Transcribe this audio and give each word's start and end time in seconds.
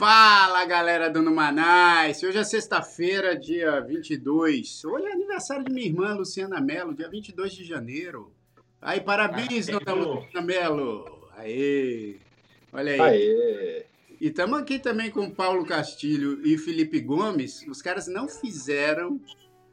Fala 0.00 0.64
galera 0.64 1.10
do 1.10 1.20
Numanais! 1.20 2.22
Hoje 2.22 2.38
é 2.38 2.42
sexta-feira, 2.42 3.36
dia 3.36 3.82
22. 3.82 4.82
Hoje 4.86 5.06
é 5.06 5.12
aniversário 5.12 5.62
de 5.62 5.70
minha 5.70 5.86
irmã 5.86 6.14
Luciana 6.14 6.58
Mello, 6.58 6.94
dia 6.94 7.06
22 7.06 7.52
de 7.52 7.64
janeiro. 7.64 8.32
Aí, 8.80 8.98
parabéns, 9.02 9.68
ah, 9.68 9.78
dona 9.78 9.92
Luciana 9.92 10.40
Mello! 10.40 11.28
Aê! 11.36 12.16
Olha 12.72 12.94
aí. 12.94 13.00
Aê! 13.02 13.86
E 14.18 14.28
estamos 14.28 14.58
aqui 14.58 14.78
também 14.78 15.10
com 15.10 15.30
Paulo 15.30 15.66
Castilho 15.66 16.40
e 16.46 16.56
Felipe 16.56 16.98
Gomes. 16.98 17.62
Os 17.68 17.82
caras 17.82 18.06
não 18.06 18.26
fizeram 18.26 19.20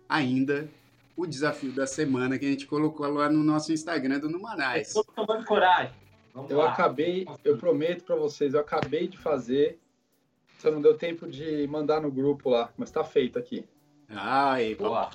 ainda 0.09 0.69
o 1.15 1.25
desafio 1.25 1.71
da 1.71 1.87
semana 1.87 2.37
que 2.37 2.45
a 2.45 2.49
gente 2.49 2.67
colocou 2.67 3.07
lá 3.07 3.29
no 3.29 3.45
nosso 3.45 3.71
Instagram 3.71 4.19
do 4.19 4.29
Numanais. 4.29 4.89
Estou 4.89 5.05
tomando 5.05 5.45
coragem. 5.45 5.95
Vamos 6.33 6.51
eu 6.51 6.57
lá. 6.57 6.73
acabei, 6.73 7.25
eu 7.45 7.55
prometo 7.57 8.03
para 8.03 8.17
vocês, 8.17 8.53
eu 8.53 8.59
acabei 8.59 9.07
de 9.07 9.17
fazer 9.17 9.79
só 10.57 10.71
não 10.71 10.81
deu 10.81 10.97
tempo 10.97 11.27
de 11.27 11.67
mandar 11.67 12.01
no 12.01 12.11
grupo 12.11 12.49
lá, 12.49 12.71
mas 12.77 12.91
tá 12.91 13.03
feito 13.03 13.37
aqui. 13.37 13.65
Ai, 14.09 14.75
boa. 14.75 15.09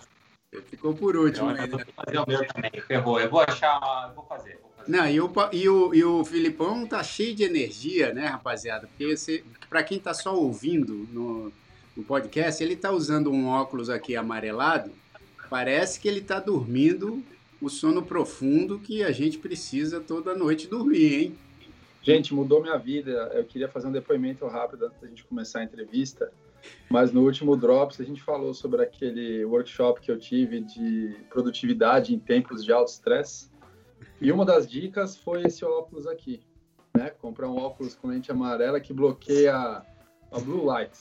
Ficou 0.66 0.94
por 0.94 1.16
último. 1.16 1.50
Eu, 1.50 1.56
eu 1.56 1.68
vou 1.68 1.80
fazer 1.96 2.18
o 2.18 2.24
meu 2.26 2.46
também, 2.46 2.70
ferrou. 2.86 3.20
Eu 3.20 3.30
vou 3.30 3.40
achar, 3.40 4.08
eu 4.08 4.14
vou 4.14 4.24
fazer. 4.24 4.58
Vou 4.60 4.70
fazer. 4.76 4.90
Não, 4.90 5.08
e 5.08 5.20
o, 5.20 5.32
e, 5.52 5.68
o, 5.68 5.94
e 5.94 6.04
o 6.04 6.24
Filipão 6.24 6.86
tá 6.86 7.02
cheio 7.02 7.34
de 7.34 7.42
energia, 7.42 8.12
né, 8.12 8.26
rapaziada? 8.26 8.86
Porque 8.86 9.42
para 9.68 9.82
quem 9.82 9.98
tá 9.98 10.12
só 10.12 10.34
ouvindo 10.34 11.08
no, 11.10 11.52
no 11.96 12.04
podcast, 12.04 12.62
ele 12.62 12.76
tá 12.76 12.90
usando 12.90 13.30
um 13.30 13.48
óculos 13.48 13.88
aqui 13.88 14.14
amarelado. 14.14 14.92
Parece 15.48 15.98
que 15.98 16.08
ele 16.08 16.20
tá 16.20 16.38
dormindo 16.38 17.22
o 17.60 17.70
sono 17.70 18.02
profundo 18.02 18.78
que 18.78 19.02
a 19.02 19.12
gente 19.12 19.38
precisa 19.38 20.00
toda 20.00 20.34
noite 20.34 20.66
dormir, 20.66 21.14
hein? 21.14 21.38
Gente, 22.02 22.34
mudou 22.34 22.60
minha 22.60 22.76
vida. 22.76 23.30
Eu 23.32 23.44
queria 23.44 23.68
fazer 23.68 23.86
um 23.86 23.92
depoimento 23.92 24.46
rápido 24.46 24.86
antes 24.86 25.00
da 25.00 25.06
gente 25.06 25.24
começar 25.24 25.60
a 25.60 25.64
entrevista. 25.64 26.32
Mas 26.90 27.12
no 27.12 27.22
último 27.22 27.56
Drops 27.56 28.00
a 28.00 28.04
gente 28.04 28.20
falou 28.22 28.52
sobre 28.52 28.82
aquele 28.82 29.44
workshop 29.44 30.00
que 30.00 30.10
eu 30.10 30.18
tive 30.18 30.60
de 30.60 31.16
produtividade 31.30 32.14
em 32.14 32.18
tempos 32.18 32.64
de 32.64 32.72
alto 32.72 32.90
estresse. 32.90 33.50
E 34.20 34.30
uma 34.32 34.44
das 34.44 34.68
dicas 34.68 35.16
foi 35.16 35.42
esse 35.42 35.64
óculos 35.64 36.06
aqui, 36.06 36.42
né? 36.96 37.10
Comprar 37.10 37.48
um 37.48 37.56
óculos 37.56 37.94
com 37.94 38.08
lente 38.08 38.30
amarela 38.30 38.80
que 38.80 38.92
bloqueia 38.92 39.54
a 39.54 40.40
blue 40.40 40.64
light. 40.64 40.96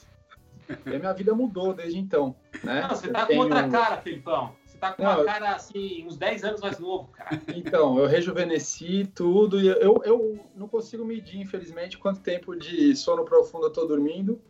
E 0.85 0.95
a 0.95 0.99
minha 0.99 1.13
vida 1.13 1.33
mudou 1.33 1.73
desde 1.73 1.99
então, 1.99 2.35
né? 2.63 2.81
Não, 2.81 2.89
você 2.89 3.09
tá 3.09 3.25
com 3.25 3.37
outra 3.37 3.67
cara, 3.69 3.97
Felipão 3.97 4.60
tá 4.81 4.93
com 4.93 5.03
não, 5.03 5.17
uma 5.17 5.23
cara 5.23 5.55
assim, 5.55 6.05
uns 6.07 6.17
10 6.17 6.43
anos 6.43 6.61
mais 6.61 6.79
novo, 6.79 7.07
cara. 7.09 7.39
Então, 7.55 7.99
eu 7.99 8.07
rejuvenesci 8.07 9.09
tudo 9.13 9.61
e 9.61 9.67
eu, 9.67 10.01
eu 10.03 10.39
não 10.55 10.67
consigo 10.67 11.05
medir, 11.05 11.39
infelizmente, 11.39 11.99
quanto 11.99 12.19
tempo 12.19 12.55
de 12.55 12.95
sono 12.95 13.23
profundo 13.23 13.67
eu 13.67 13.71
tô 13.71 13.85
dormindo, 13.85 14.41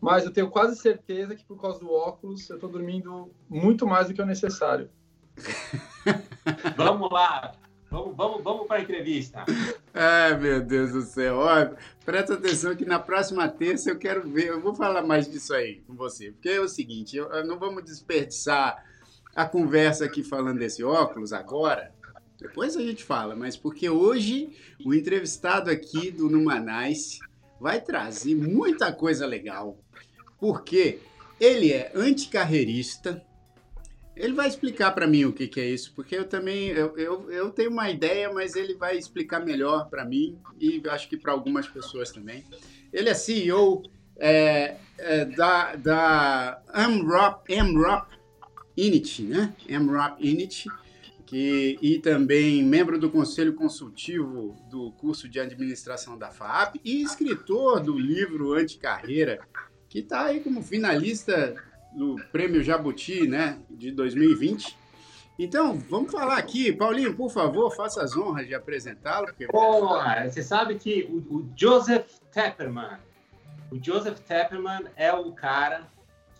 mas 0.00 0.24
eu 0.24 0.32
tenho 0.32 0.50
quase 0.50 0.76
certeza 0.76 1.36
que 1.36 1.44
por 1.44 1.60
causa 1.60 1.78
do 1.78 1.92
óculos 1.92 2.48
eu 2.48 2.58
tô 2.58 2.66
dormindo 2.66 3.30
muito 3.48 3.86
mais 3.86 4.08
do 4.08 4.14
que 4.14 4.22
o 4.22 4.26
necessário. 4.26 4.88
vamos 6.76 7.10
lá, 7.10 7.52
Vamos, 7.94 8.16
vamos, 8.16 8.42
vamos 8.42 8.66
para 8.66 8.78
a 8.78 8.82
entrevista. 8.82 9.44
Ai, 9.94 10.36
meu 10.36 10.60
Deus 10.60 10.90
do 10.90 11.02
céu. 11.02 11.36
Ó, 11.36 11.76
presta 12.04 12.34
atenção 12.34 12.74
que 12.74 12.84
na 12.84 12.98
próxima 12.98 13.48
terça 13.48 13.88
eu 13.88 13.96
quero 13.96 14.28
ver, 14.28 14.48
eu 14.48 14.60
vou 14.60 14.74
falar 14.74 15.02
mais 15.02 15.30
disso 15.30 15.54
aí 15.54 15.76
com 15.86 15.94
você. 15.94 16.32
Porque 16.32 16.48
é 16.48 16.60
o 16.60 16.68
seguinte, 16.68 17.16
eu, 17.16 17.32
eu 17.32 17.46
não 17.46 17.56
vamos 17.56 17.84
desperdiçar 17.84 18.84
a 19.34 19.44
conversa 19.44 20.04
aqui 20.04 20.22
falando 20.22 20.58
desse 20.58 20.84
óculos 20.84 21.32
agora, 21.32 21.92
depois 22.38 22.76
a 22.76 22.82
gente 22.82 23.02
fala, 23.02 23.34
mas 23.34 23.56
porque 23.56 23.88
hoje 23.88 24.50
o 24.84 24.92
entrevistado 24.92 25.70
aqui 25.70 26.10
do 26.10 26.28
Numanais 26.28 27.18
vai 27.60 27.80
trazer 27.80 28.34
muita 28.34 28.92
coisa 28.92 29.26
legal, 29.26 29.78
porque 30.38 30.98
ele 31.40 31.72
é 31.72 31.90
anticarreirista, 31.94 33.24
ele 34.16 34.34
vai 34.34 34.46
explicar 34.46 34.92
para 34.92 35.06
mim 35.06 35.24
o 35.24 35.32
que, 35.32 35.48
que, 35.48 35.60
é 35.60 35.64
isso, 35.64 35.92
porque 35.94 36.16
eu 36.16 36.24
também 36.24 36.68
eu, 36.68 36.96
eu, 36.96 37.30
eu 37.32 37.50
tenho 37.50 37.70
uma 37.70 37.90
ideia, 37.90 38.32
mas 38.32 38.54
ele 38.54 38.74
vai 38.74 38.96
explicar 38.96 39.40
melhor 39.40 39.88
para 39.88 40.04
mim 40.04 40.38
e 40.60 40.82
acho 40.88 41.08
que 41.08 41.16
para 41.16 41.32
algumas 41.32 41.66
pessoas 41.66 42.12
também. 42.12 42.44
Ele 42.92 43.08
é 43.08 43.14
CEO 43.14 43.82
é, 44.16 44.76
é, 44.98 45.24
da, 45.24 45.74
da 45.74 46.62
AMROP, 46.68 47.52
AMROP 47.52 48.13
Init, 48.76 49.22
né? 49.22 49.54
MRAP 49.68 50.20
Init, 50.20 50.68
que, 51.24 51.78
e 51.80 51.98
também 51.98 52.62
membro 52.62 52.98
do 52.98 53.10
Conselho 53.10 53.54
Consultivo 53.54 54.56
do 54.70 54.92
curso 54.92 55.28
de 55.28 55.40
Administração 55.40 56.18
da 56.18 56.30
FAP 56.30 56.76
e 56.84 57.02
escritor 57.02 57.80
do 57.80 57.98
livro 57.98 58.52
Anticarreira, 58.52 59.40
que 59.88 60.00
está 60.00 60.26
aí 60.26 60.40
como 60.40 60.62
finalista 60.62 61.54
do 61.94 62.16
Prêmio 62.32 62.62
Jabuti, 62.62 63.26
né, 63.26 63.58
de 63.70 63.90
2020. 63.92 64.76
Então, 65.38 65.76
vamos 65.90 66.12
falar 66.12 66.38
aqui. 66.38 66.72
Paulinho, 66.72 67.14
por 67.16 67.30
favor, 67.30 67.74
faça 67.74 68.02
as 68.02 68.16
honras 68.16 68.46
de 68.46 68.54
apresentá-lo. 68.54 69.26
Porque... 69.26 69.46
Você 70.30 70.42
sabe 70.42 70.76
que 70.76 71.04
o, 71.04 71.36
o 71.36 71.52
Joseph 71.56 72.06
Tepperman, 72.32 72.98
o 73.70 73.82
Joseph 73.82 74.20
Tepperman 74.20 74.84
é 74.94 75.12
o 75.12 75.32
cara 75.32 75.92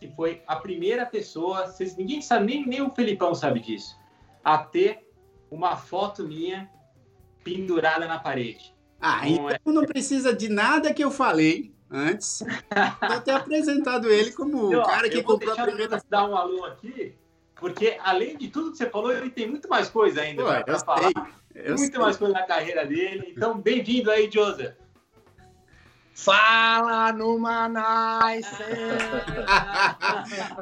que 0.05 0.15
foi 0.15 0.43
a 0.47 0.57
primeira 0.57 1.07
pessoa, 1.07 1.67
vocês, 1.67 1.97
ninguém 1.97 2.21
sabe, 2.21 2.45
nem, 2.45 2.67
nem 2.67 2.83
o 2.83 2.91
Felipão 2.91 3.35
sabe 3.35 3.61
disso, 3.61 3.97
a 4.45 4.59
ter 4.59 5.09
uma 5.51 5.77
foto 5.77 6.25
minha 6.25 6.71
pendurada 7.43 8.07
na 8.07 8.19
parede. 8.19 8.75
Ah, 9.01 9.27
então 9.27 9.51
é... 9.51 9.59
não 9.65 9.87
precisa 9.87 10.35
de 10.35 10.51
nada 10.51 10.93
que 10.93 11.03
eu 11.03 11.11
falei 11.11 11.73
antes. 11.91 12.41
Vou 13.09 13.21
ter 13.23 13.31
apresentado 13.31 14.11
ele 14.11 14.33
como 14.33 14.77
o 14.77 14.83
cara 14.83 15.09
que 15.09 15.23
comprou 15.23 15.55
a 15.55 15.63
primeira. 15.63 16.03
dar 16.11 16.29
um 16.29 16.37
alô 16.37 16.65
aqui, 16.67 17.17
porque 17.57 17.99
além 18.03 18.37
de 18.37 18.49
tudo 18.49 18.73
que 18.73 18.77
você 18.77 18.91
falou, 18.91 19.11
ele 19.11 19.31
tem 19.31 19.49
muito 19.49 19.69
mais 19.71 19.89
coisa 19.89 20.21
ainda 20.21 20.63
para 20.65 20.79
falar. 20.81 21.13
muito 21.55 21.79
sei. 21.79 21.99
mais 21.99 22.17
coisa 22.19 22.35
na 22.35 22.43
carreira 22.43 22.85
dele. 22.87 23.33
Então, 23.35 23.59
bem-vindo 23.59 24.11
aí, 24.11 24.31
Joseph. 24.31 24.75
Fala 26.15 27.13
no 27.13 27.37
Manais! 27.41 28.47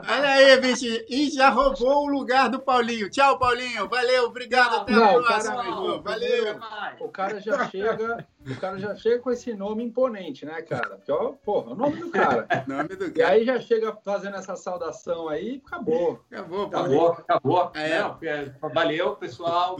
Olha 0.08 0.28
aí, 0.30 0.60
bicho, 0.60 0.86
e 1.10 1.30
já 1.30 1.50
roubou 1.50 2.04
o 2.04 2.06
lugar 2.06 2.48
do 2.48 2.58
Paulinho. 2.58 3.10
Tchau, 3.10 3.38
Paulinho. 3.38 3.86
Valeu, 3.86 4.24
obrigado. 4.24 4.76
Até 4.76 4.92
não, 4.92 5.18
a 5.18 5.22
próxima, 5.22 5.56
cara, 5.56 5.68
irmão. 5.68 6.02
Valeu. 6.02 6.56
O 7.00 7.08
cara 7.08 7.38
já 7.38 7.68
chega, 7.68 8.26
o 8.50 8.56
cara 8.56 8.78
já 8.78 8.96
chega 8.96 9.18
com 9.18 9.30
esse 9.30 9.52
nome 9.52 9.84
imponente, 9.84 10.46
né, 10.46 10.62
cara? 10.62 10.96
Porque, 10.96 11.12
ó, 11.12 11.32
porra, 11.44 11.72
o 11.72 11.74
nome 11.74 11.96
do 11.96 12.10
cara. 12.10 12.48
nome 12.66 12.88
do 12.88 13.12
cara. 13.12 13.14
E 13.14 13.22
aí 13.22 13.44
já 13.44 13.60
chega 13.60 13.94
fazendo 14.02 14.36
essa 14.36 14.56
saudação 14.56 15.28
aí, 15.28 15.62
acabou. 15.66 16.18
Acabou, 16.30 16.64
acabou. 16.64 17.08
Acabou. 17.12 17.70
É. 17.74 18.00
Não, 18.00 18.70
valeu, 18.70 19.16
pessoal. 19.16 19.76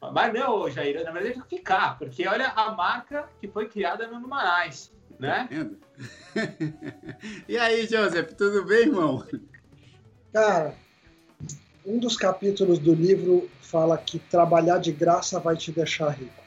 Mas 0.00 0.32
não, 0.32 0.70
Jair, 0.70 1.02
na 1.02 1.10
verdade 1.10 1.34
tem 1.34 1.42
que 1.42 1.56
ficar, 1.56 1.98
porque 1.98 2.26
olha 2.26 2.48
a 2.48 2.70
marca 2.72 3.28
que 3.40 3.48
foi 3.48 3.68
criada 3.68 4.06
no 4.06 4.20
Numanais, 4.20 4.92
né? 5.18 5.48
Tá 5.50 6.40
e 7.48 7.58
aí, 7.58 7.86
Joseph, 7.86 8.32
tudo 8.34 8.64
bem, 8.64 8.82
irmão? 8.82 9.26
Cara, 10.32 10.74
um 11.84 11.98
dos 11.98 12.16
capítulos 12.16 12.78
do 12.78 12.94
livro 12.94 13.50
fala 13.60 13.98
que 13.98 14.18
trabalhar 14.18 14.78
de 14.78 14.92
graça 14.92 15.40
vai 15.40 15.56
te 15.56 15.72
deixar 15.72 16.10
rico. 16.10 16.44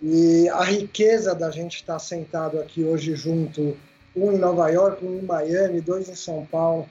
E 0.00 0.48
a 0.50 0.62
riqueza 0.62 1.34
da 1.34 1.50
gente 1.50 1.76
estar 1.76 1.94
tá 1.94 1.98
sentado 1.98 2.60
aqui 2.60 2.84
hoje 2.84 3.16
junto, 3.16 3.76
um 4.14 4.32
em 4.32 4.38
Nova 4.38 4.68
York, 4.68 5.04
um 5.04 5.18
em 5.18 5.22
Miami, 5.22 5.80
dois 5.80 6.08
em 6.08 6.14
São 6.14 6.46
Paulo, 6.46 6.88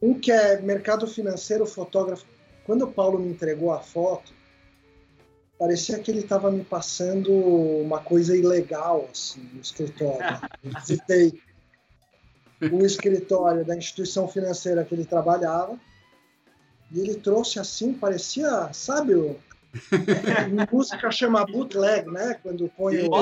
um 0.00 0.14
que 0.14 0.30
é 0.30 0.60
mercado 0.60 1.08
financeiro, 1.08 1.66
fotógrafo 1.66 2.24
quando 2.70 2.82
o 2.82 2.92
Paulo 2.92 3.18
me 3.18 3.30
entregou 3.30 3.72
a 3.72 3.80
foto, 3.80 4.32
parecia 5.58 5.98
que 5.98 6.08
ele 6.08 6.20
estava 6.20 6.52
me 6.52 6.62
passando 6.62 7.32
uma 7.32 7.98
coisa 7.98 8.36
ilegal 8.36 9.08
assim, 9.10 9.40
no 9.52 9.60
escritório. 9.60 10.20
Eu 10.62 10.70
visitei 10.78 11.42
o 12.70 12.86
escritório 12.86 13.64
da 13.64 13.76
instituição 13.76 14.28
financeira 14.28 14.84
que 14.84 14.94
ele 14.94 15.04
trabalhava 15.04 15.76
e 16.92 17.00
ele 17.00 17.16
trouxe 17.16 17.58
assim, 17.58 17.92
parecia, 17.92 18.72
sabe, 18.72 19.16
o, 19.16 19.36
música 20.70 21.10
chama 21.10 21.44
bootleg, 21.44 22.08
né? 22.08 22.38
Quando 22.40 22.68
põe 22.68 22.98
o, 23.02 23.12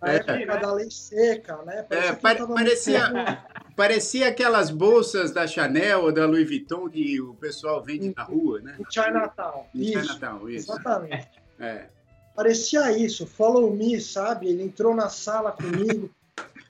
a 0.00 0.12
época 0.12 0.32
é. 0.34 0.60
da 0.60 0.72
lei 0.72 0.88
seca, 0.88 1.56
né? 1.64 1.82
Parecia, 1.82 2.10
é, 2.10 2.14
pare, 2.14 2.46
parecia, 2.46 3.44
parecia, 3.74 4.28
aquelas 4.28 4.70
bolsas 4.70 5.32
da 5.32 5.46
Chanel 5.46 6.04
ou 6.04 6.12
da 6.12 6.26
Louis 6.26 6.46
Vuitton 6.46 6.88
que 6.88 7.20
o 7.20 7.34
pessoal 7.34 7.82
vende 7.82 8.12
na 8.16 8.22
rua, 8.22 8.60
né? 8.60 8.76
Em 8.78 8.84
Chinatown. 8.90 9.66
Em 9.74 9.80
isso, 9.82 10.00
Chinatown, 10.00 10.48
isso. 10.48 10.72
Exatamente. 10.72 11.30
É. 11.58 11.86
Parecia 12.34 12.96
isso, 12.96 13.26
follow 13.26 13.72
me, 13.72 14.00
sabe? 14.00 14.48
Ele 14.48 14.64
entrou 14.64 14.94
na 14.94 15.08
sala 15.08 15.52
comigo. 15.52 16.10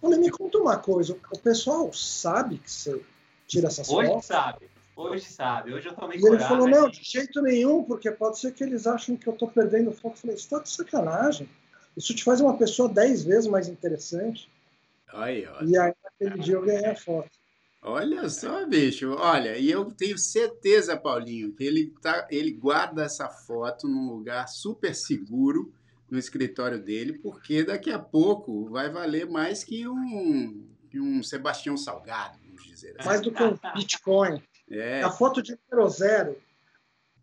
Falei, 0.01 0.19
me 0.19 0.31
conta 0.31 0.59
uma 0.59 0.77
coisa, 0.77 1.17
o 1.33 1.39
pessoal 1.39 1.91
sabe 1.93 2.59
que 2.59 2.71
você 2.71 3.01
tira 3.47 3.69
essas 3.69 3.89
Hoje 3.89 4.09
fotos? 4.09 4.25
Hoje 4.25 4.27
sabe. 4.27 4.75
Hoje 4.97 5.25
sabe, 5.25 5.75
hoje 5.75 5.89
eu 5.89 5.95
tomei 5.95 6.19
E 6.19 6.25
ele 6.25 6.39
falou, 6.39 6.69
não, 6.69 6.89
de 6.89 7.03
jeito 7.03 7.43
nenhum, 7.43 7.83
porque 7.83 8.11
pode 8.13 8.39
ser 8.39 8.53
que 8.53 8.63
eles 8.63 8.87
achem 8.87 9.17
que 9.17 9.27
eu 9.27 9.33
estou 9.33 9.49
perdendo 9.49 9.91
foco. 9.91 10.15
Eu 10.15 10.21
falei, 10.21 10.37
isso 10.37 10.49
tá 10.49 10.61
de 10.61 10.69
sacanagem. 10.69 11.49
Isso 11.97 12.15
te 12.15 12.23
faz 12.23 12.41
uma 12.41 12.57
pessoa 12.57 12.89
dez 12.89 13.25
vezes 13.25 13.49
mais 13.49 13.67
interessante. 13.69 14.49
Aí, 15.15 15.47
ó. 15.47 15.63
E 15.63 15.77
aí, 15.79 15.93
naquele 16.03 16.43
dia, 16.43 16.55
eu 16.55 16.63
ganhei 16.63 16.87
a 16.87 16.97
foto. 16.97 17.31
Olha 17.83 18.29
só, 18.31 18.67
bicho. 18.67 19.15
Olha, 19.19 19.59
e 19.59 19.71
eu 19.71 19.85
tenho 19.93 20.17
certeza, 20.17 20.97
Paulinho, 20.97 21.53
que 21.55 21.63
ele, 21.65 21.93
tá, 22.01 22.27
ele 22.31 22.51
guarda 22.51 23.05
essa 23.05 23.29
foto 23.29 23.87
num 23.87 24.09
lugar 24.11 24.49
super 24.49 24.95
seguro 24.95 25.73
no 26.11 26.19
escritório 26.19 26.83
dele, 26.83 27.19
porque 27.19 27.63
daqui 27.63 27.91
a 27.91 27.99
pouco 27.99 28.71
vai 28.71 28.89
valer 28.91 29.29
mais 29.29 29.63
que 29.63 29.87
um, 29.87 30.67
que 30.91 30.99
um 30.99 31.23
Sebastião 31.23 31.77
Salgado, 31.77 32.39
vamos 32.43 32.65
dizer 32.65 32.97
assim. 32.99 33.09
Mais 33.09 33.21
do 33.21 33.31
que 33.31 33.43
um 33.43 33.59
Bitcoin. 33.75 34.43
É, 34.71 35.03
A 35.03 35.11
foto 35.11 35.43
de 35.43 35.59
zero 35.69 35.89
zero. 35.91 36.37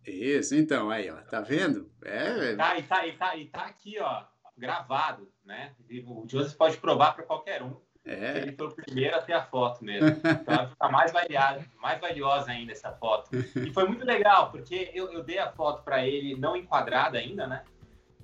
isso, 0.05 0.53
então, 0.55 0.91
aí, 0.91 1.09
ó, 1.09 1.15
tá 1.23 1.41
vendo? 1.41 1.89
É, 2.03 2.55
Tá, 2.55 2.77
e, 2.77 2.83
tá, 2.83 3.07
e, 3.07 3.17
tá, 3.17 3.35
e 3.35 3.45
tá 3.47 3.65
aqui, 3.65 3.97
ó, 3.99 4.23
gravado, 4.61 5.27
né? 5.43 5.71
E 5.89 5.99
O 6.01 6.25
Joseph 6.29 6.55
pode 6.55 6.77
provar 6.77 7.13
para 7.13 7.25
qualquer 7.25 7.63
um. 7.63 7.75
é, 8.05 8.37
Ele 8.37 8.51
foi 8.53 8.67
o 8.67 8.71
primeiro 8.71 9.15
a 9.17 9.21
ter 9.21 9.33
a 9.33 9.43
foto 9.43 9.83
mesmo. 9.83 10.07
Então 10.09 10.55
vai 10.55 10.67
ficar 10.67 10.89
mais, 10.89 11.11
valiosa, 11.11 11.65
mais 11.81 11.99
valiosa 11.99 12.51
ainda 12.51 12.71
essa 12.71 12.91
foto. 12.91 13.35
E 13.35 13.73
foi 13.73 13.85
muito 13.87 14.05
legal, 14.05 14.51
porque 14.51 14.91
eu, 14.93 15.11
eu 15.11 15.23
dei 15.23 15.39
a 15.39 15.51
foto 15.51 15.83
para 15.83 16.05
ele 16.05 16.35
não 16.35 16.55
enquadrada 16.55 17.17
ainda, 17.17 17.45
né? 17.47 17.63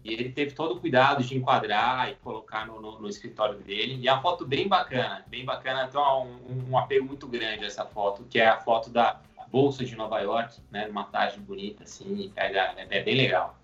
E 0.04 0.14
ele 0.14 0.32
teve 0.32 0.52
todo 0.54 0.76
o 0.76 0.80
cuidado 0.80 1.22
de 1.22 1.36
enquadrar 1.36 2.10
e 2.10 2.16
colocar 2.16 2.66
no, 2.66 2.80
no, 2.80 3.00
no 3.00 3.10
escritório 3.10 3.58
dele. 3.60 3.96
E 4.00 4.08
é 4.08 4.14
uma 4.14 4.22
foto 4.22 4.46
bem 4.46 4.68
bacana, 4.68 5.26
bem 5.28 5.44
bacana. 5.44 5.86
Então, 5.90 6.28
um, 6.48 6.72
um 6.72 6.78
apego 6.78 7.06
muito 7.06 7.28
grande 7.28 7.66
essa 7.66 7.84
foto, 7.84 8.24
que 8.24 8.40
é 8.40 8.48
a 8.48 8.58
foto 8.58 8.90
da 8.90 9.20
Bolsa 9.52 9.84
de 9.84 9.96
Nova 9.96 10.20
York, 10.20 10.62
né? 10.72 10.88
Uma 10.88 11.04
tarde 11.06 11.40
bonita, 11.40 11.84
assim, 11.84 12.32
pega, 12.34 12.74
é, 12.78 12.88
é 12.90 13.04
bem 13.04 13.16
legal. 13.16 13.57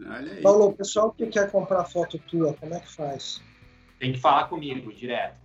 Olha 0.00 0.32
aí. 0.32 0.42
Paulo, 0.42 0.66
o 0.68 0.72
pessoal 0.72 1.12
que 1.12 1.26
quer 1.26 1.50
comprar 1.50 1.84
foto 1.84 2.18
tua, 2.18 2.54
como 2.54 2.74
é 2.74 2.80
que 2.80 2.92
faz? 2.92 3.42
Tem 3.98 4.12
que 4.12 4.18
falar 4.20 4.48
comigo 4.48 4.92
direto. 4.92 5.36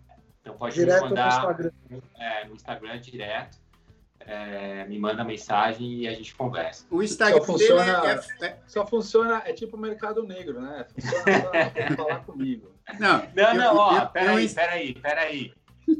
Então 0.41 0.55
pode 0.57 0.75
Direto 0.75 1.03
me 1.03 1.09
no 1.09 1.15
mandar 1.15 1.27
Instagram. 1.29 1.71
é, 2.17 2.45
no 2.45 2.55
Instagram 2.55 2.99
direto. 2.99 3.57
É, 4.21 4.85
me 4.85 4.99
manda 4.99 5.23
mensagem 5.23 6.01
e 6.01 6.07
a 6.07 6.13
gente 6.13 6.35
conversa. 6.35 6.85
O 6.91 7.01
Instagram 7.01 7.41
Só 7.41 7.53
dele 7.57 7.69
funciona- 7.69 8.21
é, 8.41 8.45
é- 8.45 8.57
Só 8.67 8.85
funciona, 8.85 9.43
é 9.45 9.53
tipo 9.53 9.77
o 9.77 9.79
mercado 9.79 10.23
negro, 10.23 10.61
né? 10.61 10.85
Funciona 10.93 11.39
pra, 11.71 11.95
falar 11.95 12.19
comigo. 12.25 12.71
Não, 12.99 13.17
Não, 13.35 13.43
eu- 13.43 13.55
não, 13.55 13.75
ó, 13.77 13.93
eu- 13.95 13.99
eu- 14.01 14.07
peraí, 14.09 14.49
peraí, 14.49 14.93
peraí. 14.95 15.53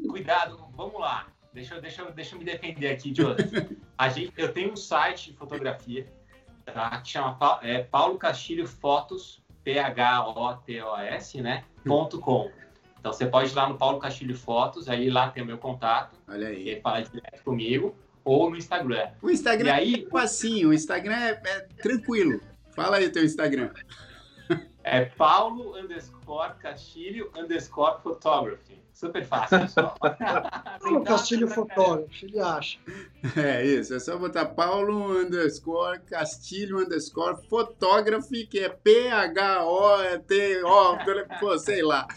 Cuidado, 0.09 0.57
vamos 0.75 0.99
lá. 0.99 1.27
Deixa, 1.53 1.75
eu- 1.75 1.81
deixa, 1.81 2.01
eu- 2.01 2.11
deixa 2.11 2.35
eu 2.35 2.39
me 2.39 2.45
defender 2.45 2.89
aqui, 2.91 3.13
Joseph. 3.15 3.51
A 3.97 4.09
gente, 4.09 4.31
eu 4.37 4.53
tenho 4.53 4.71
um 4.73 4.75
site 4.75 5.31
de 5.31 5.37
fotografia, 5.37 6.07
tá? 6.69 6.89
Que 7.01 7.09
chama 7.09 7.37
é, 7.61 7.79
Paulo 7.83 8.17
Castilho 8.17 8.67
Fotos, 8.67 9.41
P-H-O-T-O-S, 9.63 11.41
né? 11.41 11.63
Ponto 11.85 12.19
.com. 12.19 12.49
Então 12.99 13.13
você 13.13 13.25
pode 13.25 13.51
ir 13.51 13.55
lá 13.55 13.67
no 13.69 13.77
Paulo 13.77 13.97
Castilho 13.99 14.37
Fotos, 14.37 14.89
aí 14.89 15.09
lá 15.09 15.29
tem 15.29 15.41
o 15.41 15.45
meu 15.45 15.57
contato, 15.57 16.17
olha 16.27 16.49
aí. 16.49 16.69
aí 16.69 16.81
fala 16.81 17.01
direto 17.01 17.43
comigo, 17.43 17.95
ou 18.25 18.49
no 18.49 18.57
Instagram. 18.57 19.09
O 19.21 19.29
Instagram 19.29 19.69
E 19.69 19.71
aí- 19.71 20.05
é 20.05 20.09
facinho, 20.09 20.69
o 20.69 20.73
Instagram 20.73 21.15
é, 21.15 21.29
é 21.43 21.59
tranquilo. 21.81 22.41
Fala 22.71 22.97
aí 22.97 23.07
o 23.07 23.11
teu 23.11 23.23
Instagram. 23.23 23.69
É 24.91 25.05
Paulo 25.05 25.77
underscore 25.77 26.55
Castilho 26.59 27.31
underscore 27.37 28.01
photography. 28.01 28.79
Super 28.91 29.23
fácil, 29.23 29.59
pessoal. 29.59 29.95
Paulo 30.81 31.03
Castilho 31.03 31.47
Fotógrafo, 31.47 32.25
ele 32.25 32.39
acha. 32.39 32.79
É 33.37 33.63
isso, 33.63 33.93
é 33.93 33.99
só 33.99 34.17
botar 34.17 34.47
Paulo 34.47 35.11
underscore 35.11 35.99
Castilho 35.99 36.79
underscore 36.79 37.37
Photography, 37.47 38.47
que 38.47 38.59
é 38.59 38.69
P-H-O-T-O, 38.69 39.37
pô, 41.39 41.57
sei 41.59 41.83
lá. 41.83 42.07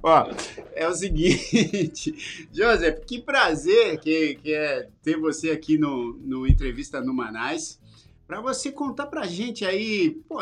Ó, 0.00 0.30
é 0.72 0.86
o 0.86 0.94
seguinte, 0.94 2.48
Joseph, 2.54 3.04
que 3.04 3.20
prazer 3.20 3.98
que, 3.98 4.36
que 4.36 4.54
é 4.54 4.88
ter 5.02 5.18
você 5.18 5.50
aqui 5.50 5.76
no, 5.76 6.14
no 6.14 6.46
Entrevista 6.46 7.00
no 7.00 7.12
Manais, 7.12 7.78
para 8.26 8.40
você 8.40 8.70
contar 8.70 9.08
pra 9.08 9.26
gente 9.26 9.64
aí, 9.66 10.10
pô, 10.28 10.38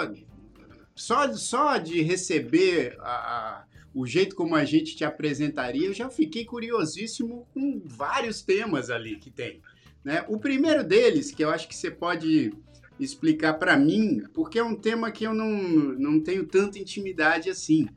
só, 0.99 1.33
só 1.35 1.79
de 1.79 2.03
receber 2.03 2.97
a- 3.01 3.05
a- 3.05 3.65
o 3.95 4.07
jeito 4.07 4.37
como 4.37 4.55
a 4.55 4.65
gente 4.65 4.95
te 4.97 5.05
apresentaria, 5.05 5.87
eu 5.87 5.95
já 5.95 6.11
fiquei 6.11 6.45
curiosíssimo 6.45 7.47
com 7.55 7.81
vários 7.85 8.43
temas 8.43 8.91
ali 8.91 9.17
que 9.17 9.31
tem. 9.31 9.61
Né? 10.05 10.25
O 10.29 10.39
primeiro 10.39 10.85
deles, 10.85 11.31
que 11.31 11.43
eu 11.45 11.51
acho 11.51 11.67
que 11.69 11.75
você 11.77 11.91
pode 11.91 12.53
explicar 13.01 13.55
para 13.55 13.77
mim, 13.77 14.23
porque 14.35 14.59
é 14.59 14.65
um 14.65 14.75
tema 14.75 15.11
que 15.11 15.25
eu 15.25 15.33
não, 15.33 15.51
não 15.53 16.21
tenho 16.21 16.45
tanta 16.47 16.79
intimidade 16.79 17.49
assim. 17.49 17.89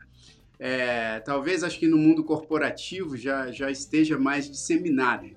É, 0.59 1.19
talvez 1.21 1.63
acho 1.63 1.79
que 1.79 1.87
no 1.87 1.97
mundo 1.97 2.23
corporativo 2.23 3.17
já, 3.17 3.51
já 3.51 3.71
esteja 3.71 4.17
mais 4.19 4.49
disseminado. 4.49 5.27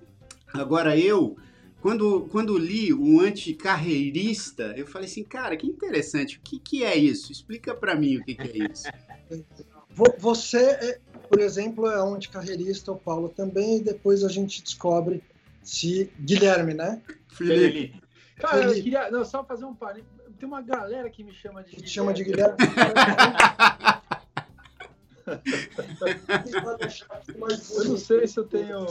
Agora 0.52 0.96
eu, 0.98 1.36
quando, 1.84 2.22
quando 2.30 2.56
li 2.56 2.94
o 2.94 3.20
anticarreirista, 3.20 4.72
eu 4.74 4.86
falei 4.86 5.06
assim, 5.06 5.22
cara, 5.22 5.54
que 5.54 5.66
interessante, 5.66 6.38
o 6.38 6.40
que, 6.40 6.58
que 6.58 6.82
é 6.82 6.96
isso? 6.96 7.30
Explica 7.30 7.74
para 7.74 7.94
mim 7.94 8.16
o 8.16 8.24
que, 8.24 8.34
que 8.34 8.62
é 8.62 8.72
isso. 8.72 8.84
Vo- 9.90 10.14
Você, 10.18 10.62
é, 10.62 10.98
por 11.28 11.38
exemplo, 11.40 11.86
é 11.86 12.02
um 12.02 12.14
anticarreirista, 12.14 12.90
o 12.90 12.96
Paulo 12.96 13.28
também, 13.28 13.76
e 13.76 13.80
depois 13.82 14.24
a 14.24 14.30
gente 14.30 14.62
descobre 14.62 15.22
se. 15.62 16.10
Guilherme, 16.18 16.72
né? 16.72 17.02
Felipe, 17.28 17.60
Felipe. 17.60 18.02
Cara, 18.38 18.56
eu 18.56 18.62
Felipe. 18.70 18.82
queria 18.84 19.10
não, 19.10 19.22
só 19.22 19.44
fazer 19.44 19.66
um 19.66 19.74
parênteses. 19.74 20.08
Tem 20.38 20.48
uma 20.48 20.62
galera 20.62 21.10
que 21.10 21.22
me 21.22 21.34
chama 21.34 21.62
de. 21.62 21.76
Que 21.76 21.82
te 21.82 21.90
chama 21.90 22.14
de 22.14 22.24
Guilherme. 22.24 22.56
Eu 27.74 27.84
não 27.84 27.96
sei 27.96 28.26
se 28.26 28.38
eu 28.38 28.44
tenho. 28.44 28.86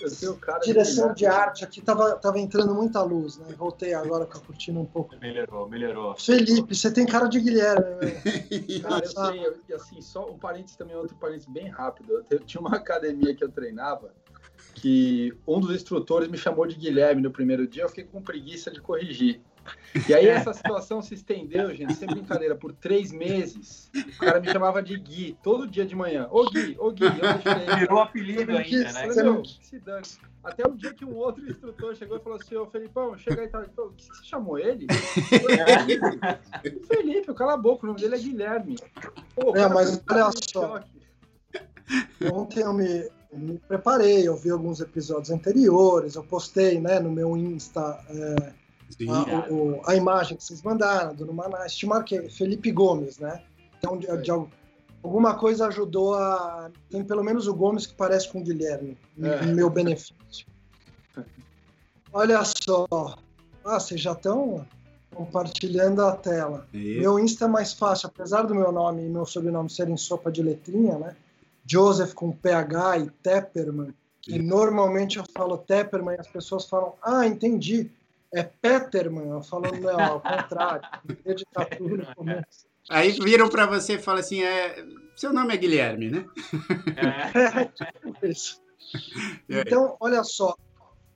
Eu 0.00 0.16
tenho 0.18 0.36
cara 0.36 0.58
Direção 0.60 1.14
Guilherme. 1.14 1.16
de 1.16 1.26
arte, 1.26 1.64
aqui 1.64 1.80
tava, 1.80 2.16
tava 2.16 2.38
entrando 2.38 2.74
muita 2.74 3.02
luz, 3.02 3.38
né? 3.38 3.54
Voltei 3.56 3.94
agora 3.94 4.26
com 4.26 4.36
a 4.36 4.40
cortina 4.40 4.80
um 4.80 4.84
pouco. 4.84 5.16
Melhorou, 5.20 5.68
melhorou. 5.68 6.16
Felipe, 6.16 6.74
você 6.74 6.92
tem 6.92 7.06
cara 7.06 7.28
de 7.28 7.40
Guilherme, 7.40 7.94
né? 7.96 8.20
Cara, 9.14 9.36
eu 9.36 9.56
e 9.68 9.72
assim, 9.72 10.00
só 10.02 10.28
um 10.30 10.36
parênteses 10.36 10.76
também, 10.76 10.96
outro 10.96 11.16
parênteses 11.16 11.48
bem 11.48 11.68
rápido. 11.68 12.24
Eu 12.28 12.40
tinha 12.40 12.60
uma 12.60 12.76
academia 12.76 13.34
que 13.34 13.42
eu 13.44 13.48
treinava 13.48 14.12
que 14.74 15.32
um 15.46 15.60
dos 15.60 15.74
instrutores 15.74 16.28
me 16.28 16.36
chamou 16.36 16.66
de 16.66 16.74
Guilherme 16.74 17.22
no 17.22 17.30
primeiro 17.30 17.66
dia, 17.66 17.84
eu 17.84 17.88
fiquei 17.88 18.04
com 18.04 18.20
preguiça 18.20 18.70
de 18.70 18.80
corrigir. 18.80 19.40
E 20.08 20.12
aí 20.14 20.26
essa 20.26 20.52
situação 20.52 21.00
se 21.00 21.14
estendeu, 21.14 21.74
gente, 21.74 21.94
sem 21.94 22.08
brincadeira, 22.08 22.54
por 22.54 22.72
três 22.72 23.12
meses. 23.12 23.90
O 23.94 24.18
cara 24.18 24.40
me 24.40 24.50
chamava 24.50 24.82
de 24.82 24.96
Gui, 24.98 25.36
todo 25.42 25.66
dia 25.66 25.86
de 25.86 25.94
manhã. 25.94 26.28
Ô 26.30 26.44
Gui, 26.50 26.76
ô 26.78 26.90
Gui, 26.90 27.04
eu 27.04 27.12
deixei. 27.12 27.76
Virou 27.78 28.00
apelido 28.00 28.52
não 28.52 28.58
ainda, 28.58 28.92
né? 28.92 29.06
Meu, 29.22 29.44
se 29.44 29.78
dane. 29.78 30.06
Até 30.42 30.66
o 30.68 30.74
dia 30.76 30.92
que 30.92 31.04
um 31.06 31.14
outro 31.16 31.48
instrutor 31.48 31.96
chegou 31.96 32.18
e 32.18 32.20
falou 32.20 32.38
assim, 32.38 32.54
ô 32.56 32.66
Felipão, 32.66 33.16
chega 33.16 33.42
aí, 33.42 33.48
tá, 33.48 33.64
Pô, 33.74 33.88
que 33.96 34.04
você 34.04 34.24
chamou 34.24 34.58
ele? 34.58 34.86
Eu 36.62 36.80
Felipe, 36.86 37.32
cala 37.32 37.54
a 37.54 37.56
boca, 37.56 37.84
o 37.84 37.86
nome 37.88 38.00
dele 38.00 38.14
é 38.14 38.18
Guilherme. 38.18 38.76
Pô, 39.34 39.52
o 39.52 39.56
É, 39.56 39.60
cara 39.62 39.74
mas 39.74 40.02
olha 40.10 40.30
só. 40.32 40.68
choque. 40.68 40.90
Ontem 42.32 42.60
eu 42.62 42.72
me, 42.74 43.08
me 43.32 43.58
preparei, 43.58 44.26
eu 44.28 44.36
vi 44.36 44.50
alguns 44.50 44.80
episódios 44.80 45.30
anteriores, 45.30 46.14
eu 46.14 46.24
postei 46.24 46.78
né, 46.80 47.00
no 47.00 47.10
meu 47.10 47.36
Insta 47.36 47.98
é, 48.10 48.52
a, 49.08 49.52
o- 49.52 49.80
a 49.86 49.94
imagem 49.94 50.36
que 50.36 50.44
vocês 50.44 50.62
mandaram 50.62 51.14
do 51.14 51.26
Numanais. 51.26 51.74
Te 51.74 51.86
marquei, 51.86 52.28
Felipe 52.28 52.70
Gomes, 52.70 53.18
né? 53.18 53.42
Então, 53.78 53.96
de, 53.98 54.06
de 54.22 54.30
al- 54.30 54.48
alguma 55.02 55.34
coisa 55.36 55.66
ajudou 55.68 56.14
a. 56.14 56.70
Tem 56.90 57.02
pelo 57.04 57.22
menos 57.24 57.46
o 57.46 57.54
Gomes 57.54 57.86
que 57.86 57.94
parece 57.94 58.28
com 58.30 58.40
o 58.40 58.42
Guilherme, 58.44 58.96
É. 59.20 59.46
meu 59.46 59.68
benefício. 59.70 60.46
Olha 62.12 62.42
só. 62.44 62.86
Ah, 63.64 63.80
vocês 63.80 64.00
já 64.00 64.12
estão 64.12 64.66
compartilhando 65.14 66.02
a 66.04 66.12
tela. 66.16 66.66
E- 66.72 66.98
Meu 67.00 67.18
Insta 67.18 67.44
é 67.44 67.48
mais 67.48 67.72
fácil, 67.72 68.08
apesar 68.08 68.42
do 68.42 68.54
meu 68.54 68.70
nome 68.72 69.04
e 69.04 69.08
meu 69.08 69.24
sobrenome 69.24 69.70
serem 69.70 69.96
sopa 69.96 70.30
de 70.30 70.42
letrinha, 70.42 70.98
né? 70.98 71.16
Joseph 71.66 72.12
com 72.12 72.30
PH 72.30 72.98
e 72.98 73.10
Tepperman, 73.22 73.94
que 74.20 74.38
normalmente 74.38 75.18
eu 75.18 75.24
falo 75.34 75.56
Tepperman 75.56 76.16
e 76.16 76.20
as 76.20 76.26
pessoas 76.28 76.66
falam, 76.68 76.92
ah, 77.02 77.26
entendi, 77.26 77.90
é 78.34 78.42
Peterman. 78.42 79.28
Eu 79.28 79.42
falo, 79.42 79.70
não, 79.80 80.00
ao 80.00 80.20
contrário, 80.20 80.86
no 81.80 82.14
começo. 82.14 82.66
Aí 82.90 83.12
viram 83.12 83.48
para 83.48 83.66
você 83.66 83.94
e 83.94 83.98
falam 83.98 84.20
assim, 84.20 84.42
é, 84.42 84.84
seu 85.16 85.32
nome 85.32 85.54
é 85.54 85.56
Guilherme, 85.56 86.10
né? 86.10 86.26
É, 86.96 88.28
Isso. 88.28 88.62
Aí? 89.48 89.62
Então, 89.66 89.96
olha 89.98 90.22
só, 90.22 90.54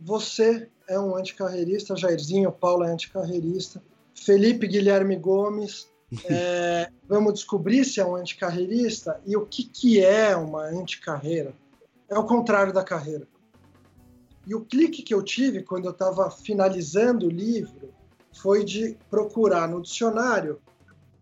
você 0.01 0.69
é 0.89 0.99
um 0.99 1.15
anticarreirista, 1.17 1.97
Jairzinho, 1.97 2.51
Paulo 2.51 2.85
é 2.85 2.91
anticarreirista, 2.91 3.83
Felipe 4.15 4.67
Guilherme 4.67 5.17
Gomes, 5.17 5.89
é, 6.25 6.89
vamos 7.07 7.35
descobrir 7.35 7.85
se 7.85 8.01
é 8.01 8.05
um 8.05 8.17
anticarreirista 8.17 9.21
e 9.27 9.37
o 9.37 9.45
que, 9.45 9.65
que 9.65 10.03
é 10.03 10.35
uma 10.35 10.63
anticarreira. 10.63 11.55
É 12.09 12.19
o 12.19 12.25
contrário 12.25 12.73
da 12.73 12.83
carreira. 12.83 13.29
E 14.49 14.55
o 14.55 14.65
clique 14.65 15.03
que 15.03 15.13
eu 15.13 15.23
tive 15.23 15.63
quando 15.63 15.85
eu 15.85 15.91
estava 15.91 16.31
finalizando 16.31 17.27
o 17.27 17.31
livro 17.31 17.93
foi 18.33 18.65
de 18.65 18.97
procurar 19.11 19.69
no 19.69 19.83
dicionário 19.83 20.59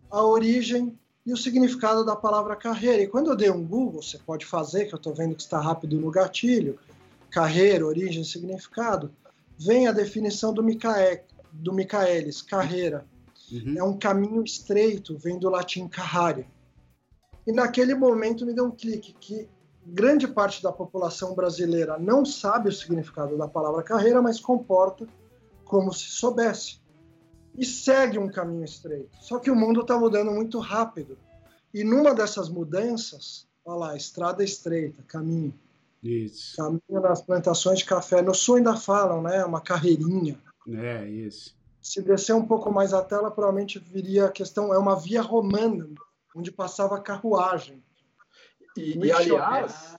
a 0.09 0.23
origem 0.23 0.97
e 1.25 1.33
o 1.33 1.37
significado 1.37 2.05
da 2.05 2.15
palavra 2.15 2.55
carreira. 2.55 3.03
E 3.03 3.07
quando 3.07 3.29
eu 3.29 3.35
dei 3.35 3.51
um 3.51 3.67
Google, 3.67 4.01
você 4.01 4.17
pode 4.17 4.45
fazer, 4.45 4.85
que 4.85 4.93
eu 4.93 4.97
estou 4.97 5.13
vendo 5.13 5.35
que 5.35 5.41
está 5.41 5.59
rápido 5.59 5.99
no 5.99 6.09
gatilho, 6.09 6.79
carreira, 7.29 7.85
origem, 7.85 8.23
significado, 8.23 9.11
vem 9.59 9.87
a 9.87 9.91
definição 9.91 10.53
do, 10.53 10.63
Micael, 10.63 11.19
do 11.51 11.73
Michaelis, 11.73 12.41
carreira. 12.41 13.05
Uhum. 13.51 13.75
É 13.77 13.83
um 13.83 13.97
caminho 13.97 14.41
estreito, 14.41 15.17
vem 15.17 15.37
do 15.37 15.49
latim 15.49 15.89
carrare. 15.89 16.47
E 17.45 17.51
naquele 17.51 17.93
momento 17.93 18.45
me 18.45 18.53
deu 18.53 18.67
um 18.67 18.71
clique 18.71 19.13
que 19.19 19.49
grande 19.93 20.27
parte 20.27 20.61
da 20.61 20.71
população 20.71 21.33
brasileira 21.33 21.97
não 21.97 22.25
sabe 22.25 22.69
o 22.69 22.73
significado 22.73 23.37
da 23.37 23.47
palavra 23.47 23.81
carreira, 23.81 24.21
mas 24.21 24.39
comporta 24.39 25.07
como 25.63 25.93
se 25.93 26.09
soubesse. 26.11 26.81
E 27.55 27.65
segue 27.65 28.19
um 28.19 28.29
caminho 28.29 28.63
estreito. 28.63 29.09
Só 29.19 29.39
que 29.39 29.49
o 29.49 29.55
mundo 29.55 29.81
está 29.81 29.97
mudando 29.97 30.31
muito 30.31 30.59
rápido. 30.59 31.17
E 31.73 31.83
numa 31.83 32.13
dessas 32.13 32.49
mudanças, 32.49 33.47
olha 33.65 33.77
lá, 33.77 33.95
estrada 33.95 34.43
estreita, 34.43 35.01
caminho. 35.07 35.53
Isso. 36.03 36.55
Caminho 36.55 37.01
nas 37.01 37.21
plantações 37.21 37.79
de 37.79 37.85
café. 37.85 38.21
No 38.21 38.33
sul 38.33 38.57
ainda 38.57 38.75
falam, 38.75 39.21
né? 39.21 39.43
Uma 39.43 39.59
carreirinha. 39.59 40.39
É, 40.67 41.07
isso. 41.09 41.57
Se 41.81 42.01
descer 42.01 42.33
um 42.33 42.45
pouco 42.45 42.71
mais 42.71 42.93
a 42.93 43.01
tela, 43.01 43.31
provavelmente 43.31 43.79
viria 43.79 44.25
a 44.25 44.31
questão, 44.31 44.73
é 44.73 44.77
uma 44.77 44.95
via 44.95 45.21
romana, 45.21 45.87
onde 46.35 46.51
passava 46.51 46.99
carruagem. 47.01 47.81
E, 48.77 48.97
e 48.97 49.11
aliás, 49.11 49.95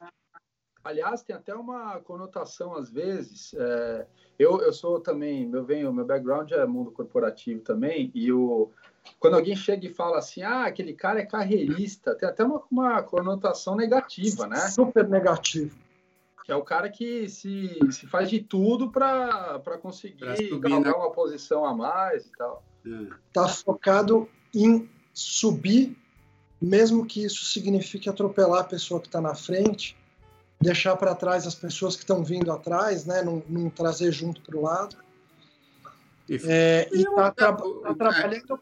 aliás, 0.85 1.23
tem 1.23 1.35
até 1.35 1.55
uma 1.55 2.01
conotação 2.01 2.75
às 2.75 2.91
vezes. 2.91 3.55
É, 3.55 4.07
eu, 4.39 4.61
eu 4.61 4.73
sou 4.73 5.01
também, 5.01 5.47
meu 5.47 5.65
venho, 5.65 5.93
meu 5.93 6.05
background 6.05 6.51
é 6.53 6.67
mundo 6.67 6.91
corporativo 6.91 7.61
também, 7.61 8.11
e 8.15 8.33
o 8.33 8.71
quando 9.19 9.35
alguém 9.35 9.57
chega 9.57 9.87
e 9.87 9.93
fala 9.93 10.19
assim, 10.19 10.43
ah, 10.43 10.67
aquele 10.67 10.93
cara 10.93 11.21
é 11.21 11.27
carreirista, 11.27 12.15
tem 12.15 12.29
até 12.29 12.45
uma, 12.45 12.63
uma 12.71 13.03
conotação 13.03 13.75
negativa, 13.75 14.47
né? 14.47 14.69
Super 14.69 15.09
negativo. 15.09 15.77
Que 16.45 16.53
é 16.53 16.57
o 16.57 16.63
cara 16.63 16.89
que 16.89 17.29
se, 17.29 17.79
se 17.91 18.07
faz 18.07 18.29
de 18.29 18.41
tudo 18.41 18.91
para 18.91 19.79
conseguir 19.81 20.59
ganhar 20.59 20.95
uma 20.95 21.11
posição 21.11 21.65
a 21.65 21.75
mais 21.75 22.27
e 22.27 22.33
tal. 22.33 22.63
Está 23.29 23.49
focado 23.49 24.29
em 24.55 24.89
subir 25.13 25.97
mesmo 26.61 27.07
que 27.07 27.25
isso 27.25 27.45
signifique 27.45 28.09
atropelar 28.09 28.61
a 28.61 28.65
pessoa 28.65 29.01
que 29.01 29.07
está 29.07 29.21
na 29.21 29.35
frente, 29.35 29.97
deixar 30.61 30.97
para 30.97 31.15
trás 31.15 31.47
as 31.47 31.55
pessoas 31.55 31.95
que 31.95 32.03
estão 32.03 32.25
vindo 32.25 32.51
atrás, 32.51 33.05
né? 33.05 33.23
não, 33.23 33.43
não 33.49 33.71
trazer 33.71 34.13
junto 34.13 34.43
para 34.43 34.57
o 34.57 34.63
lado. 34.63 34.97
E 36.29 36.37
é, 36.45 36.89
tra 37.15 37.31
tá 37.33 37.53
trabalhando. 37.97 38.61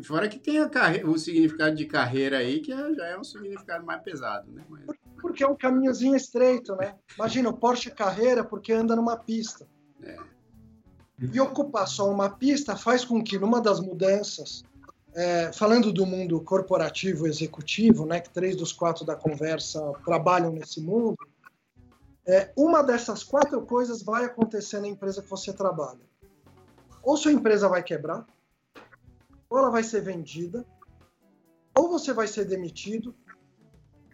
E 0.00 0.04
fora 0.04 0.28
que 0.28 0.38
tem 0.38 0.66
carreira, 0.68 1.08
o 1.08 1.18
significado 1.18 1.74
de 1.74 1.84
carreira 1.84 2.38
aí, 2.38 2.60
que 2.60 2.72
é, 2.72 2.94
já 2.94 3.06
é 3.06 3.18
um 3.18 3.24
significado 3.24 3.84
mais 3.84 4.00
pesado, 4.02 4.50
né? 4.50 4.64
Mas... 4.68 4.96
Porque 5.20 5.42
é 5.42 5.48
um 5.48 5.56
caminhozinho 5.56 6.14
estreito, 6.14 6.76
né? 6.76 6.94
Imagina, 7.16 7.48
o 7.48 7.56
Porsche 7.56 7.90
Carreira 7.90 8.44
porque 8.44 8.72
anda 8.72 8.94
numa 8.94 9.16
pista. 9.16 9.66
É. 10.00 10.16
E 11.20 11.40
ocupar 11.40 11.88
só 11.88 12.08
uma 12.08 12.30
pista 12.30 12.76
faz 12.76 13.04
com 13.04 13.22
que, 13.22 13.36
numa 13.36 13.60
das 13.60 13.80
mudanças 13.80 14.62
é, 15.14 15.52
falando 15.52 15.92
do 15.92 16.06
mundo 16.06 16.40
corporativo 16.40 17.26
executivo, 17.26 18.06
né, 18.06 18.20
que 18.20 18.30
três 18.30 18.56
dos 18.56 18.72
quatro 18.72 19.04
da 19.04 19.16
conversa 19.16 19.80
trabalham 20.04 20.52
nesse 20.52 20.80
mundo, 20.80 21.16
é, 22.26 22.52
uma 22.56 22.82
dessas 22.82 23.24
quatro 23.24 23.64
coisas 23.64 24.02
vai 24.02 24.24
acontecer 24.24 24.80
na 24.80 24.88
empresa 24.88 25.22
que 25.22 25.30
você 25.30 25.52
trabalha. 25.52 26.00
Ou 27.02 27.16
sua 27.16 27.32
empresa 27.32 27.68
vai 27.68 27.82
quebrar, 27.82 28.26
ou 29.48 29.58
ela 29.58 29.70
vai 29.70 29.82
ser 29.82 30.02
vendida, 30.02 30.64
ou 31.76 31.88
você 31.88 32.12
vai 32.12 32.28
ser 32.28 32.44
demitido, 32.44 33.14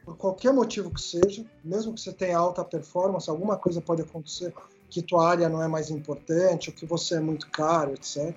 por 0.04 0.16
qualquer 0.16 0.52
motivo 0.52 0.92
que 0.92 1.00
seja, 1.00 1.44
mesmo 1.64 1.94
que 1.94 2.00
você 2.00 2.12
tenha 2.12 2.38
alta 2.38 2.64
performance, 2.64 3.28
alguma 3.28 3.56
coisa 3.56 3.80
pode 3.80 4.02
acontecer 4.02 4.54
que 4.88 5.02
tua 5.02 5.28
área 5.28 5.48
não 5.48 5.62
é 5.62 5.66
mais 5.66 5.90
importante, 5.90 6.70
ou 6.70 6.76
que 6.76 6.86
você 6.86 7.16
é 7.16 7.20
muito 7.20 7.50
caro, 7.50 7.94
etc. 7.94 8.36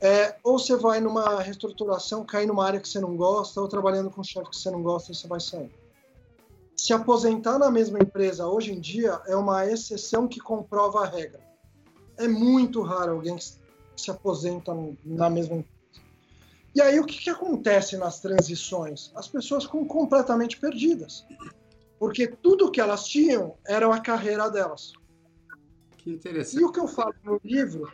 É, 0.00 0.36
ou 0.44 0.58
você 0.58 0.76
vai 0.76 1.00
numa 1.00 1.40
reestruturação, 1.40 2.24
cair 2.24 2.46
numa 2.46 2.64
área 2.64 2.80
que 2.80 2.88
você 2.88 3.00
não 3.00 3.16
gosta, 3.16 3.60
ou 3.60 3.68
trabalhando 3.68 4.10
com 4.10 4.20
um 4.20 4.24
chefe 4.24 4.50
que 4.50 4.56
você 4.56 4.70
não 4.70 4.82
gosta 4.82 5.12
você 5.12 5.26
vai 5.26 5.40
sair. 5.40 5.70
Se 6.76 6.92
aposentar 6.92 7.58
na 7.58 7.70
mesma 7.70 7.98
empresa 7.98 8.46
hoje 8.46 8.72
em 8.72 8.80
dia 8.80 9.20
é 9.26 9.34
uma 9.34 9.66
exceção 9.66 10.28
que 10.28 10.38
comprova 10.38 11.02
a 11.02 11.06
regra. 11.06 11.40
É 12.16 12.28
muito 12.28 12.80
raro 12.82 13.12
alguém 13.12 13.36
que 13.36 13.44
se 13.96 14.10
aposenta 14.10 14.72
na 15.04 15.28
mesma 15.28 15.56
empresa. 15.56 15.78
E 16.74 16.80
aí 16.80 17.00
o 17.00 17.04
que, 17.04 17.18
que 17.18 17.30
acontece 17.30 17.96
nas 17.96 18.20
transições? 18.20 19.10
As 19.16 19.26
pessoas 19.26 19.64
ficam 19.64 19.84
completamente 19.84 20.60
perdidas. 20.60 21.26
Porque 21.98 22.28
tudo 22.28 22.70
que 22.70 22.80
elas 22.80 23.04
tinham 23.08 23.56
era 23.66 23.92
a 23.92 24.00
carreira 24.00 24.48
delas. 24.48 24.92
Que 25.96 26.10
interessante. 26.10 26.62
E 26.62 26.64
o 26.64 26.70
que 26.70 26.78
eu 26.78 26.86
falo 26.86 27.14
no 27.24 27.40
livro 27.42 27.90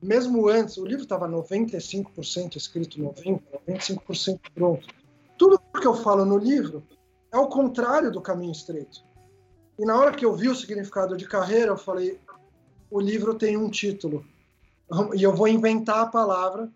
mesmo 0.00 0.48
antes, 0.48 0.76
o 0.76 0.84
livro 0.84 1.02
estava 1.02 1.28
95% 1.28 2.56
escrito 2.56 3.00
90%, 3.00 3.42
95% 3.66 4.40
pronto. 4.54 4.86
Tudo 5.36 5.60
que 5.80 5.86
eu 5.86 5.94
falo 5.94 6.24
no 6.24 6.38
livro 6.38 6.82
é 7.32 7.38
o 7.38 7.48
contrário 7.48 8.10
do 8.10 8.20
caminho 8.20 8.52
estreito. 8.52 9.02
E 9.78 9.84
na 9.84 9.96
hora 9.96 10.12
que 10.12 10.24
eu 10.24 10.34
vi 10.34 10.48
o 10.48 10.54
significado 10.54 11.16
de 11.16 11.26
carreira, 11.26 11.72
eu 11.72 11.76
falei: 11.76 12.20
o 12.90 13.00
livro 13.00 13.34
tem 13.34 13.56
um 13.56 13.70
título. 13.70 14.24
E 15.14 15.22
eu 15.22 15.34
vou 15.34 15.46
inventar 15.46 16.00
a 16.00 16.06
palavra 16.06 16.70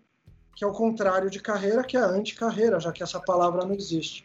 que 0.55 0.63
é 0.63 0.67
o 0.67 0.71
contrário 0.71 1.29
de 1.29 1.39
carreira, 1.39 1.83
que 1.83 1.97
é 1.97 1.99
anti-carreira, 1.99 2.79
já 2.79 2.91
que 2.91 3.01
essa 3.01 3.19
palavra 3.19 3.65
não 3.65 3.73
existe. 3.73 4.23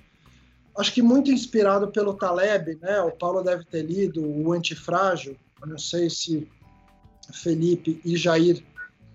Acho 0.77 0.93
que 0.93 1.03
muito 1.03 1.31
inspirado 1.31 1.89
pelo 1.89 2.15
Taleb, 2.15 2.79
né? 2.81 3.01
O 3.01 3.11
Paulo 3.11 3.43
deve 3.43 3.65
ter 3.65 3.83
lido 3.83 4.25
o 4.25 4.53
Antifrágil. 4.53 5.37
Não 5.67 5.79
sei 5.79 6.09
se 6.09 6.47
Felipe 7.33 8.01
e 8.05 8.17
Jair 8.17 8.63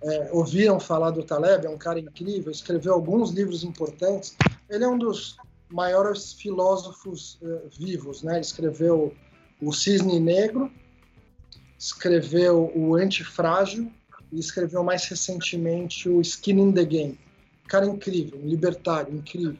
é, 0.04 0.30
ouviram 0.32 0.80
falar 0.80 1.12
do 1.12 1.24
Taleb, 1.24 1.66
é 1.66 1.70
um 1.70 1.78
cara 1.78 2.00
incrível, 2.00 2.52
escreveu 2.52 2.94
alguns 2.94 3.32
livros 3.32 3.64
importantes. 3.64 4.36
Ele 4.70 4.84
é 4.84 4.88
um 4.88 4.98
dos 4.98 5.38
maiores 5.70 6.34
filósofos 6.34 7.40
é, 7.42 7.70
vivos, 7.78 8.22
né? 8.22 8.34
Ele 8.34 8.42
escreveu 8.42 9.14
o 9.62 9.72
Cisne 9.72 10.20
Negro, 10.20 10.70
escreveu 11.80 12.72
o 12.76 12.96
Antifrágil 12.96 13.92
e 14.32 14.40
escreveu 14.40 14.84
mais 14.84 15.06
recentemente 15.06 16.10
o 16.10 16.20
Skin 16.22 16.60
in 16.60 16.72
the 16.74 16.84
Game. 16.84 17.20
Cara 17.68 17.86
incrível, 17.86 18.40
um 18.40 18.48
libertário, 18.48 19.16
incrível. 19.16 19.58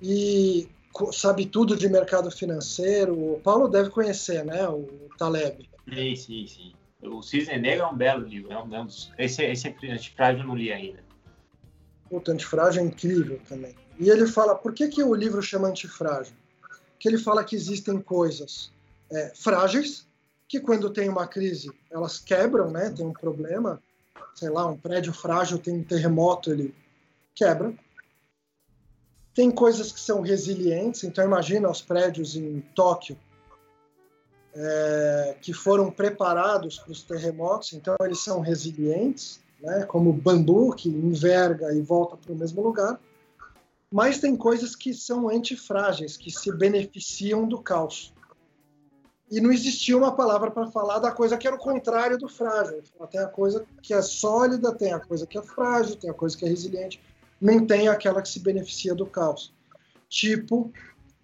E 0.00 0.68
sabe 1.12 1.44
tudo 1.44 1.76
de 1.76 1.88
mercado 1.88 2.30
financeiro. 2.30 3.34
O 3.34 3.40
Paulo 3.40 3.68
deve 3.68 3.90
conhecer, 3.90 4.44
né? 4.44 4.66
O 4.68 5.08
Taleb. 5.18 5.68
Sim, 5.88 6.16
sim, 6.16 6.46
sim. 6.46 6.72
O 7.02 7.22
Cisne 7.22 7.58
Negro 7.58 7.84
é 7.84 7.88
um 7.88 7.96
belo 7.96 8.26
livro. 8.26 8.52
É 8.52 8.62
um, 8.62 8.74
é 8.74 8.80
um 8.80 8.88
esse, 9.18 9.42
esse 9.44 9.68
Antifrágil 9.68 10.42
eu 10.42 10.46
não 10.46 10.56
li 10.56 10.72
ainda. 10.72 11.02
O 12.10 12.18
Antifrágil 12.28 12.82
é 12.82 12.86
incrível 12.86 13.40
também. 13.48 13.74
E 13.98 14.08
ele 14.08 14.26
fala, 14.26 14.54
por 14.54 14.72
que, 14.72 14.88
que 14.88 15.02
o 15.02 15.14
livro 15.14 15.42
chama 15.42 15.68
Antifrágil? 15.68 16.34
Que 16.98 17.08
ele 17.08 17.18
fala 17.18 17.44
que 17.44 17.54
existem 17.54 18.00
coisas 18.00 18.72
é, 19.10 19.32
frágeis, 19.34 20.06
que 20.48 20.60
quando 20.60 20.90
tem 20.90 21.08
uma 21.08 21.26
crise, 21.26 21.70
elas 21.90 22.18
quebram, 22.18 22.70
né? 22.70 22.90
Tem 22.90 23.04
um 23.04 23.12
problema, 23.12 23.82
sei 24.34 24.48
lá, 24.48 24.66
um 24.66 24.76
prédio 24.76 25.12
frágil, 25.12 25.58
tem 25.58 25.74
um 25.74 25.84
terremoto, 25.84 26.50
ele 26.50 26.74
quebra. 27.34 27.74
Tem 29.34 29.50
coisas 29.50 29.92
que 29.92 30.00
são 30.00 30.22
resilientes, 30.22 31.04
então 31.04 31.24
imagina 31.24 31.70
os 31.70 31.82
prédios 31.82 32.34
em 32.34 32.60
Tóquio, 32.74 33.16
é, 34.60 35.36
que 35.40 35.52
foram 35.52 35.88
preparados 35.88 36.80
para 36.80 36.90
os 36.90 37.02
terremotos, 37.02 37.72
então 37.72 37.96
eles 38.00 38.20
são 38.20 38.40
resilientes, 38.40 39.40
né, 39.60 39.84
como 39.84 40.12
bambu, 40.12 40.74
que 40.74 40.88
enverga 40.88 41.72
e 41.72 41.80
volta 41.80 42.16
para 42.16 42.32
o 42.32 42.36
mesmo 42.36 42.60
lugar. 42.62 42.98
Mas 43.90 44.18
tem 44.18 44.36
coisas 44.36 44.74
que 44.74 44.92
são 44.92 45.28
antifrágeis, 45.28 46.16
que 46.16 46.30
se 46.30 46.52
beneficiam 46.52 47.46
do 47.46 47.62
caos. 47.62 48.12
E 49.30 49.40
não 49.40 49.52
existia 49.52 49.96
uma 49.96 50.14
palavra 50.14 50.50
para 50.50 50.70
falar 50.70 50.98
da 50.98 51.12
coisa 51.12 51.36
que 51.36 51.46
era 51.46 51.54
o 51.56 51.60
contrário 51.60 52.18
do 52.18 52.28
frágil. 52.28 52.82
Tem 53.10 53.20
a 53.20 53.26
coisa 53.26 53.64
que 53.82 53.94
é 53.94 54.02
sólida, 54.02 54.74
tem 54.74 54.92
a 54.92 55.00
coisa 55.00 55.26
que 55.26 55.38
é 55.38 55.42
frágil, 55.42 55.96
tem 55.96 56.10
a 56.10 56.14
coisa 56.14 56.36
que 56.36 56.44
é 56.44 56.48
resiliente. 56.48 57.00
Não 57.40 57.64
tem 57.64 57.88
aquela 57.88 58.20
que 58.22 58.28
se 58.28 58.40
beneficia 58.40 58.94
do 58.94 59.06
caos. 59.06 59.54
Tipo 60.08 60.72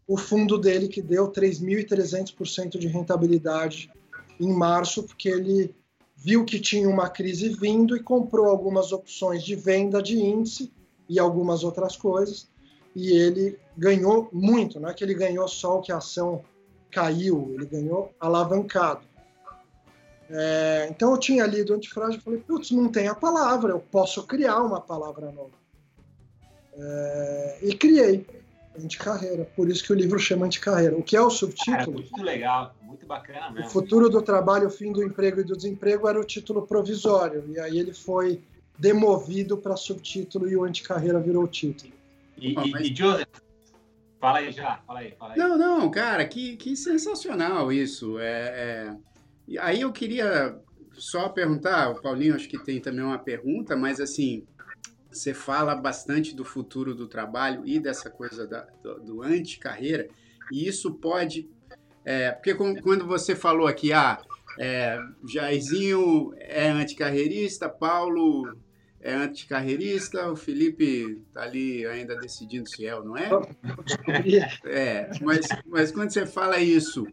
o 0.06 0.16
fundo 0.16 0.58
dele 0.58 0.88
que 0.88 1.00
deu 1.00 1.30
3.300% 1.30 2.78
de 2.78 2.88
rentabilidade 2.88 3.90
em 4.38 4.52
março, 4.52 5.02
porque 5.02 5.28
ele 5.28 5.75
viu 6.16 6.44
que 6.44 6.61
tinha 6.61 6.88
uma 6.88 7.08
crise 7.08 7.49
vindo 7.49 7.96
e 7.96 8.02
comprou 8.02 8.46
algumas 8.46 8.92
opções 8.92 9.42
de 9.42 9.54
venda 9.54 10.02
de 10.02 10.18
índice 10.18 10.73
e 11.08 11.18
algumas 11.18 11.64
outras 11.64 11.96
coisas, 11.96 12.49
e 12.94 13.12
ele 13.12 13.58
ganhou 13.76 14.28
muito, 14.32 14.78
não 14.78 14.88
é 14.88 14.94
que 14.94 15.02
ele 15.02 15.14
ganhou 15.14 15.46
só 15.49 15.78
o 15.78 15.80
que 15.80 15.92
a 15.92 15.99
ação 15.99 16.42
caiu, 16.90 17.50
ele 17.54 17.66
ganhou 17.66 18.14
alavancado. 18.20 19.06
É, 20.30 20.87
então 20.90 21.12
eu 21.12 21.18
tinha 21.18 21.44
lido 21.44 21.75
antifrágil 21.75 22.18
e 22.18 22.23
falei, 22.23 22.40
putz, 22.40 22.70
não 22.70 22.88
tem 22.88 23.08
a 23.08 23.14
palavra, 23.14 23.73
eu 23.73 23.80
posso 23.80 24.26
criar 24.26 24.62
uma 24.62 24.80
palavra 24.80 25.30
nova. 25.30 25.64
É, 26.76 27.58
e 27.62 27.75
criei 27.75 28.26
Anticarreira, 28.76 29.45
por 29.57 29.69
isso 29.69 29.85
que 29.85 29.93
o 29.93 29.97
livro 29.97 30.19
chama 30.19 30.47
Anticarreira. 30.47 30.97
O 30.97 31.02
que 31.02 31.16
é 31.16 31.21
o 31.21 31.31
subtítulo? 31.31 31.76
Cara, 31.76 31.90
muito 31.90 32.23
legal, 32.23 32.75
muito 32.83 33.07
bacana 33.07 33.50
mesmo. 33.50 33.69
O 33.69 33.71
futuro 33.71 34.09
do 34.09 34.21
trabalho, 34.21 34.66
o 34.66 34.71
fim 34.71 34.93
do 34.93 35.02
emprego 35.02 35.40
e 35.40 35.45
do 35.45 35.57
desemprego 35.57 36.09
era 36.09 36.21
o 36.21 36.25
título 36.25 36.66
provisório, 36.66 37.45
e 37.49 37.59
aí 37.59 37.78
ele 37.78 37.93
foi 37.93 38.43
demovido 38.78 39.57
para 39.57 39.76
subtítulo 39.76 40.49
e 40.49 40.57
o 40.57 40.64
Anticarreira 40.64 41.21
virou 41.21 41.45
o 41.45 41.49
título. 41.49 41.93
E, 42.37 42.54
oh, 42.59 42.66
mas... 42.66 42.87
e 42.87 42.95
Joseph, 42.95 43.28
fala 44.21 44.38
aí 44.38 44.50
já, 44.50 44.81
fala 44.87 45.00
aí, 45.00 45.14
fala 45.19 45.33
aí. 45.33 45.38
Não, 45.38 45.57
não, 45.57 45.90
cara, 45.90 46.25
que, 46.26 46.57
que 46.57 46.76
sensacional 46.76 47.73
isso. 47.73 48.19
É, 48.19 48.97
é... 49.49 49.61
Aí 49.61 49.83
eu 49.83 49.93
queria 49.93 50.59
só 50.95 51.28
perguntar, 51.28 51.90
o 51.90 52.00
Paulinho 52.00 52.35
acho 52.35 52.49
que 52.49 52.59
tem 52.59 52.81
também 52.81 53.04
uma 53.04 53.19
pergunta, 53.19 53.76
mas 53.76 54.00
assim, 54.00 54.45
você 55.14 55.35
fala 55.35 55.75
bastante 55.75 56.35
do 56.35 56.44
futuro 56.44 56.94
do 56.94 57.06
trabalho 57.06 57.62
e 57.64 57.78
dessa 57.78 58.11
coisa 58.11 58.47
da, 58.47 58.66
do, 58.83 59.00
do 59.00 59.23
anti-carreira, 59.23 60.09
e 60.52 60.66
isso 60.66 60.94
pode. 60.94 61.49
É, 62.04 62.33
porque 62.33 62.54
quando 62.54 63.06
você 63.06 63.35
falou 63.35 63.66
aqui, 63.66 63.92
ah, 63.92 64.21
é, 64.59 65.00
Jairzinho 65.26 66.33
é 66.38 66.68
anticarreirista, 66.68 67.68
Paulo 67.68 68.56
é 69.00 69.12
anticarreirista, 69.12 70.30
o 70.30 70.37
Felipe 70.37 71.23
tá 71.33 71.42
ali 71.42 71.85
ainda 71.87 72.16
decidindo 72.16 72.68
se 72.68 72.87
é 72.87 72.94
ou 72.94 73.04
não 73.04 73.16
é. 73.16 73.28
É, 74.64 75.11
mas, 75.21 75.47
mas 75.66 75.92
quando 75.92 76.11
você 76.11 76.26
fala 76.26 76.59
isso, 76.59 77.06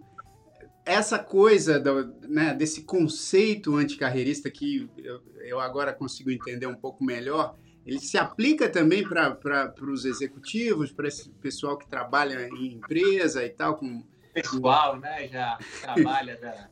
essa 0.86 1.20
coisa 1.20 1.80
do, 1.80 2.14
né, 2.28 2.54
desse 2.54 2.84
conceito 2.84 3.76
anticarreirista 3.76 4.50
que 4.50 4.90
eu, 4.98 5.22
eu 5.44 5.60
agora 5.60 5.94
consigo 5.94 6.32
entender 6.32 6.66
um 6.66 6.76
pouco 6.76 7.04
melhor, 7.04 7.58
ele 7.86 8.00
se 8.00 8.18
aplica 8.18 8.70
também 8.70 9.08
para 9.08 9.74
os 9.82 10.06
executivos, 10.06 10.92
para 10.92 11.08
esse 11.08 11.30
pessoal 11.30 11.78
que 11.78 11.88
trabalha 11.88 12.48
em 12.48 12.74
empresa 12.74 13.44
e 13.44 13.50
tal. 13.50 13.76
Com... 13.76 14.04
Pessoal, 14.34 15.00
né? 15.00 15.28
Já 15.28 15.58
trabalha. 15.82 16.40
Já... 16.42 16.70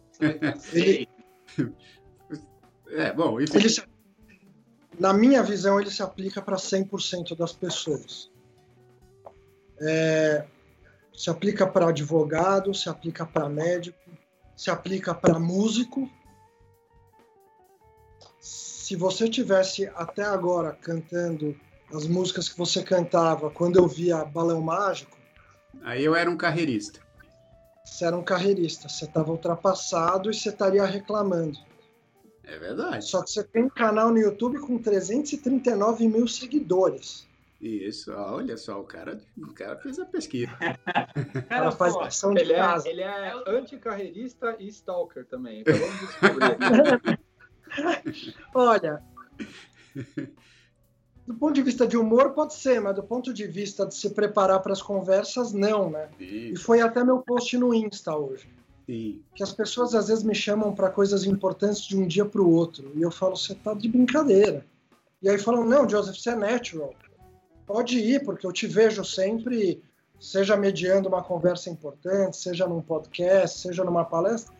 é, 2.92 3.14
bom, 3.14 3.42
enfim. 3.42 3.58
Ele 3.58 3.70
se... 3.70 3.84
Na 5.00 5.14
minha 5.14 5.42
visão, 5.42 5.80
ele 5.80 5.90
se 5.90 6.04
aplica 6.04 6.42
para 6.42 6.58
100% 6.58 7.36
das 7.36 7.54
pessoas. 7.54 8.32
É... 9.82 10.46
se 11.14 11.30
aplica 11.30 11.66
para 11.66 11.90
advogado, 11.90 12.74
se 12.74 12.88
aplica 12.88 13.26
para 13.26 13.50
médico, 13.50 13.98
se 14.56 14.70
aplica 14.70 15.16
para 15.16 15.40
músico, 15.40 16.10
se 18.90 18.96
você 18.96 19.30
tivesse 19.30 19.86
até 19.94 20.24
agora 20.24 20.76
cantando 20.82 21.56
as 21.94 22.08
músicas 22.08 22.50
que 22.50 22.58
você 22.58 22.82
cantava 22.82 23.52
quando 23.52 23.78
eu 23.78 23.88
via 23.88 24.26
Balão 24.26 24.62
Mágico. 24.62 25.16
Aí 25.84 26.04
eu 26.04 26.16
era 26.16 26.28
um 26.28 26.36
carreirista. 26.36 27.00
Você 27.86 28.04
era 28.04 28.18
um 28.18 28.24
carreirista, 28.24 28.90
você 28.90 29.06
estava 29.06 29.30
ultrapassado 29.30 30.32
e 30.32 30.34
você 30.34 30.50
estaria 30.50 30.84
reclamando. 30.86 31.60
É 32.44 32.58
verdade. 32.58 33.06
Só 33.06 33.22
que 33.22 33.30
você 33.30 33.44
tem 33.44 33.66
um 33.66 33.70
canal 33.70 34.10
no 34.10 34.18
YouTube 34.18 34.58
com 34.58 34.80
339 34.80 36.08
mil 36.08 36.28
seguidores. 36.28 37.28
Isso, 37.62 38.12
olha 38.12 38.58
só, 38.58 38.80
o 38.80 38.86
cara, 38.86 39.22
o 39.38 39.54
cara 39.54 39.78
fez 39.78 40.00
a 40.00 40.06
pesquisa. 40.06 40.50
o 41.36 41.42
cara 41.44 41.72
faz 41.72 41.96
ação 41.96 42.34
de 42.34 42.42
ele 42.42 42.54
é, 42.54 42.56
casa. 42.56 42.88
É, 42.88 42.92
ele 42.92 43.02
é 43.04 43.44
anticarreirista 43.46 44.56
e 44.58 44.68
stalker 44.70 45.28
também. 45.28 45.62
Acabamos 45.68 46.00
de 46.00 46.06
descobrir. 46.08 47.19
Olha, 48.54 49.02
do 51.28 51.36
ponto 51.36 51.54
de 51.54 51.62
vista 51.62 51.86
de 51.86 51.96
humor 51.98 52.32
pode 52.32 52.54
ser, 52.56 52.82
mas 52.82 52.96
do 52.96 53.04
ponto 53.04 53.34
de 53.34 53.46
vista 53.46 53.86
de 53.86 53.94
se 53.94 54.10
preparar 54.10 54.62
para 54.62 54.74
as 54.74 54.82
conversas, 54.82 55.54
não, 55.54 55.90
né? 55.90 56.10
Sim. 56.18 56.54
E 56.54 56.56
foi 56.56 56.82
até 56.82 57.04
meu 57.04 57.20
post 57.20 57.58
no 57.58 57.74
Insta 57.74 58.16
hoje. 58.16 58.50
Sim. 58.86 59.22
Que 59.36 59.44
as 59.44 59.52
pessoas 59.52 59.94
às 59.94 60.08
vezes 60.08 60.24
me 60.24 60.34
chamam 60.34 60.74
para 60.74 60.90
coisas 60.90 61.26
importantes 61.26 61.84
de 61.84 61.96
um 61.96 62.08
dia 62.08 62.26
para 62.26 62.42
o 62.42 62.52
outro. 62.52 62.92
E 62.96 63.02
eu 63.02 63.12
falo, 63.12 63.38
você 63.38 63.54
tá 63.54 63.74
de 63.74 63.88
brincadeira. 63.88 64.66
E 65.22 65.30
aí 65.30 65.38
falam, 65.38 65.66
não, 65.66 65.88
Joseph, 65.88 66.18
você 66.18 66.32
é 66.32 66.36
natural. 66.36 66.94
Pode 67.68 68.00
ir, 68.00 68.24
porque 68.24 68.48
eu 68.48 68.52
te 68.52 68.66
vejo 68.66 69.06
sempre, 69.06 69.84
seja 70.20 70.58
mediando 70.58 71.08
uma 71.08 71.22
conversa 71.22 71.70
importante, 71.70 72.38
seja 72.38 72.66
num 72.66 72.82
podcast, 72.82 73.60
seja 73.60 73.84
numa 73.84 74.04
palestra 74.04 74.59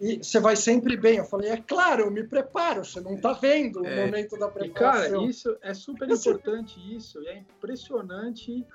e 0.00 0.22
você 0.22 0.40
vai 0.40 0.56
sempre 0.56 0.96
bem. 0.96 1.18
Eu 1.18 1.24
falei, 1.24 1.50
é 1.50 1.56
claro, 1.56 2.04
eu 2.04 2.10
me 2.10 2.24
preparo, 2.24 2.84
você 2.84 3.00
não 3.00 3.14
está 3.14 3.32
vendo 3.32 3.82
o 3.82 3.86
é, 3.86 4.04
momento 4.04 4.38
da 4.38 4.48
preparação. 4.48 5.06
E, 5.06 5.10
cara, 5.10 5.24
isso 5.24 5.56
é 5.62 5.74
super 5.74 6.10
importante 6.10 6.78
isso, 6.94 7.22
e 7.22 7.28
é 7.28 7.38
impressionante 7.38 8.66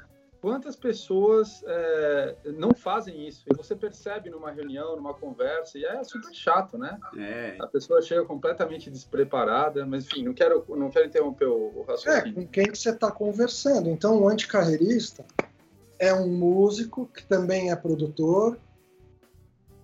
quantas 0.41 0.75
pessoas 0.75 1.62
é, 1.65 2.36
não 2.58 2.73
fazem 2.73 3.27
isso. 3.27 3.43
E 3.51 3.55
você 3.55 3.75
percebe 3.75 4.29
numa 4.29 4.51
reunião, 4.51 4.95
numa 4.95 5.13
conversa, 5.13 5.77
e 5.77 5.86
é 5.86 6.03
super 6.03 6.34
chato, 6.34 6.77
né? 6.77 6.97
É. 7.17 7.58
A 7.60 7.67
pessoa 7.67 8.01
chega 8.01 8.23
completamente 8.23 8.89
despreparada, 8.89 9.86
mas 9.86 10.05
enfim, 10.05 10.23
não 10.23 10.34
quero, 10.34 10.63
não 10.69 10.89
quero 10.89 11.05
interromper 11.05 11.45
o, 11.45 11.79
o 11.79 11.86
raciocínio. 11.88 12.39
É, 12.39 12.43
com 12.43 12.47
quem 12.47 12.73
você 12.73 12.91
está 12.91 13.12
conversando. 13.12 13.89
Então, 13.89 14.21
o 14.21 14.27
anticarreirista 14.27 15.25
é 15.97 16.13
um 16.13 16.29
músico 16.29 17.05
que 17.08 17.25
também 17.25 17.71
é 17.71 17.75
produtor, 17.75 18.58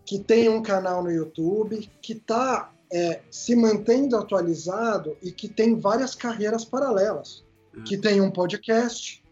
que 0.06 0.20
tem 0.20 0.48
um 0.48 0.62
canal 0.62 1.04
no 1.04 1.12
YouTube, 1.12 1.90
que 2.02 2.14
está 2.14 2.72
é, 2.92 3.22
se 3.32 3.56
mantendo 3.56 4.16
atualizado 4.16 5.18
e 5.22 5.32
que 5.32 5.50
tem 5.50 5.80
várias 5.80 6.14
carreiras 6.14 6.64
paralelas, 6.64 7.44
ah. 7.76 7.82
que 7.84 7.98
tem 7.98 8.22
um 8.22 8.32
podcast. 8.32 9.24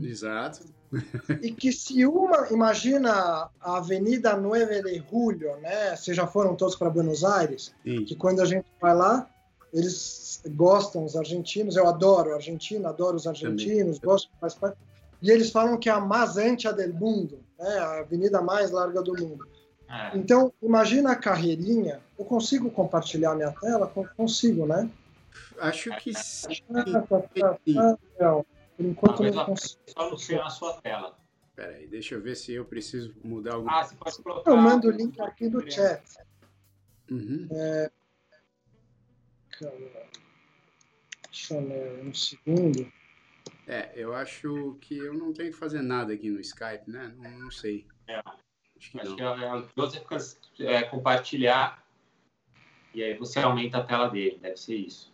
Exato. 0.00 0.64
e 1.42 1.52
que 1.52 1.72
se 1.72 2.06
uma, 2.06 2.48
imagina 2.50 3.50
a 3.60 3.76
Avenida 3.76 4.36
9 4.36 4.82
de 4.82 5.04
Julio, 5.10 5.56
né? 5.58 5.94
Vocês 5.96 6.16
já 6.16 6.26
foram 6.26 6.54
todos 6.54 6.76
para 6.76 6.90
Buenos 6.90 7.24
Aires? 7.24 7.74
Sim. 7.82 8.04
Que 8.04 8.14
quando 8.14 8.40
a 8.40 8.44
gente 8.44 8.66
vai 8.80 8.94
lá, 8.94 9.28
eles 9.72 10.42
gostam, 10.48 11.04
os 11.04 11.16
argentinos, 11.16 11.76
eu 11.76 11.86
adoro 11.86 12.32
a 12.32 12.36
Argentina, 12.36 12.88
adoro 12.88 13.16
os 13.16 13.26
argentinos, 13.26 13.98
Também. 13.98 14.14
gosto, 14.14 14.30
faz 14.40 14.54
parte. 14.54 14.78
E 15.20 15.30
eles 15.30 15.50
falam 15.50 15.76
que 15.76 15.88
é 15.88 15.92
a 15.92 16.00
mais 16.00 16.36
ancha 16.36 16.72
del 16.72 16.94
mundo, 16.94 17.40
né? 17.58 17.78
a 17.78 17.98
avenida 18.00 18.40
mais 18.40 18.70
larga 18.70 19.02
do 19.02 19.12
mundo. 19.12 19.46
É. 19.88 20.16
Então, 20.16 20.52
imagina 20.62 21.12
a 21.12 21.16
carreirinha. 21.16 22.00
Eu 22.18 22.24
consigo 22.24 22.70
compartilhar 22.70 23.34
minha 23.34 23.52
tela? 23.52 23.86
Consigo, 24.16 24.66
né? 24.66 24.90
Acho 25.58 25.96
que 25.96 26.12
sim. 26.14 26.62
Ah, 26.74 26.84
tá, 26.84 27.20
tá, 27.20 27.54
tá, 27.54 27.98
não. 28.20 28.46
Por 28.76 28.86
enquanto 28.86 29.22
não, 29.22 29.46
consigo. 29.46 29.80
Só 29.86 30.10
no 30.10 30.18
seu, 30.18 30.38
na 30.38 30.50
sua 30.50 30.80
tela. 30.82 31.16
Peraí, 31.56 31.86
deixa 31.86 32.14
eu 32.14 32.22
ver 32.22 32.36
se 32.36 32.52
eu 32.52 32.64
preciso 32.64 33.14
mudar 33.24 33.54
alguma 33.54 33.72
coisa. 33.72 33.86
Ah, 33.86 33.88
você 33.88 33.96
pode 33.96 34.22
colocar. 34.22 34.50
Eu 34.50 34.56
mando 34.56 34.88
o 34.88 34.90
link 34.90 35.20
aqui 35.20 35.48
do 35.48 35.68
chat. 35.70 36.02
Uhum. 37.10 37.48
É... 37.50 37.90
Deixa 41.30 41.54
eu 41.54 41.66
ver 41.66 42.06
um 42.06 42.14
segundo. 42.14 42.92
É, 43.66 43.90
eu 43.96 44.14
acho 44.14 44.76
que 44.80 44.96
eu 44.96 45.14
não 45.14 45.32
tenho 45.32 45.50
que 45.50 45.58
fazer 45.58 45.82
nada 45.82 46.12
aqui 46.12 46.30
no 46.30 46.40
Skype, 46.40 46.88
né? 46.90 47.12
Não, 47.16 47.30
não 47.38 47.50
sei. 47.50 47.86
É. 48.06 48.22
Acho 48.78 48.92
que, 48.92 49.00
Acho 49.00 49.16
que 49.16 49.22
é, 49.22 50.18
você 50.18 50.66
é, 50.66 50.82
compartilhar 50.84 51.84
e 52.94 53.02
aí 53.02 53.14
você 53.14 53.38
aumenta 53.38 53.78
a 53.78 53.84
tela 53.84 54.08
dele, 54.08 54.38
deve 54.40 54.56
ser 54.56 54.76
isso. 54.76 55.12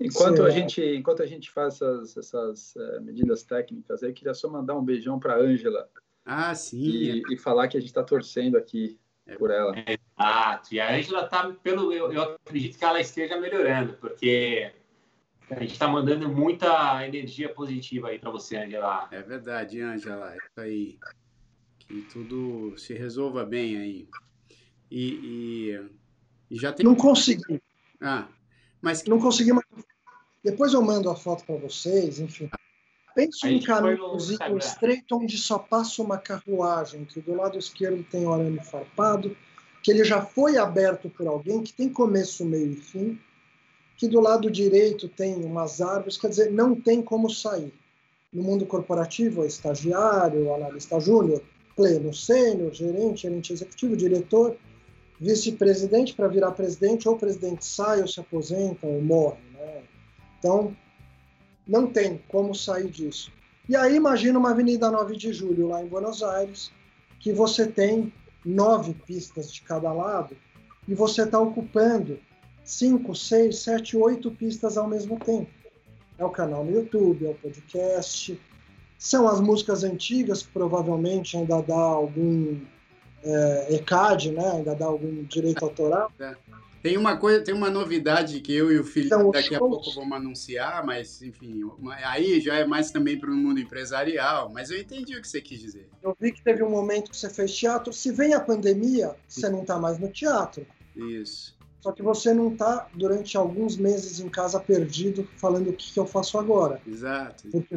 Enquanto 0.00 0.42
a 0.42 0.50
gente, 0.50 0.82
enquanto 0.82 1.22
a 1.22 1.26
gente 1.26 1.50
faz 1.50 1.74
essas, 1.74 2.16
essas 2.16 2.76
uh, 2.76 3.00
medidas 3.00 3.44
técnicas, 3.44 4.02
eu 4.02 4.12
queria 4.12 4.34
só 4.34 4.48
mandar 4.48 4.74
um 4.74 4.84
beijão 4.84 5.18
para 5.18 5.36
Ângela. 5.36 5.88
Ah, 6.24 6.54
sim. 6.54 6.78
E, 6.78 7.22
e, 7.30 7.38
falar 7.38 7.68
que 7.68 7.76
a 7.76 7.80
gente 7.80 7.88
está 7.88 8.02
torcendo 8.02 8.56
aqui 8.58 8.98
é, 9.26 9.36
por 9.36 9.50
ela. 9.50 9.74
Exato. 9.86 10.74
E 10.74 10.80
a 10.80 10.94
Ângela 10.94 11.24
está 11.24 11.48
pelo, 11.62 11.92
eu, 11.92 12.12
eu 12.12 12.22
acredito 12.22 12.78
que 12.78 12.84
ela 12.84 13.00
esteja 13.00 13.38
melhorando, 13.38 13.94
porque 13.94 14.72
a 15.50 15.60
gente 15.60 15.72
está 15.72 15.86
mandando 15.86 16.28
muita 16.28 17.06
energia 17.06 17.48
positiva 17.48 18.08
aí 18.08 18.18
para 18.18 18.30
você, 18.30 18.56
Angela. 18.56 19.08
É 19.12 19.22
verdade, 19.22 19.80
Angela. 19.80 20.32
É 20.32 20.36
isso 20.36 20.60
aí 20.60 20.98
que 21.86 22.02
tudo 22.02 22.76
se 22.78 22.94
resolva 22.94 23.44
bem 23.44 23.76
aí. 23.76 24.08
E, 24.90 25.04
e, 25.22 25.80
e 26.50 26.56
já 26.56 26.72
tem. 26.72 26.84
Não 26.84 26.94
consegui. 26.94 27.62
Ah, 28.00 28.28
mas 28.80 29.04
não 29.04 29.18
consegui. 29.18 29.52
Mas... 29.52 29.64
Depois 30.42 30.72
eu 30.74 30.82
mando 30.82 31.08
a 31.08 31.16
foto 31.16 31.44
para 31.44 31.56
vocês, 31.56 32.18
enfim. 32.18 32.50
Pense 33.14 33.46
um 33.46 33.62
caminhozinho 33.62 34.58
estreito 34.58 35.16
onde 35.16 35.38
só 35.38 35.58
passa 35.58 36.02
uma 36.02 36.18
carruagem, 36.18 37.04
que 37.04 37.20
do 37.20 37.34
lado 37.34 37.56
esquerdo 37.56 38.04
tem 38.10 38.26
o 38.26 38.32
arame 38.32 38.58
farpado, 38.62 39.36
que 39.82 39.90
ele 39.90 40.04
já 40.04 40.20
foi 40.20 40.58
aberto 40.58 41.08
por 41.08 41.26
alguém, 41.26 41.62
que 41.62 41.72
tem 41.72 41.88
começo, 41.88 42.44
meio 42.44 42.72
e 42.72 42.76
fim, 42.76 43.20
que 43.96 44.08
do 44.08 44.20
lado 44.20 44.50
direito 44.50 45.08
tem 45.08 45.36
umas 45.44 45.80
árvores, 45.80 46.16
quer 46.16 46.28
dizer, 46.28 46.50
não 46.50 46.74
tem 46.74 47.00
como 47.00 47.30
sair. 47.30 47.72
No 48.32 48.42
mundo 48.42 48.66
corporativo, 48.66 49.44
é 49.44 49.46
estagiário, 49.46 50.52
analista 50.52 50.98
júnior, 50.98 51.40
pleno, 51.76 52.12
sênior, 52.12 52.72
gerente, 52.72 53.22
gerente 53.22 53.52
executivo, 53.52 53.96
diretor, 53.96 54.56
vice-presidente 55.20 56.14
para 56.14 56.28
virar 56.28 56.52
presidente, 56.52 57.08
ou 57.08 57.14
o 57.14 57.18
presidente 57.18 57.64
sai 57.64 58.00
ou 58.00 58.08
se 58.08 58.20
aposenta 58.20 58.86
ou 58.86 59.02
morre. 59.02 59.40
Né? 59.52 59.82
Então, 60.38 60.76
não 61.66 61.86
tem 61.86 62.20
como 62.28 62.54
sair 62.54 62.88
disso. 62.88 63.32
E 63.68 63.74
aí 63.74 63.96
imagina 63.96 64.38
uma 64.38 64.50
Avenida 64.50 64.90
9 64.90 65.16
de 65.16 65.32
Julho 65.32 65.68
lá 65.68 65.82
em 65.82 65.86
Buenos 65.86 66.22
Aires, 66.22 66.70
que 67.18 67.32
você 67.32 67.66
tem 67.66 68.12
nove 68.44 68.92
pistas 69.06 69.50
de 69.50 69.62
cada 69.62 69.90
lado 69.90 70.36
e 70.86 70.94
você 70.94 71.22
está 71.22 71.40
ocupando 71.40 72.18
cinco, 72.62 73.14
seis, 73.14 73.60
sete, 73.60 73.96
oito 73.96 74.30
pistas 74.30 74.76
ao 74.76 74.86
mesmo 74.86 75.18
tempo. 75.18 75.50
É 76.18 76.24
o 76.24 76.30
canal 76.30 76.64
no 76.64 76.72
YouTube, 76.72 77.26
é 77.26 77.30
o 77.30 77.34
podcast, 77.34 78.38
são 79.04 79.28
as 79.28 79.38
músicas 79.38 79.84
antigas, 79.84 80.42
que 80.42 80.48
provavelmente 80.50 81.36
ainda 81.36 81.60
dá 81.60 81.76
algum 81.76 82.58
é, 83.22 83.74
ECAD, 83.74 84.30
né? 84.30 84.50
ainda 84.52 84.74
dá 84.74 84.86
algum 84.86 85.24
direito 85.24 85.62
autoral. 85.62 86.10
É. 86.18 86.34
Tem 86.82 86.96
uma 86.96 87.18
coisa, 87.18 87.44
tem 87.44 87.54
uma 87.54 87.68
novidade 87.68 88.40
que 88.40 88.54
eu 88.54 88.72
e 88.72 88.78
o 88.78 88.84
Felipe 88.84 89.14
então, 89.14 89.30
daqui 89.30 89.54
a 89.54 89.58
pouco 89.58 89.92
vamos 89.94 90.16
anunciar, 90.16 90.84
mas 90.86 91.20
enfim, 91.20 91.60
aí 92.02 92.40
já 92.40 92.54
é 92.54 92.64
mais 92.64 92.90
também 92.90 93.18
para 93.18 93.30
o 93.30 93.34
mundo 93.34 93.60
empresarial, 93.60 94.50
mas 94.50 94.70
eu 94.70 94.80
entendi 94.80 95.14
o 95.14 95.20
que 95.20 95.28
você 95.28 95.40
quis 95.40 95.60
dizer. 95.60 95.86
Eu 96.02 96.16
vi 96.18 96.32
que 96.32 96.42
teve 96.42 96.62
um 96.62 96.70
momento 96.70 97.10
que 97.10 97.16
você 97.16 97.28
fez 97.28 97.54
teatro. 97.54 97.92
Se 97.92 98.10
vem 98.10 98.32
a 98.32 98.40
pandemia, 98.40 99.14
você 99.28 99.50
não 99.50 99.60
está 99.62 99.78
mais 99.78 99.98
no 99.98 100.08
teatro. 100.08 100.66
Isso. 100.96 101.54
Só 101.82 101.92
que 101.92 102.02
você 102.02 102.32
não 102.32 102.50
está 102.50 102.88
durante 102.94 103.36
alguns 103.36 103.76
meses 103.76 104.18
em 104.18 104.30
casa 104.30 104.58
perdido 104.58 105.28
falando 105.36 105.68
o 105.68 105.72
que, 105.74 105.92
que 105.92 106.00
eu 106.00 106.06
faço 106.06 106.38
agora. 106.38 106.80
Exato. 106.86 107.46
Porque 107.50 107.74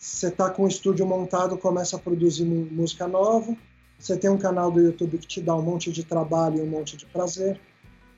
você 0.00 0.28
está 0.28 0.48
com 0.48 0.64
o 0.64 0.68
estúdio 0.68 1.06
montado, 1.06 1.58
começa 1.58 1.96
a 1.96 1.98
produzir 1.98 2.46
música 2.46 3.06
nova, 3.06 3.54
você 3.98 4.16
tem 4.16 4.30
um 4.30 4.38
canal 4.38 4.70
do 4.70 4.80
YouTube 4.80 5.18
que 5.18 5.26
te 5.26 5.42
dá 5.42 5.54
um 5.54 5.60
monte 5.60 5.92
de 5.92 6.02
trabalho 6.02 6.56
e 6.56 6.62
um 6.62 6.66
monte 6.66 6.96
de 6.96 7.04
prazer 7.04 7.60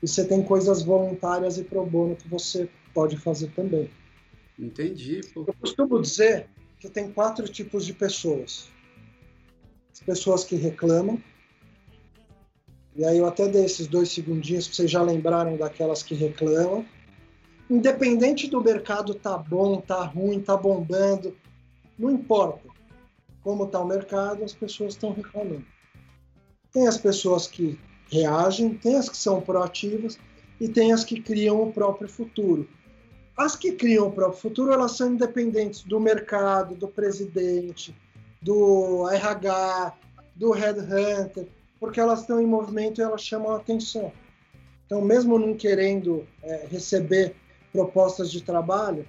e 0.01 0.07
você 0.07 0.23
tem 0.23 0.41
coisas 0.41 0.81
voluntárias 0.81 1.57
e 1.57 1.63
pro 1.63 1.85
bono 1.85 2.15
que 2.15 2.27
você 2.27 2.69
pode 2.93 3.17
fazer 3.17 3.51
também. 3.51 3.89
Entendi. 4.57 5.19
Pô. 5.33 5.43
Eu 5.45 5.53
costumo 5.53 6.01
dizer 6.01 6.47
que 6.79 6.89
tem 6.89 7.11
quatro 7.11 7.47
tipos 7.49 7.85
de 7.85 7.91
pessoas. 7.91 8.71
As 9.91 9.99
pessoas 9.99 10.45
que 10.45 10.55
reclamam. 10.55 11.21
E 12.95 13.03
aí 13.03 13.17
eu 13.17 13.25
até 13.25 13.47
dei 13.47 13.65
esses 13.65 13.87
dois 13.87 14.09
segundinhos 14.09 14.67
para 14.67 14.75
vocês 14.75 14.89
já 14.89 15.01
lembrarem 15.01 15.57
daquelas 15.57 16.01
que 16.01 16.15
reclamam. 16.15 16.85
Independente 17.69 18.49
do 18.49 18.61
mercado 18.61 19.13
tá 19.15 19.37
bom, 19.37 19.81
tá 19.81 20.03
ruim, 20.03 20.39
tá 20.39 20.55
bombando, 20.55 21.35
não 21.97 22.11
importa 22.11 22.73
como 23.43 23.67
tá 23.67 23.79
o 23.79 23.87
mercado, 23.87 24.43
as 24.43 24.53
pessoas 24.53 24.93
estão 24.93 25.11
reclamando. 25.11 25.65
Tem 26.71 26.87
as 26.87 26.97
pessoas 26.97 27.45
que 27.45 27.77
reagem, 28.09 28.75
tem 28.75 28.95
as 28.95 29.09
que 29.09 29.17
são 29.17 29.41
proativas 29.41 30.17
e 30.59 30.69
tem 30.69 30.93
as 30.93 31.03
que 31.03 31.19
criam 31.19 31.61
o 31.61 31.73
próprio 31.73 32.07
futuro. 32.07 32.67
As 33.35 33.55
que 33.55 33.73
criam 33.73 34.07
o 34.07 34.11
próprio 34.11 34.39
futuro, 34.39 34.71
elas 34.71 34.95
são 34.95 35.13
independentes 35.13 35.83
do 35.83 35.99
mercado, 35.99 36.75
do 36.75 36.87
presidente, 36.87 37.95
do 38.41 39.09
RH, 39.09 39.93
do 40.35 40.51
headhunter, 40.51 41.47
porque 41.79 41.99
elas 41.99 42.21
estão 42.21 42.39
em 42.39 42.45
movimento 42.45 43.01
e 43.01 43.03
elas 43.03 43.21
chamam 43.23 43.51
a 43.51 43.57
atenção. 43.57 44.11
Então, 44.85 45.01
mesmo 45.01 45.39
não 45.39 45.55
querendo 45.55 46.25
é, 46.41 46.67
receber 46.69 47.35
propostas 47.71 48.31
de 48.31 48.41
trabalho, 48.41 49.07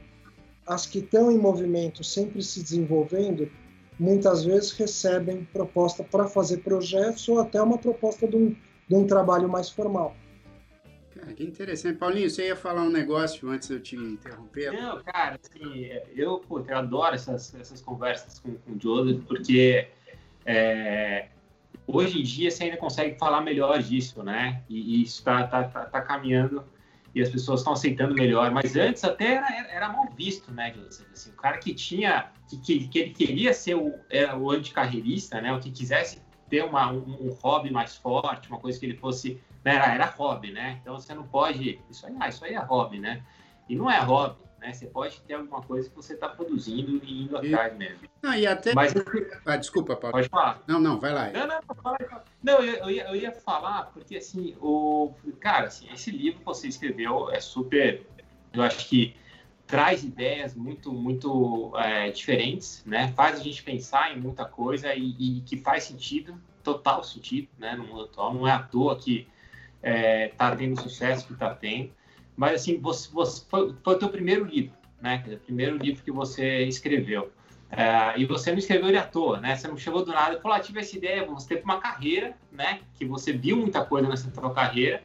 as 0.67 0.87
que 0.87 0.99
estão 0.99 1.31
em 1.31 1.39
movimento, 1.39 2.03
sempre 2.03 2.43
se 2.43 2.63
desenvolvendo, 2.63 3.51
muitas 3.99 4.45
vezes 4.45 4.73
recebem 4.73 5.45
proposta 5.53 6.03
para 6.03 6.27
fazer 6.27 6.59
projetos 6.59 7.29
ou 7.29 7.41
até 7.41 7.61
uma 7.63 7.79
proposta 7.79 8.27
de 8.27 8.37
um, 8.37 8.57
de 8.89 8.95
um 8.95 9.07
trabalho 9.07 9.49
mais 9.49 9.71
formal. 9.71 10.17
Cara, 11.15 11.33
que 11.33 11.45
interessante. 11.45 11.97
Paulinho, 11.97 12.29
você 12.29 12.49
ia 12.49 12.57
falar 12.57 12.83
um 12.83 12.91
negócio 12.91 13.49
antes 13.49 13.69
de 13.69 13.75
eu 13.75 13.81
te 13.81 13.97
interromper? 13.97 14.73
Não, 14.73 15.03
cara, 15.05 15.39
assim, 15.43 15.91
eu, 16.15 16.39
pô, 16.39 16.61
eu 16.61 16.77
adoro 16.77 17.15
essas, 17.15 17.55
essas 17.55 17.81
conversas 17.81 18.41
com, 18.41 18.55
com 18.55 18.73
o 18.73 18.81
Joseph, 18.81 19.23
porque 19.27 19.89
é, 20.45 21.29
hoje 21.87 22.21
em 22.21 22.23
dia 22.23 22.51
você 22.51 22.65
ainda 22.65 22.77
consegue 22.77 23.17
falar 23.17 23.41
melhor 23.43 23.81
disso, 23.81 24.23
né? 24.23 24.63
E, 24.69 24.97
e 24.97 25.03
isso 25.03 25.19
está 25.21 25.47
tá, 25.47 25.65
tá, 25.65 25.85
tá, 25.85 26.01
caminhando 26.03 26.65
e 27.15 27.23
as 27.23 27.29
pessoas 27.29 27.61
estão 27.61 27.73
aceitando 27.73 28.15
melhor. 28.15 28.51
Mas 28.51 28.77
antes 28.77 29.05
até 29.05 29.35
era, 29.35 29.69
era 29.71 29.89
mal 29.89 30.09
visto, 30.17 30.53
né? 30.53 30.75
Assim, 31.13 31.31
o 31.31 31.37
cara 31.37 31.59
que 31.59 31.73
tinha, 31.73 32.31
que, 32.49 32.59
que, 32.59 32.89
que 32.89 32.99
ele 32.99 33.11
queria 33.11 33.55
ser 33.55 33.77
o, 33.77 33.95
é, 34.11 34.35
o 34.35 34.51
anticarreirista, 34.51 35.41
né? 35.41 35.53
O 35.53 35.61
que 35.61 35.71
quisesse 35.71 36.21
ter 36.51 36.65
uma, 36.65 36.91
um, 36.91 37.29
um, 37.29 37.39
hobby 37.43 37.71
mais 37.71 37.97
forte, 37.97 38.49
uma 38.49 38.59
coisa 38.59 38.79
que 38.79 38.87
ele 38.87 38.97
fosse. 38.97 39.41
Né, 39.65 39.77
era, 39.77 39.95
era 39.95 40.07
hobby, 40.07 40.53
né? 40.53 40.79
Então 40.83 40.95
você 40.95 41.15
não 41.15 41.23
pode. 41.23 41.81
Isso 41.89 42.07
aí, 42.07 42.15
ah, 42.21 42.29
isso 42.29 42.45
aí 42.45 42.55
é 42.55 42.59
hobby, 42.59 42.99
né? 42.99 43.23
E 43.69 43.77
não 43.77 43.91
é 43.91 43.99
hobby. 44.01 44.44
Né? 44.65 44.73
Você 44.73 44.87
pode 44.87 45.21
ter 45.21 45.35
alguma 45.35 45.61
coisa 45.61 45.91
que 45.91 45.95
você 45.95 46.15
está 46.15 46.27
produzindo 46.27 46.99
e 47.05 47.25
indo 47.25 47.37
atrás 47.37 47.77
mesmo. 47.77 48.09
Não, 48.23 48.35
e 48.35 48.47
até. 48.47 48.75
Mas, 48.75 48.95
ah, 49.45 49.57
desculpa, 49.59 49.95
Paulo. 49.95 50.17
Pode 50.17 50.29
falar. 50.31 50.63
Não, 50.67 50.81
não, 50.81 50.99
vai 50.99 51.13
lá. 51.13 51.31
Não, 51.31 51.47
não, 51.47 51.61
não 52.43 52.63
eu, 52.65 52.91
ia, 52.91 53.09
eu 53.09 53.15
ia 53.15 53.33
falar, 53.33 53.91
porque 53.93 54.17
assim, 54.17 54.57
o. 54.59 55.13
Cara, 55.39 55.67
assim, 55.67 55.87
esse 55.93 56.11
livro 56.11 56.39
que 56.39 56.47
você 56.47 56.67
escreveu 56.67 57.31
é 57.31 57.41
super. 57.41 58.07
Eu 58.55 58.63
acho 58.63 58.89
que 58.89 59.15
traz 59.67 60.03
ideias 60.03 60.55
muito 60.55 60.91
muito 60.93 61.73
é, 61.77 62.11
diferentes, 62.11 62.83
né? 62.87 63.13
Faz 63.15 63.39
a 63.39 63.43
gente 63.43 63.63
pensar 63.63 64.17
em 64.17 64.21
muita 64.21 64.47
coisa 64.47 64.95
e, 64.95 65.15
e, 65.19 65.41
que 65.43 65.59
faz 65.59 65.85
sentido, 65.85 66.41
total 66.63 67.05
sentido, 67.05 67.49
né? 67.59 67.77
No 67.77 67.85
mundo 67.85 68.05
atual, 68.05 68.33
não 68.33 68.49
é 68.49 68.53
à 68.53 68.63
toa 68.63 68.97
que 68.97 69.29
é, 69.83 70.29
tá 70.29 70.57
tendo 70.57 70.73
o 70.73 70.81
sucesso 70.81 71.27
que 71.27 71.35
tá 71.35 71.55
tendo. 71.55 71.93
Mas 72.37 72.63
assim, 72.63 72.79
você, 72.79 73.09
você 73.13 73.45
foi, 73.49 73.75
foi 73.83 73.95
o 73.95 73.99
teu 73.99 74.09
primeiro 74.09 74.45
livro, 74.45 74.75
né? 75.01 75.23
O 75.27 75.39
primeiro 75.39 75.77
livro 75.77 76.03
que 76.03 76.11
você 76.11 76.65
escreveu. 76.65 77.31
É, 77.71 78.19
e 78.21 78.25
você 78.25 78.53
não 78.53 78.59
escreveu 78.59 78.89
ele 78.89 78.99
à 78.99 79.05
toa, 79.05 79.41
né? 79.41 79.57
Você 79.57 79.67
não 79.67 79.77
chegou 79.77 80.05
do 80.05 80.13
nada 80.13 80.37
e 80.37 80.41
falou, 80.41 80.57
ah, 80.57 80.61
tive 80.61 80.81
essa 80.81 80.97
ideia, 80.97 81.27
você 81.27 81.49
teve 81.49 81.63
uma 81.65 81.81
carreira, 81.81 82.37
né? 82.53 82.81
Que 82.95 83.05
você 83.05 83.33
viu 83.33 83.57
muita 83.57 83.85
coisa 83.85 84.09
nessa 84.09 84.31
tua 84.31 84.53
carreira 84.53 85.03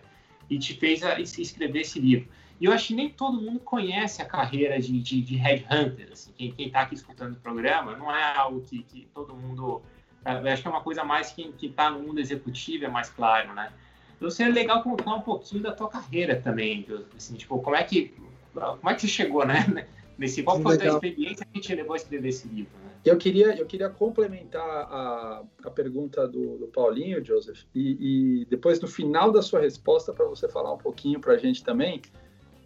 e 0.50 0.58
te 0.58 0.74
fez 0.76 1.04
a, 1.04 1.20
escrever 1.20 1.82
esse 1.82 2.00
livro. 2.00 2.28
E 2.60 2.65
eu 2.65 2.74
acho 2.74 2.88
que 2.88 2.94
nem 2.94 3.10
todo 3.10 3.42
mundo 3.42 3.60
conhece 3.60 4.22
a 4.22 4.26
carreira 4.26 4.80
de, 4.80 5.00
de, 5.00 5.22
de 5.22 5.36
headhunter. 5.36 6.10
Assim. 6.12 6.32
Quem 6.34 6.68
está 6.68 6.82
aqui 6.82 6.94
escutando 6.94 7.34
o 7.34 7.39
programa 7.39 7.96
não 7.96 8.13
é 8.13 8.36
algo 8.36 8.62
que, 8.62 8.84
que 8.84 9.08
todo 9.13 9.34
mundo. 9.34 9.82
É, 10.26 10.34
eu 10.34 10.48
acho 10.54 10.62
que 10.62 10.68
é 10.68 10.72
uma 10.72 10.82
coisa 10.82 11.04
mais 11.04 11.32
que 11.32 11.54
está 11.62 11.89
no 11.89 12.00
mundo 12.00 12.20
executivo, 12.20 12.86
é 12.86 12.89
mais 12.89 13.10
claro, 13.10 13.54
né? 13.54 13.72
Então 14.19 14.29
seria 14.29 14.53
legal 14.53 14.84
contar 14.84 15.15
um 15.15 15.21
pouquinho 15.21 15.63
da 15.63 15.71
tua 15.71 15.88
carreira 15.88 16.36
também, 16.41 16.86
assim, 17.15 17.36
tipo, 17.36 17.58
como 17.62 17.75
é 17.75 17.84
que 17.84 18.13
como 18.53 18.89
é 18.89 18.93
que 18.93 19.01
você 19.01 19.08
chegou, 19.08 19.45
né? 19.45 19.55
Nesse, 20.17 20.43
qual 20.43 20.62
foi 20.62 20.75
a 20.75 20.77
tua 20.77 20.88
experiência 20.89 21.47
que 21.53 21.62
te 21.62 21.73
levou 21.73 21.93
a 21.93 21.95
escrever 21.95 22.27
esse 22.27 22.45
livro? 22.49 22.73
Né? 22.84 22.91
Eu 23.05 23.17
queria, 23.17 23.58
eu 23.58 23.65
queria 23.65 23.88
complementar 23.88 24.62
a, 24.62 25.43
a 25.63 25.71
pergunta 25.71 26.27
do, 26.27 26.58
do 26.58 26.67
Paulinho, 26.67 27.23
Joseph, 27.23 27.63
e, 27.73 28.41
e 28.41 28.45
depois 28.49 28.82
no 28.82 28.88
final 28.88 29.32
da 29.32 29.41
sua 29.41 29.62
resposta 29.62 30.12
para 30.12 30.25
você 30.25 30.49
falar 30.49 30.73
um 30.73 30.77
pouquinho 30.77 31.21
para 31.21 31.36
a 31.36 31.38
gente 31.38 31.63
também, 31.63 32.01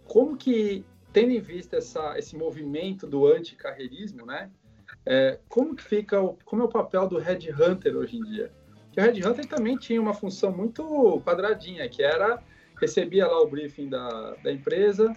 como 0.04 0.36
que, 0.36 0.84
tendo 1.12 1.30
em 1.30 1.40
vista 1.40 1.76
essa, 1.76 2.18
esse 2.18 2.36
movimento 2.36 3.06
do 3.06 3.24
anticarreirismo, 3.24 4.26
né? 4.26 4.50
É, 5.06 5.38
como 5.48 5.76
que 5.76 5.84
fica, 5.84 6.20
o, 6.20 6.36
como 6.44 6.62
é 6.62 6.64
o 6.64 6.68
papel 6.68 7.08
do 7.08 7.18
Red 7.18 7.52
Hunter 7.52 7.96
hoje 7.96 8.16
em 8.16 8.24
dia? 8.24 8.50
Porque 8.94 9.00
o 9.00 9.12
Red 9.12 9.28
Hunter 9.28 9.46
também 9.46 9.76
tinha 9.76 10.00
uma 10.00 10.14
função 10.14 10.52
muito 10.52 11.20
quadradinha, 11.22 11.88
que 11.88 12.00
era 12.00 12.40
recebia 12.80 13.26
lá 13.26 13.40
o 13.40 13.46
briefing 13.48 13.88
da, 13.88 14.34
da 14.42 14.52
empresa, 14.52 15.12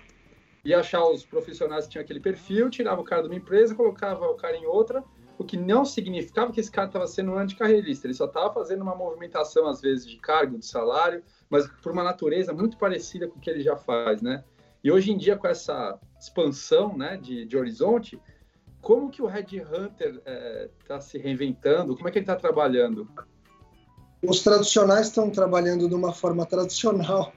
ia 0.66 0.80
achar 0.80 1.04
os 1.04 1.24
profissionais 1.24 1.86
que 1.86 1.92
tinham 1.92 2.04
aquele 2.04 2.20
perfil, 2.20 2.70
tirava 2.70 3.02
o 3.02 3.04
cara 3.04 3.22
de 3.22 3.28
uma 3.28 3.36
empresa, 3.36 3.76
colocava 3.76 4.26
o 4.26 4.36
cara 4.36 4.58
em 4.58 4.66
outra, 4.66 5.04
o 5.38 5.44
que 5.44 5.58
não 5.58 5.86
significava 5.86 6.52
que 6.52 6.60
esse 6.60 6.72
cara 6.72 6.88
estava 6.88 7.06
sendo 7.06 7.32
um 7.32 7.38
anticarreirista, 7.38 8.08
ele 8.08 8.16
só 8.16 8.26
estava 8.26 8.52
fazendo 8.52 8.82
uma 8.82 8.96
movimentação, 8.96 9.68
às 9.68 9.80
vezes, 9.80 10.08
de 10.08 10.18
cargo, 10.18 10.58
de 10.58 10.66
salário, 10.66 11.24
mas 11.48 11.68
por 11.68 11.92
uma 11.92 12.04
natureza 12.04 12.54
muito 12.54 12.78
parecida 12.78 13.28
com 13.28 13.38
o 13.38 13.42
que 13.42 13.50
ele 13.50 13.62
já 13.62 13.76
faz, 13.76 14.22
né? 14.24 14.44
E 14.84 14.92
hoje 14.92 15.12
em 15.12 15.18
dia, 15.18 15.36
com 15.36 15.48
essa 15.48 16.00
expansão 16.20 16.98
né, 16.98 17.18
de, 17.18 17.46
de 17.46 17.58
horizonte, 17.58 18.20
como 18.82 19.10
que 19.10 19.22
o 19.22 19.26
Red 19.26 19.62
Hunter 19.62 20.16
está 20.16 20.32
é, 20.32 20.70
tá 20.88 21.00
se 21.02 21.18
reinventando? 21.18 21.96
Como 21.96 22.08
é 22.08 22.12
que 22.12 22.18
ele 22.20 22.24
está 22.24 22.36
trabalhando? 22.36 23.08
Os 24.24 24.42
tradicionais 24.42 25.08
estão 25.08 25.30
trabalhando 25.30 25.88
de 25.88 25.94
uma 25.94 26.12
forma 26.12 26.46
tradicional. 26.46 27.32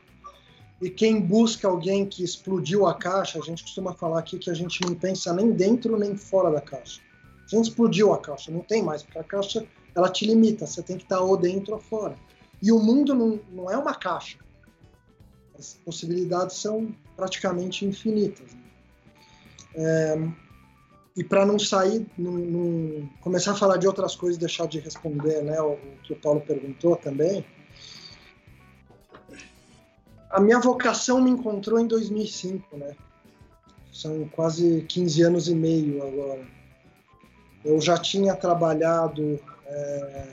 E 0.81 0.89
quem 0.89 1.21
busca 1.21 1.69
alguém 1.69 2.07
que 2.07 2.25
explodiu 2.25 2.87
a 2.87 2.95
caixa, 2.95 3.39
a 3.39 3.43
gente 3.43 3.63
costuma 3.63 3.93
falar 3.93 4.21
aqui 4.21 4.39
que 4.39 4.51
a 4.51 4.55
gente 4.55 4.81
não 4.83 4.95
pensa 4.95 5.33
nem 5.33 5.53
dentro 5.53 5.99
nem 5.99 6.17
fora 6.17 6.51
da 6.51 6.61
caixa. 6.61 7.03
A 7.45 7.55
gente 7.55 7.69
explodiu 7.69 8.15
a 8.15 8.19
caixa, 8.19 8.51
não 8.51 8.61
tem 8.61 8.83
mais, 8.83 9.03
porque 9.03 9.19
a 9.19 9.25
caixa 9.25 9.67
ela 9.95 10.09
te 10.09 10.25
limita, 10.25 10.67
você 10.67 10.83
tem 10.83 10.97
que 10.97 11.03
estar 11.03 11.21
ou 11.21 11.37
dentro 11.37 11.75
ou 11.75 11.81
fora. 11.81 12.17
E 12.63 12.73
o 12.73 12.79
mundo 12.79 13.15
não, 13.15 13.41
não 13.53 13.71
é 13.71 13.77
uma 13.77 13.95
caixa. 13.95 14.39
As 15.59 15.75
possibilidades 15.85 16.57
são 16.57 16.95
praticamente 17.15 17.85
infinitas. 17.85 18.47
Né? 18.55 18.61
É, 19.75 20.29
e 21.17 21.25
para 21.25 21.45
não 21.45 21.59
sair, 21.59 22.07
não, 22.17 23.09
começar 23.21 23.53
a 23.53 23.57
falar 23.57 23.77
de 23.77 23.87
outras 23.87 24.15
coisas 24.15 24.37
e 24.37 24.41
deixar 24.41 24.67
de 24.67 24.79
responder 24.79 25.43
né, 25.43 25.61
o, 25.61 25.73
o, 25.73 25.79
que 26.03 26.13
o 26.13 26.17
Paulo 26.17 26.41
perguntou 26.41 26.97
também, 26.97 27.45
a 30.31 30.41
minha 30.41 30.61
vocação 30.61 31.21
me 31.21 31.31
encontrou 31.31 31.81
em 31.81 31.87
2005, 31.87 32.77
né? 32.77 32.95
são 33.93 34.29
quase 34.29 34.83
15 34.89 35.23
anos 35.23 35.49
e 35.49 35.55
meio 35.55 36.03
agora. 36.03 36.47
Eu 37.65 37.81
já 37.81 37.99
tinha 37.99 38.35
trabalhado 38.35 39.39
é, 39.67 40.27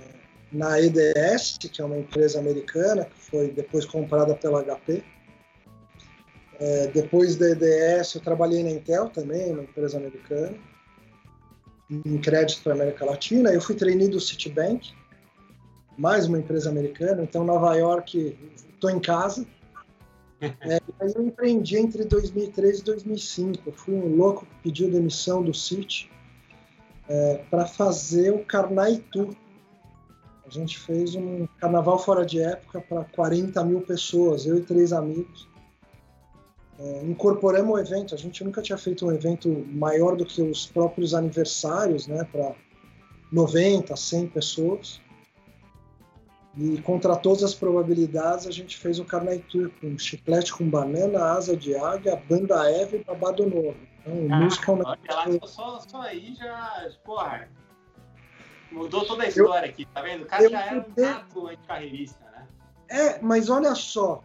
na 0.52 0.80
EDS, 0.80 1.58
que 1.58 1.82
é 1.82 1.86
uma 1.86 1.98
empresa 1.98 2.40
americana, 2.40 3.06
que 3.06 3.20
foi 3.20 3.52
depois 3.52 3.86
comprada 3.86 4.36
pela 4.36 4.63
HP. 4.63 5.04
É, 6.60 6.88
depois 6.88 7.36
da 7.36 7.50
EDS, 7.50 8.15
eu 8.15 8.22
trabalhei 8.22 8.63
na 8.63 8.72
Intel 8.72 9.10
também, 9.10 9.52
uma 9.52 9.63
empresa 9.63 9.98
americana, 9.98 10.58
em 11.89 12.17
crédito 12.17 12.63
para 12.63 12.74
a 12.74 12.76
América 12.76 13.06
Latina. 13.06 13.52
Eu 13.52 13.62
fui 13.62 13.76
treinado 13.76 14.12
do 14.12 14.20
Citibank, 14.20 14.91
mais 15.98 16.26
uma 16.28 16.39
empresa 16.39 16.70
americana. 16.70 17.22
Então, 17.24 17.43
Nova 17.43 17.76
York, 17.76 18.38
estou 18.74 18.89
em 18.89 19.00
casa. 19.00 19.46
É, 20.39 20.80
aí 21.00 21.13
eu 21.15 21.24
empreendi 21.26 21.78
entre 21.78 22.06
2003 22.06 22.82
e 22.82 22.84
2005. 22.84 23.63
Eu 23.65 23.74
fui 23.74 23.96
um 23.96 24.15
louco 24.15 24.46
que 24.46 24.54
pediu 24.62 24.91
demissão 24.91 25.41
do 25.41 25.52
City 25.52 26.12
é, 27.10 27.43
para 27.50 27.65
fazer 27.65 28.32
o 28.32 28.46
Carnaitu. 28.46 29.36
A 30.46 30.50
gente 30.52 30.78
fez 30.78 31.15
um 31.15 31.48
carnaval 31.60 31.98
fora 31.98 32.24
de 32.24 32.39
época 32.39 32.80
para 32.82 33.04
40 33.06 33.63
mil 33.65 33.82
pessoas, 33.82 34.46
eu 34.46 34.60
e 34.60 34.62
três 34.62 34.93
amigos. 34.93 35.48
É, 36.80 37.04
incorporamos 37.04 37.74
o 37.74 37.80
evento. 37.80 38.13
A 38.13 38.18
gente 38.18 38.44
nunca 38.44 38.62
tinha 38.62 38.78
feito 38.78 39.06
um 39.06 39.12
evento 39.12 39.50
maior 39.68 40.16
do 40.16 40.26
que 40.26 40.42
os 40.42 40.66
próprios 40.68 41.13
aniversários, 41.13 42.08
né, 42.08 42.24
para 42.32 42.56
90, 43.32 43.96
100 43.96 44.28
pessoas. 44.28 45.02
E 46.56 46.82
contra 46.82 47.16
todas 47.16 47.44
as 47.44 47.54
probabilidades, 47.54 48.48
a 48.48 48.52
gente 48.52 48.78
fez 48.78 48.98
o 48.98 49.06
Carnaitu 49.06 49.72
com 49.80 49.96
chiclete 49.98 50.52
com 50.52 50.68
banana, 50.68 51.34
asa 51.34 51.56
de 51.56 51.76
águia, 51.76 52.16
banda 52.28 52.70
Eva 52.72 52.96
e 52.96 53.04
babado 53.04 53.48
novo. 53.48 53.78
Então, 54.02 54.28
ah, 54.32 54.40
música 54.40 54.72
é 54.72 55.30
um 55.30 55.46
só, 55.46 55.80
só 55.88 56.02
aí 56.02 56.34
já, 56.34 56.90
porra, 57.06 57.48
mudou 58.72 59.06
toda 59.06 59.24
a 59.24 59.28
história 59.28 59.68
eu, 59.68 59.70
aqui, 59.70 59.86
tá 59.86 60.02
vendo? 60.02 60.24
O 60.24 60.26
cara 60.26 60.50
já 60.50 60.66
era 60.66 60.80
um 60.80 61.02
nato 61.02 61.48
anticarreirista, 61.48 62.26
né? 62.32 62.48
É, 62.90 63.22
mas 63.22 63.50
olha 63.50 63.76
só, 63.76 64.24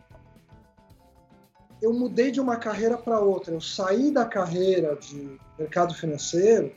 eu 1.82 1.92
mudei 1.92 2.30
de 2.30 2.40
uma 2.40 2.56
carreira 2.56 2.96
para 2.96 3.18
outra. 3.18 3.52
Eu 3.52 3.60
saí 3.60 4.12
da 4.12 4.24
carreira 4.24 4.94
de 4.94 5.36
mercado 5.58 5.92
financeiro 5.92 6.72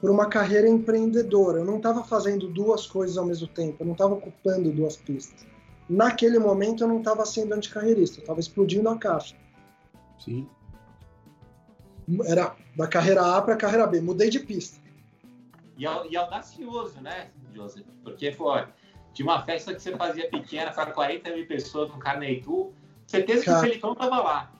por 0.00 0.08
uma 0.08 0.28
carreira 0.28 0.68
empreendedora. 0.68 1.58
Eu 1.58 1.64
não 1.64 1.78
estava 1.78 2.04
fazendo 2.04 2.46
duas 2.48 2.86
coisas 2.86 3.18
ao 3.18 3.26
mesmo 3.26 3.48
tempo, 3.48 3.82
eu 3.82 3.86
não 3.86 3.94
estava 3.94 4.14
ocupando 4.14 4.70
duas 4.70 4.96
pistas. 4.96 5.44
Naquele 5.88 6.38
momento 6.38 6.84
eu 6.84 6.88
não 6.88 6.98
estava 6.98 7.26
sendo 7.26 7.54
anticarreirista, 7.54 8.18
eu 8.18 8.22
estava 8.22 8.38
explodindo 8.38 8.88
a 8.88 8.96
caixa. 8.96 9.36
Sim. 10.18 10.48
Era 12.24 12.54
da 12.76 12.86
carreira 12.86 13.36
A 13.36 13.42
para 13.42 13.54
a 13.54 13.56
carreira 13.56 13.86
B, 13.86 14.00
mudei 14.00 14.30
de 14.30 14.38
pista. 14.38 14.80
E, 15.76 15.82
e 15.82 16.16
audacioso, 16.16 17.00
né, 17.00 17.30
Joseph? 17.52 17.84
Porque, 18.04 18.30
pô, 18.30 18.54
de 19.12 19.22
uma 19.24 19.42
festa 19.42 19.74
que 19.74 19.82
você 19.82 19.96
fazia 19.96 20.30
pequena 20.30 20.70
para 20.70 20.92
40 20.92 21.30
mil 21.34 21.46
pessoas 21.46 21.90
no 21.90 21.98
Carneitu, 21.98 22.72
certeza 23.06 23.44
Cara, 23.44 23.60
que 23.60 23.66
o 23.66 23.68
Felipão 23.68 23.92
estava 23.92 24.20
lá. 24.20 24.52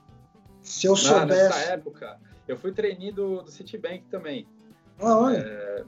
Se 0.63 0.87
eu 0.87 0.97
soubesse. 0.97 1.41
Ah, 1.41 1.45
nessa 1.49 1.73
época, 1.73 2.21
eu 2.49 2.57
fui 2.57 2.73
treinado 2.73 3.13
do, 3.13 3.43
do 3.43 3.51
Citibank 3.51 4.05
também. 4.11 4.47
Ah, 4.99 5.19
olha. 5.19 5.39
É, 5.39 5.85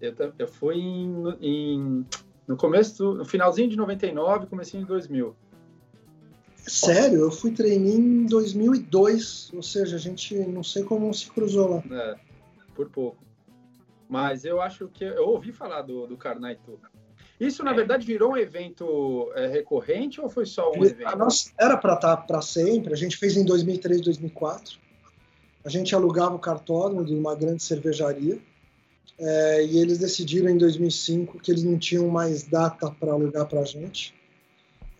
eu, 0.00 0.14
eu 0.38 0.48
fui 0.48 0.76
em, 0.76 1.36
em, 1.40 2.06
no 2.46 2.56
começo, 2.56 3.02
do, 3.02 3.14
no 3.14 3.24
finalzinho 3.24 3.68
de 3.68 3.76
99, 3.76 4.46
comecinho 4.46 4.82
de 4.82 4.88
2000. 4.88 5.34
Sério? 6.56 7.20
Eu 7.20 7.30
fui 7.30 7.52
treinar 7.52 7.94
em 7.94 8.26
2002, 8.26 9.52
ou 9.54 9.62
seja, 9.62 9.96
a 9.96 9.98
gente 9.98 10.34
não 10.34 10.62
sei 10.62 10.84
como 10.84 11.12
se 11.14 11.30
cruzou 11.30 11.68
lá. 11.70 11.82
É, 11.90 12.16
por 12.74 12.90
pouco. 12.90 13.16
Mas 14.08 14.44
eu 14.44 14.60
acho 14.60 14.88
que 14.88 15.04
eu 15.04 15.28
ouvi 15.28 15.52
falar 15.52 15.82
do, 15.82 16.06
do 16.06 16.16
Carnaitu. 16.16 16.78
Isso, 17.40 17.62
na 17.62 17.70
é. 17.70 17.74
verdade, 17.74 18.04
virou 18.04 18.32
um 18.32 18.36
evento 18.36 19.30
é, 19.34 19.46
recorrente 19.46 20.20
ou 20.20 20.28
foi 20.28 20.44
só 20.44 20.72
um 20.72 20.84
evento? 20.84 21.16
Nossa, 21.16 21.50
era 21.58 21.76
para 21.76 21.94
estar 21.94 22.16
tá, 22.16 22.22
para 22.22 22.42
sempre. 22.42 22.92
A 22.92 22.96
gente 22.96 23.16
fez 23.16 23.36
em 23.36 23.44
2003, 23.44 24.00
2004. 24.00 24.78
A 25.64 25.68
gente 25.68 25.94
alugava 25.94 26.34
o 26.34 26.38
cartódromo 26.38 27.04
de 27.04 27.14
uma 27.14 27.34
grande 27.34 27.62
cervejaria. 27.62 28.38
É, 29.18 29.64
e 29.64 29.78
eles 29.78 29.98
decidiram 29.98 30.48
em 30.48 30.56
2005 30.56 31.40
que 31.40 31.50
eles 31.50 31.64
não 31.64 31.76
tinham 31.78 32.08
mais 32.08 32.44
data 32.44 32.90
para 32.90 33.12
alugar 33.12 33.46
para 33.46 33.60
a 33.60 33.64
gente. 33.64 34.14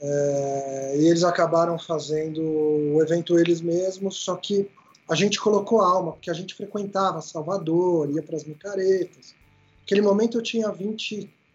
É, 0.01 0.95
e 0.99 1.09
eles 1.09 1.25
acabaram 1.25 1.79
fazendo 1.79 2.41
o 2.41 3.03
evento 3.03 3.39
eles 3.39 3.61
mesmos, 3.61 4.17
só 4.17 4.37
que 4.37 4.71
a 5.09 5.15
gente 5.15 5.41
colocou 5.41 5.81
alma, 5.81 6.13
porque 6.13 6.31
a 6.31 6.35
gente 6.35 6.55
frequentava 6.55 7.21
Salvador, 7.21 8.11
ia 8.11 8.23
para 8.23 8.37
as 8.37 8.45
micaretas. 8.45 9.35
Naquele 9.81 10.03
momento 10.03 10.39
eu 10.39 10.43
tinha 10.43 10.71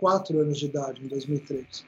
24 0.04 0.40
anos 0.40 0.58
de 0.58 0.66
idade, 0.66 1.04
em 1.04 1.08
2003. 1.08 1.86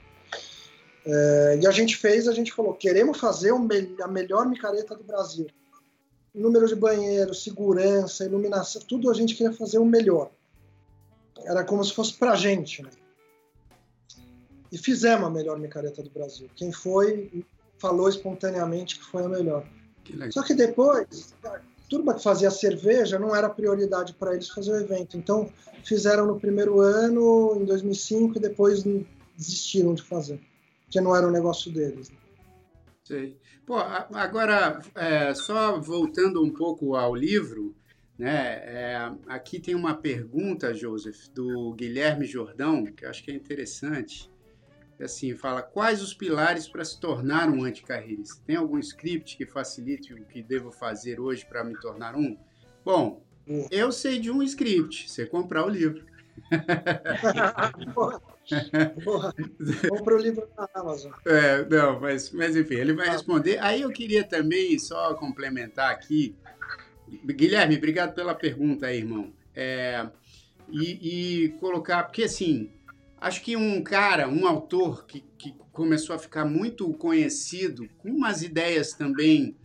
É, 1.06 1.60
e 1.62 1.68
a 1.68 1.72
gente 1.72 1.98
fez, 1.98 2.28
a 2.28 2.34
gente 2.34 2.52
falou, 2.52 2.74
queremos 2.74 3.20
fazer 3.20 3.52
a 3.52 4.08
melhor 4.08 4.48
micareta 4.48 4.96
do 4.96 5.04
Brasil. 5.04 5.48
Número 6.34 6.68
de 6.68 6.76
banheiro, 6.76 7.34
segurança, 7.34 8.26
iluminação, 8.26 8.82
tudo 8.88 9.10
a 9.10 9.14
gente 9.14 9.36
queria 9.36 9.54
fazer 9.54 9.78
o 9.78 9.86
melhor 9.86 10.32
era 11.44 11.64
como 11.64 11.84
se 11.84 11.94
fosse 11.94 12.14
pra 12.14 12.36
gente, 12.36 12.82
né? 12.82 12.90
E 14.72 14.78
fizemos 14.78 15.28
a 15.28 15.30
melhor 15.30 15.60
micareta 15.60 16.02
do 16.02 16.10
Brasil. 16.10 16.50
Quem 16.56 16.72
foi 16.72 17.46
falou 17.78 18.10
espontaneamente 18.10 19.00
que 19.00 19.06
foi 19.06 19.24
a 19.24 19.30
melhor. 19.30 19.68
Que 20.04 20.32
Só 20.32 20.44
que 20.44 20.54
depois, 20.54 21.34
turma 21.90 22.14
que 22.14 22.24
fazia 22.24 22.50
cerveja 22.52 23.20
não 23.20 23.36
era 23.36 23.50
prioridade 23.50 24.14
para 24.14 24.34
eles 24.34 24.50
fazer 24.50 24.72
o 24.72 24.80
evento. 24.80 25.18
Então, 25.18 25.50
fizeram 25.84 26.26
no 26.26 26.40
primeiro 26.40 26.80
ano, 26.80 27.58
em 27.62 27.66
2005, 27.66 28.38
e 28.38 28.42
depois 28.42 28.84
desistiram 29.38 29.94
de 29.94 30.02
fazer, 30.02 30.40
porque 30.84 31.00
não 31.02 31.16
era 31.16 31.28
o 31.28 31.32
negócio 31.32 31.72
deles. 31.72 32.12
Sei. 33.04 33.38
Pô, 33.66 33.76
agora, 33.78 34.82
é, 34.96 35.34
só 35.34 35.80
voltando 35.80 36.44
um 36.44 36.52
pouco 36.52 36.96
ao 36.96 37.16
livro, 37.16 37.76
né? 38.18 38.62
É, 38.64 39.12
aqui 39.28 39.60
tem 39.60 39.76
uma 39.76 39.94
pergunta, 39.94 40.74
Joseph, 40.74 41.28
do 41.34 41.74
Guilherme 41.74 42.26
Jordão, 42.26 42.86
que 42.86 43.06
eu 43.06 43.10
acho 43.10 43.24
que 43.24 43.32
é 43.32 43.34
interessante. 43.34 44.30
Assim, 45.00 45.36
fala, 45.36 45.62
quais 45.62 46.02
os 46.02 46.14
pilares 46.14 46.68
para 46.68 46.86
se 46.86 47.00
tornar 47.00 47.50
um 47.50 47.64
anticarreirista? 47.64 48.42
Tem 48.46 48.56
algum 48.56 48.80
script 48.80 49.36
que 49.36 49.46
facilite 49.46 50.14
o 50.14 50.24
que 50.26 50.42
devo 50.42 50.72
fazer 50.72 51.20
hoje 51.20 51.46
para 51.46 51.64
me 51.64 51.78
tornar 51.80 52.16
um? 52.16 52.38
Bom, 52.84 53.22
eu 53.70 53.92
sei 53.92 54.20
de 54.20 54.32
um 54.32 54.42
script, 54.42 55.10
você 55.10 55.26
comprar 55.26 55.66
o 55.66 55.70
livro. 55.70 56.06
Compra 59.90 60.16
o 60.16 60.18
livro 60.18 60.48
na 60.58 60.70
Amazon. 60.74 61.12
É, 61.26 61.66
não, 61.66 62.00
mas, 62.00 62.32
mas 62.32 62.56
enfim, 62.56 62.76
ele 62.76 62.94
vai 62.94 63.10
responder. 63.10 63.58
Aí 63.60 63.82
eu 63.82 63.90
queria 63.90 64.24
também 64.24 64.80
só 64.80 65.14
complementar 65.16 65.92
aqui 65.92 66.36
Guilherme, 67.08 67.78
obrigado 67.78 68.14
pela 68.14 68.34
pergunta 68.34 68.88
aí, 68.88 68.98
irmão. 68.98 69.32
É, 69.56 70.08
e, 70.70 71.44
e, 71.44 71.50
colocar, 71.60 72.04
porque 72.04 72.24
assim, 72.24 72.72
acho 73.26 73.42
que 73.42 73.58
um 73.58 73.82
cara, 73.82 74.30
um 74.30 74.46
autor 74.46 75.08
que, 75.08 75.24
que 75.36 75.56
começou 75.72 76.16
a 76.16 76.20
ficar 76.20 76.46
muito 76.46 76.94
conhecido, 76.94 77.90
com 77.98 78.10
umas 78.10 78.44
ideias 78.44 78.94
também, 78.94 79.58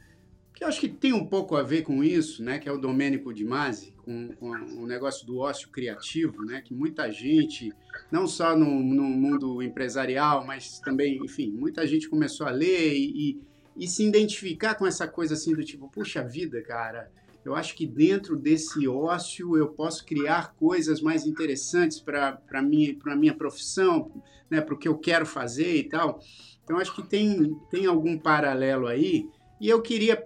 que 0.55 0.65
acho 0.65 0.81
que 0.81 0.89
tem 0.89 1.13
um 1.13 1.27
pouco 1.27 1.55
a 1.55 1.63
ver 1.63 1.83
com 1.83 2.03
isso, 2.03 2.43
né? 2.43 2.59
Que 2.59 2.71
é 2.71 2.73
o 2.73 2.79
Domênico 2.79 3.35
Di 3.35 3.45
Masi, 3.45 3.95
com, 4.03 4.29
com 4.37 4.49
o 4.49 4.87
negócio 4.87 5.27
do 5.27 5.39
ócio 5.39 5.69
criativo, 5.69 6.43
né? 6.43 6.63
Que 6.63 6.73
muita 6.73 7.13
gente, 7.13 7.71
não 8.11 8.27
só 8.27 8.57
no, 8.57 8.83
no 8.83 9.03
mundo 9.03 9.63
empresarial, 9.63 10.43
mas 10.47 10.81
também, 10.81 11.23
enfim, 11.23 11.51
muita 11.51 11.87
gente 11.87 12.09
começou 12.09 12.47
a 12.47 12.51
ler 12.51 12.95
e, 12.95 13.31
e, 13.31 13.41
e 13.77 13.87
se 13.87 14.03
identificar 14.03 14.75
com 14.75 14.87
essa 14.87 15.07
coisa 15.07 15.35
assim 15.35 15.55
do 15.55 15.63
tipo, 15.63 15.87
puxa 15.91 16.25
vida, 16.25 16.63
cara, 16.63 17.11
eu 17.45 17.55
acho 17.55 17.75
que 17.75 17.87
dentro 17.87 18.37
desse 18.37 18.87
ócio 18.87 19.57
eu 19.57 19.69
posso 19.69 20.05
criar 20.05 20.55
coisas 20.55 21.01
mais 21.01 21.27
interessantes 21.27 21.99
para 22.01 22.41
a 22.53 22.63
minha, 22.63 22.95
minha 23.17 23.35
profissão, 23.35 24.23
né, 24.51 24.61
para 24.61 24.75
o 24.75 24.79
que 24.79 24.89
eu 24.89 24.99
quero 24.99 25.25
fazer 25.25 25.77
e 25.77 25.85
tal. 25.85 26.21
Então, 26.63 26.79
acho 26.79 26.95
que 26.95 27.03
tem, 27.03 27.57
tem 27.71 27.87
algum 27.87 28.19
paralelo 28.19 28.87
aí. 28.87 29.29
E 29.61 29.69
eu 29.69 29.81
queria 29.81 30.25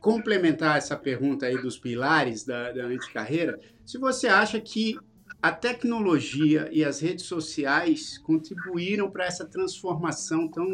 complementar 0.00 0.78
essa 0.78 0.96
pergunta 0.96 1.46
aí 1.46 1.60
dos 1.60 1.78
pilares 1.78 2.44
da, 2.44 2.72
da 2.72 2.84
anticarreira. 2.84 3.60
Se 3.84 3.98
você 3.98 4.26
acha 4.26 4.60
que 4.60 4.96
a 5.42 5.50
tecnologia 5.50 6.68
e 6.72 6.84
as 6.84 7.00
redes 7.00 7.24
sociais 7.24 8.16
contribuíram 8.18 9.10
para 9.10 9.26
essa 9.26 9.44
transformação 9.44 10.46
tão, 10.46 10.68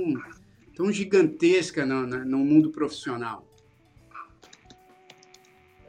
tão 0.76 0.92
gigantesca 0.92 1.86
no, 1.86 2.06
no 2.06 2.38
mundo 2.38 2.70
profissional. 2.70 3.47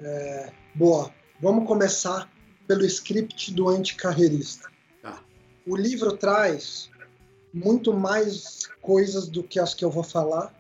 É, 0.02 0.52
boa, 0.76 1.12
vamos 1.42 1.68
começar 1.68 2.30
pelo 2.68 2.86
script 2.86 3.54
do 3.54 3.68
anticarreirista. 3.68 4.70
Tá. 5.02 5.22
O 5.68 5.76
livro 5.76 6.16
traz 6.16 6.90
muito 7.54 7.94
mais 7.94 8.60
coisas 8.82 9.28
do 9.28 9.44
que 9.44 9.60
as 9.60 9.74
que 9.74 9.84
eu 9.84 9.92
vou 9.92 10.04
falar, 10.04 10.54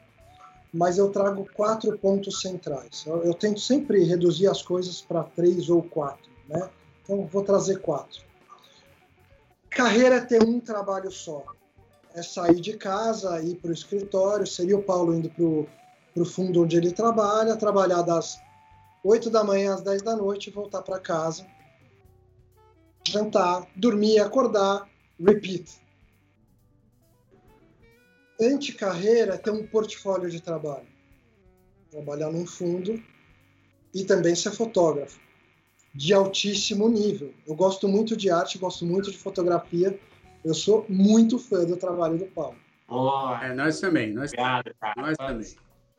mas 0.73 0.97
eu 0.97 1.10
trago 1.10 1.47
quatro 1.54 1.97
pontos 1.97 2.41
centrais. 2.41 3.06
Eu, 3.06 3.23
eu 3.23 3.34
tento 3.34 3.60
sempre 3.60 4.04
reduzir 4.04 4.47
as 4.47 4.62
coisas 4.62 5.02
para 5.02 5.23
três 5.23 5.69
ou 5.69 5.82
quatro, 5.84 6.30
né? 6.47 6.69
Então 7.04 7.25
vou 7.25 7.43
trazer 7.43 7.80
quatro. 7.80 8.21
Carreira 9.69 10.15
é 10.15 10.21
ter 10.21 10.43
um 10.43 10.60
trabalho 10.60 11.12
só. 11.12 11.45
É 12.13 12.21
sair 12.21 12.60
de 12.60 12.75
casa, 12.75 13.41
ir 13.41 13.56
para 13.56 13.69
o 13.69 13.73
escritório. 13.73 14.45
Seria 14.45 14.78
o 14.78 14.84
Paulo 14.84 15.13
indo 15.13 15.30
para 15.30 16.23
o 16.23 16.25
fundo 16.25 16.63
onde 16.63 16.75
ele 16.75 16.91
trabalha, 16.91 17.56
trabalhar 17.56 18.02
das 18.02 18.39
8 19.04 19.30
da 19.30 19.44
manhã 19.44 19.74
às 19.74 19.82
10 19.82 20.02
da 20.02 20.16
noite, 20.16 20.50
voltar 20.50 20.82
para 20.82 21.00
casa, 21.00 21.46
jantar, 23.08 23.68
dormir, 23.76 24.20
acordar, 24.20 24.88
repeat. 25.20 25.82
Anticarreira 28.42 29.36
é 29.36 29.38
ter 29.38 29.52
um 29.52 29.68
portfólio 29.68 30.30
de 30.30 30.42
trabalho. 30.42 30.88
Trabalhar 31.92 32.32
num 32.32 32.46
fundo 32.46 33.02
e 33.94 34.04
também 34.04 34.36
ser 34.36 34.52
fotógrafo 34.52 35.20
de 35.94 36.14
altíssimo 36.14 36.88
nível. 36.88 37.34
Eu 37.48 37.56
gosto 37.56 37.88
muito 37.88 38.16
de 38.16 38.30
arte, 38.30 38.58
gosto 38.58 38.86
muito 38.86 39.12
de 39.12 39.18
fotografia. 39.18 40.00
Eu 40.44 40.54
sou 40.54 40.86
muito 40.88 41.38
fã 41.38 41.66
do 41.66 41.76
trabalho 41.76 42.18
do 42.18 42.26
Paulo. 42.28 42.56
Oh, 42.88 43.36
é, 43.42 43.54
nós 43.54 43.80
também. 43.80 44.14
Nós, 44.14 44.32
obrigado, 44.32 44.74
cara. 44.80 45.02
Nós 45.02 45.18
também. 45.18 45.56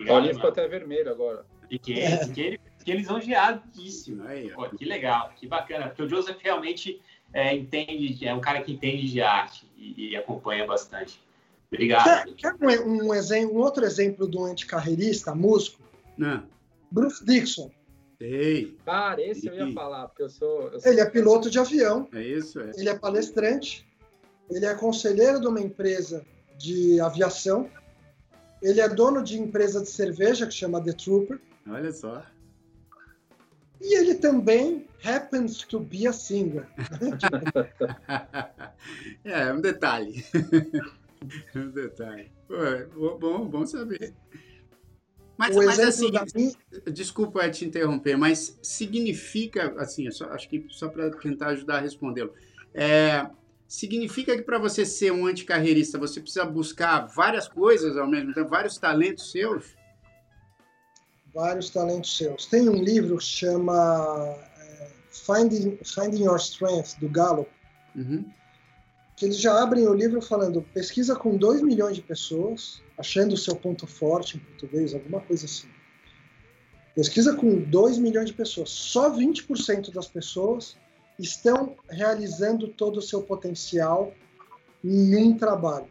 Paulinho 0.06 0.34
ficou 0.34 0.50
até 0.50 0.66
vermelho 0.66 1.10
agora. 1.10 1.44
Fiquei, 1.68 2.00
é. 2.00 2.24
fiquei, 2.24 2.58
fiquei 2.80 2.96
lisonjeadíssimo. 2.96 4.26
Aí, 4.26 4.50
Pô, 4.50 4.68
que 4.70 4.84
legal, 4.84 5.32
que 5.36 5.46
bacana. 5.46 5.88
Porque 5.88 6.02
o 6.02 6.08
Joseph 6.08 6.38
realmente 6.42 7.00
é, 7.32 7.54
entende, 7.54 8.26
é 8.26 8.34
um 8.34 8.40
cara 8.40 8.60
que 8.62 8.72
entende 8.72 9.08
de 9.08 9.20
arte 9.20 9.70
e, 9.76 10.10
e 10.10 10.16
acompanha 10.16 10.66
bastante. 10.66 11.20
Obrigado. 11.70 12.34
Quer, 12.34 12.56
quer 12.58 12.82
um, 12.84 13.08
um, 13.08 13.14
exemplo, 13.14 13.56
um 13.56 13.60
outro 13.60 13.84
exemplo 13.84 14.28
um 14.34 14.44
anticarreirista, 14.44 15.34
músico? 15.34 15.80
Não. 16.18 16.42
Bruce 16.90 17.24
Dixon. 17.24 17.70
Sei. 18.18 18.76
Cara, 18.84 19.22
esse 19.22 19.46
eu 19.46 19.54
ia 19.54 19.72
falar, 19.72 20.08
porque 20.08 20.24
eu 20.24 20.28
sou, 20.28 20.68
eu 20.72 20.80
sou. 20.80 20.90
Ele 20.90 21.00
é 21.00 21.08
piloto 21.08 21.48
de 21.48 21.58
avião. 21.58 22.08
É 22.12 22.22
isso, 22.22 22.60
é. 22.60 22.72
Ele 22.76 22.88
é 22.88 22.98
palestrante. 22.98 23.86
Ele 24.50 24.66
é 24.66 24.74
conselheiro 24.74 25.40
de 25.40 25.46
uma 25.46 25.60
empresa 25.60 26.26
de 26.58 27.00
aviação. 27.00 27.70
Ele 28.60 28.80
é 28.80 28.88
dono 28.88 29.22
de 29.22 29.38
empresa 29.38 29.80
de 29.80 29.88
cerveja 29.88 30.46
que 30.46 30.52
chama 30.52 30.82
The 30.82 30.92
Trooper. 30.92 31.40
Olha 31.66 31.92
só. 31.92 32.22
E 33.80 33.96
ele 33.96 34.16
também 34.16 34.86
happens 35.04 35.58
to 35.58 35.80
be 35.80 36.06
a 36.06 36.12
singer. 36.12 36.66
é, 39.24 39.52
um 39.52 39.60
detalhe. 39.60 40.24
um 41.56 41.70
detalhe. 41.70 42.30
Pô, 42.46 43.18
bom, 43.18 43.46
bom 43.46 43.66
saber. 43.66 44.14
Mas, 45.38 45.56
mas 45.56 45.80
assim, 45.80 46.10
mim... 46.34 46.52
desculpa 46.92 47.48
te 47.48 47.64
interromper, 47.64 48.14
mas 48.14 48.58
significa, 48.60 49.74
assim, 49.78 50.10
só, 50.10 50.26
acho 50.26 50.46
que 50.46 50.66
só 50.68 50.86
para 50.86 51.10
tentar 51.12 51.48
ajudar 51.48 51.78
a 51.78 51.80
respondê-lo, 51.80 52.34
é, 52.74 53.26
significa 53.66 54.36
que 54.36 54.42
para 54.42 54.58
você 54.58 54.84
ser 54.84 55.12
um 55.12 55.24
anticarreirista, 55.24 55.98
você 55.98 56.20
precisa 56.20 56.44
buscar 56.44 57.06
várias 57.06 57.48
coisas 57.48 57.96
ao 57.96 58.06
mesmo 58.06 58.34
tempo, 58.34 58.50
vários 58.50 58.76
talentos 58.76 59.30
seus? 59.30 59.79
Vários 61.34 61.70
talentos 61.70 62.16
seus. 62.16 62.46
Tem 62.46 62.68
um 62.68 62.82
livro 62.82 63.18
que 63.18 63.24
chama 63.24 64.36
é, 64.58 64.88
Finding, 65.10 65.78
Finding 65.84 66.24
Your 66.24 66.36
Strength, 66.36 66.98
do 66.98 67.08
Gallup, 67.08 67.50
uhum. 67.94 68.24
que 69.16 69.26
eles 69.26 69.38
já 69.38 69.62
abrem 69.62 69.86
o 69.86 69.94
livro 69.94 70.20
falando, 70.20 70.62
pesquisa 70.74 71.14
com 71.14 71.36
2 71.36 71.62
milhões 71.62 71.96
de 71.96 72.02
pessoas, 72.02 72.82
achando 72.98 73.34
o 73.34 73.38
seu 73.38 73.54
ponto 73.54 73.86
forte 73.86 74.36
em 74.36 74.40
português, 74.40 74.92
alguma 74.92 75.20
coisa 75.20 75.46
assim. 75.46 75.68
Pesquisa 76.94 77.36
com 77.36 77.60
2 77.60 77.98
milhões 77.98 78.26
de 78.26 78.34
pessoas. 78.34 78.70
Só 78.70 79.10
20% 79.10 79.92
das 79.92 80.08
pessoas 80.08 80.76
estão 81.18 81.76
realizando 81.88 82.68
todo 82.68 82.98
o 82.98 83.02
seu 83.02 83.22
potencial 83.22 84.12
em 84.82 85.16
um 85.16 85.36
trabalho. 85.36 85.88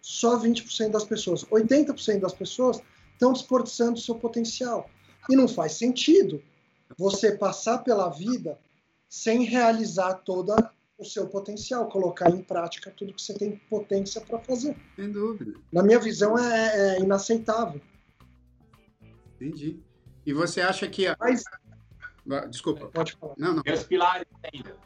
Só 0.00 0.38
20% 0.38 0.90
das 0.90 1.04
pessoas. 1.04 1.44
80% 1.44 2.20
das 2.20 2.32
pessoas 2.32 2.80
estão 3.16 3.32
desperdiçando 3.32 3.94
o 3.94 4.00
seu 4.00 4.14
potencial. 4.14 4.88
E 5.28 5.34
não 5.34 5.48
faz 5.48 5.72
sentido 5.72 6.42
você 6.96 7.36
passar 7.36 7.78
pela 7.78 8.08
vida 8.10 8.58
sem 9.08 9.44
realizar 9.44 10.14
toda 10.14 10.70
o 10.98 11.04
seu 11.04 11.26
potencial, 11.26 11.88
colocar 11.88 12.30
em 12.30 12.42
prática 12.42 12.90
tudo 12.90 13.12
que 13.12 13.20
você 13.20 13.34
tem 13.34 13.56
potência 13.68 14.20
para 14.20 14.38
fazer. 14.38 14.76
Sem 14.94 15.10
dúvida. 15.10 15.58
Na 15.72 15.82
minha 15.82 15.98
visão, 15.98 16.38
é, 16.38 16.96
é 16.96 17.00
inaceitável. 17.00 17.80
Entendi. 19.34 19.80
E 20.24 20.32
você 20.32 20.60
acha 20.60 20.88
que. 20.88 21.06
A... 21.06 21.16
Mas... 21.18 21.44
Desculpa. 22.50 22.86
Pode 22.88 23.12
falar. 23.12 23.34
Não, 23.36 23.54
não. 23.54 23.62
E 23.64 23.72
os 23.72 23.84
pilares 23.84 24.26
ainda. 24.52 24.76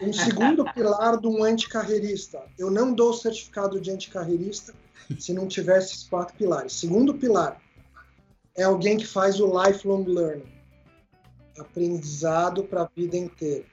Um 0.00 0.12
segundo 0.12 0.64
pilar 0.72 1.20
de 1.20 1.26
um 1.26 1.44
anticarreirista. 1.44 2.42
Eu 2.58 2.70
não 2.70 2.92
dou 2.92 3.12
certificado 3.12 3.80
de 3.80 3.90
anticarreirista 3.90 4.72
se 5.18 5.32
não 5.32 5.46
tiver 5.46 5.78
esses 5.78 6.04
quatro 6.04 6.34
pilares. 6.36 6.72
Segundo 6.72 7.14
pilar 7.14 7.60
é 8.56 8.62
alguém 8.62 8.96
que 8.96 9.06
faz 9.06 9.40
o 9.40 9.46
lifelong 9.46 10.04
learning 10.04 10.60
aprendizado 11.58 12.64
para 12.64 12.82
a 12.82 12.90
vida 12.96 13.16
inteira. 13.16 13.64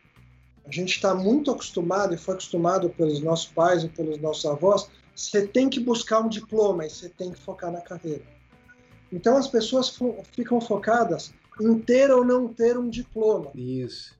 A 0.65 0.71
gente 0.71 0.95
está 0.95 1.15
muito 1.15 1.49
acostumado 1.49 2.13
e 2.13 2.17
foi 2.17 2.33
acostumado 2.33 2.89
pelos 2.89 3.21
nossos 3.21 3.47
pais 3.47 3.83
e 3.83 3.89
pelos 3.89 4.19
nossos 4.19 4.45
avós. 4.45 4.89
Você 5.15 5.47
tem 5.47 5.69
que 5.69 5.79
buscar 5.79 6.19
um 6.19 6.27
diploma 6.27 6.85
e 6.85 6.89
você 6.89 7.07
tem 7.07 7.31
que 7.31 7.39
focar 7.39 7.71
na 7.71 7.79
carreira. 7.79 8.23
Então 9.11 9.37
as 9.37 9.47
pessoas 9.47 9.89
fo 9.89 10.17
ficam 10.33 10.59
focadas 10.59 11.33
em 11.61 11.79
ter 11.79 12.11
ou 12.11 12.25
não 12.25 12.47
ter 12.53 12.77
um 12.77 12.89
diploma. 12.89 13.49
Isso. 13.55 14.16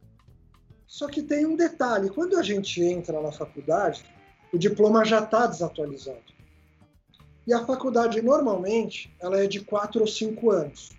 Só 0.98 1.08
que 1.08 1.22
tem 1.22 1.46
um 1.46 1.56
detalhe: 1.56 2.10
quando 2.10 2.40
a 2.40 2.42
gente 2.42 2.82
entra 2.82 3.22
na 3.22 3.32
faculdade, 3.32 4.04
o 4.52 4.58
diploma 4.58 5.06
já 5.06 5.20
está 5.20 5.46
desatualizado. 5.46 6.34
E 7.46 7.54
a 7.54 7.64
faculdade 7.64 8.20
normalmente 8.20 9.14
ela 9.20 9.40
é 9.40 9.46
de 9.46 9.60
quatro 9.60 10.02
ou 10.02 10.08
cinco 10.08 10.50
anos. 10.50 10.90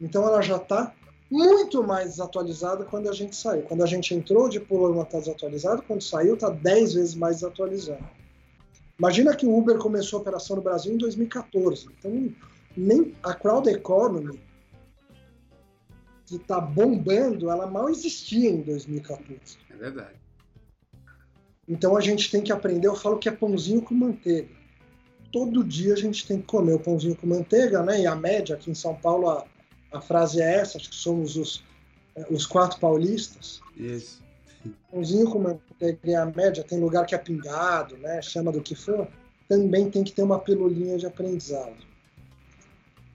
Então 0.00 0.24
ela 0.24 0.40
já 0.40 0.56
está 0.56 0.94
muito 1.28 1.82
mais 1.82 2.10
desatualizada 2.10 2.84
quando 2.84 3.10
a 3.10 3.12
gente 3.12 3.34
saiu. 3.34 3.62
Quando 3.62 3.82
a 3.82 3.86
gente 3.86 4.14
entrou, 4.14 4.44
o 4.44 4.48
diploma 4.48 5.02
está 5.02 5.18
desatualizado, 5.18 5.82
quando 5.82 6.00
saiu, 6.00 6.34
está 6.34 6.48
10 6.48 6.94
vezes 6.94 7.14
mais 7.16 7.40
desatualizado. 7.40 8.08
Imagina 9.00 9.34
que 9.34 9.46
o 9.46 9.58
Uber 9.58 9.78
começou 9.78 10.20
a 10.20 10.22
operação 10.22 10.54
no 10.54 10.62
Brasil 10.62 10.94
em 10.94 10.96
2014. 10.96 11.88
Então, 11.98 12.32
nem 12.76 13.16
a 13.20 13.34
crowd 13.34 13.68
economy, 13.68 14.38
que 16.36 16.42
está 16.42 16.60
bombando, 16.60 17.50
ela 17.50 17.66
mal 17.66 17.88
existia 17.88 18.50
em 18.50 18.62
2014. 18.62 19.58
É 19.70 19.76
verdade. 19.76 20.20
Então 21.68 21.96
a 21.96 22.00
gente 22.00 22.30
tem 22.30 22.42
que 22.42 22.52
aprender, 22.52 22.88
eu 22.88 22.96
falo 22.96 23.18
que 23.18 23.28
é 23.28 23.32
pãozinho 23.32 23.82
com 23.82 23.94
manteiga. 23.94 24.58
Todo 25.32 25.62
dia 25.62 25.94
a 25.94 25.96
gente 25.96 26.26
tem 26.26 26.40
que 26.40 26.46
comer 26.46 26.74
o 26.74 26.80
pãozinho 26.80 27.14
com 27.14 27.26
manteiga, 27.26 27.82
né? 27.82 28.00
E 28.00 28.06
a 28.06 28.16
média 28.16 28.56
aqui 28.56 28.70
em 28.70 28.74
São 28.74 28.96
Paulo, 28.96 29.30
a 29.30 29.46
a 29.92 30.00
frase 30.00 30.40
é 30.40 30.54
essa, 30.56 30.78
acho 30.78 30.88
que 30.88 30.96
somos 30.96 31.36
os, 31.36 31.64
eh, 32.14 32.26
os 32.30 32.46
quatro 32.46 32.78
paulistas. 32.78 33.60
Isso. 33.76 34.22
Pãozinho 34.90 35.30
com 35.30 35.38
manteiga 35.40 36.22
a 36.22 36.26
média, 36.26 36.62
tem 36.62 36.78
lugar 36.78 37.06
que 37.06 37.14
é 37.14 37.18
pingado, 37.18 37.96
né? 37.96 38.20
chama 38.22 38.52
do 38.52 38.60
que 38.60 38.74
for, 38.74 39.08
também 39.48 39.90
tem 39.90 40.04
que 40.04 40.12
ter 40.12 40.22
uma 40.22 40.38
pilulinha 40.38 40.98
de 40.98 41.06
aprendizado. 41.06 41.76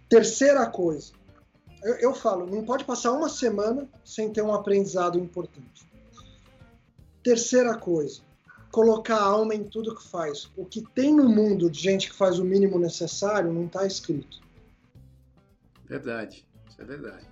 Terceira 0.09 0.65
coisa, 0.67 1.13
eu, 1.85 1.93
eu 1.97 2.15
falo, 2.15 2.47
não 2.47 2.65
pode 2.65 2.83
passar 2.83 3.11
uma 3.11 3.29
semana 3.29 3.87
sem 4.03 4.33
ter 4.33 4.41
um 4.41 4.51
aprendizado 4.51 5.19
importante. 5.19 5.87
Terceira 7.21 7.77
coisa, 7.77 8.23
colocar 8.71 9.21
alma 9.21 9.53
em 9.53 9.63
tudo 9.63 9.95
que 9.95 10.03
faz. 10.03 10.49
O 10.57 10.65
que 10.65 10.81
tem 10.81 11.13
no 11.13 11.29
mundo 11.29 11.69
de 11.69 11.79
gente 11.79 12.09
que 12.09 12.15
faz 12.15 12.39
o 12.39 12.43
mínimo 12.43 12.79
necessário 12.79 13.53
não 13.53 13.67
está 13.67 13.85
escrito. 13.85 14.41
Verdade. 15.85 16.43
Isso 16.67 16.81
é 16.81 16.85
verdade. 16.85 17.27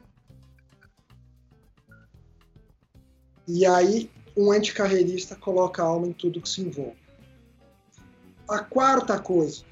E 3.48 3.66
aí, 3.66 4.12
um 4.38 4.52
anticarreirista 4.52 5.36
coloca 5.36 5.82
a 5.82 5.88
alma 5.88 6.08
em 6.08 6.14
tudo 6.14 6.40
que 6.40 6.48
se 6.48 6.62
envolve. 6.62 7.02
A 8.48 8.60
quarta 8.60 9.20
coisa. 9.20 9.66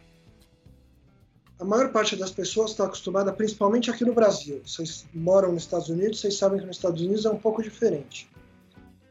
A 1.62 1.64
maior 1.64 1.91
parte 1.91 2.16
das 2.16 2.32
pessoas 2.32 2.72
está 2.72 2.86
acostumada, 2.86 3.32
principalmente 3.32 3.91
aqui 3.91 4.03
no 4.03 4.16
Brasil. 4.16 4.64
Vocês 4.66 5.05
moram 5.14 5.51
nos 5.51 5.62
Estados 5.62 5.89
Unidos, 5.89 6.20
vocês 6.20 6.36
sabem 6.36 6.59
que 6.59 6.66
nos 6.66 6.78
Estados 6.78 6.99
Unidos 6.99 7.24
é 7.24 7.30
um 7.30 7.38
pouco 7.38 7.62
diferente. 7.62 8.28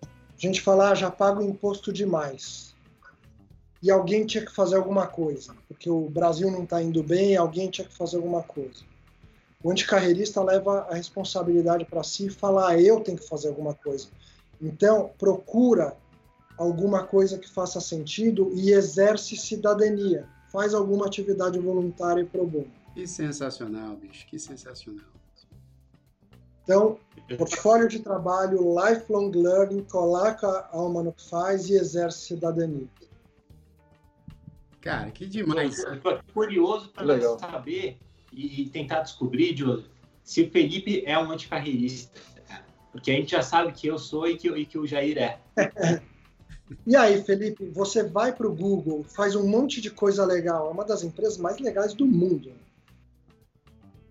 A 0.02 0.08
gente 0.36 0.60
fala, 0.60 0.90
ah, 0.90 0.94
já 0.96 1.12
pago 1.12 1.40
imposto 1.42 1.92
demais. 1.92 2.74
E 3.80 3.88
alguém 3.88 4.26
tinha 4.26 4.44
que 4.44 4.52
fazer 4.52 4.74
alguma 4.74 5.06
coisa, 5.06 5.54
porque 5.68 5.88
o 5.88 6.10
Brasil 6.10 6.50
não 6.50 6.64
está 6.64 6.82
indo 6.82 7.04
bem, 7.04 7.36
alguém 7.36 7.70
tinha 7.70 7.86
que 7.86 7.96
fazer 7.96 8.16
alguma 8.16 8.42
coisa. 8.42 8.82
O 9.62 9.70
anticarreirista 9.70 10.42
leva 10.42 10.88
a 10.90 10.94
responsabilidade 10.96 11.84
para 11.84 12.02
si 12.02 12.26
e 12.26 12.30
fala: 12.30 12.70
ah, 12.70 12.80
eu 12.80 12.98
tenho 12.98 13.18
que 13.18 13.28
fazer 13.28 13.46
alguma 13.46 13.74
coisa. 13.74 14.08
Então, 14.60 15.12
procura 15.16 15.96
alguma 16.58 17.04
coisa 17.04 17.38
que 17.38 17.48
faça 17.48 17.80
sentido 17.80 18.50
e 18.54 18.72
exerce 18.72 19.36
cidadania. 19.36 20.26
Faz 20.50 20.74
alguma 20.74 21.06
atividade 21.06 21.58
voluntária 21.58 22.22
e 22.22 22.26
pro 22.26 22.46
bono. 22.46 22.70
Que 22.94 23.06
sensacional, 23.06 23.96
bicho, 23.96 24.26
que 24.26 24.38
sensacional. 24.38 25.06
Então, 26.62 26.98
portfólio 27.36 27.88
de 27.88 28.00
trabalho, 28.00 28.74
lifelong 28.74 29.30
learning, 29.30 29.84
coloca 29.84 30.46
a 30.46 30.76
alma 30.76 31.02
no 31.02 31.12
que 31.12 31.28
faz 31.28 31.68
e 31.68 31.74
exerce 31.74 32.26
cidadania. 32.26 32.86
Cara, 34.80 35.10
que 35.10 35.26
demais. 35.26 35.78
Eu 35.84 36.00
tô 36.00 36.18
curioso 36.32 36.88
para 36.90 37.38
saber 37.38 37.98
e 38.32 38.66
tentar 38.66 39.00
descobrir, 39.00 39.56
Joseph, 39.56 39.86
se 40.22 40.42
o 40.42 40.50
Felipe 40.50 41.02
é 41.04 41.18
um 41.18 41.30
anticarreirista. 41.30 42.20
Porque 42.92 43.10
a 43.10 43.14
gente 43.14 43.32
já 43.32 43.42
sabe 43.42 43.72
que 43.72 43.86
eu 43.86 43.98
sou 43.98 44.28
e 44.28 44.36
que, 44.36 44.48
e 44.48 44.66
que 44.66 44.78
o 44.78 44.86
Jair 44.86 45.18
é. 45.18 45.40
E 46.86 46.96
aí, 46.96 47.22
Felipe, 47.22 47.66
você 47.66 48.02
vai 48.02 48.32
para 48.32 48.46
o 48.46 48.54
Google, 48.54 49.04
faz 49.04 49.34
um 49.34 49.46
monte 49.46 49.80
de 49.80 49.90
coisa 49.90 50.24
legal, 50.24 50.68
é 50.68 50.70
uma 50.70 50.84
das 50.84 51.02
empresas 51.02 51.36
mais 51.36 51.58
legais 51.58 51.94
do 51.94 52.06
mundo. 52.06 52.52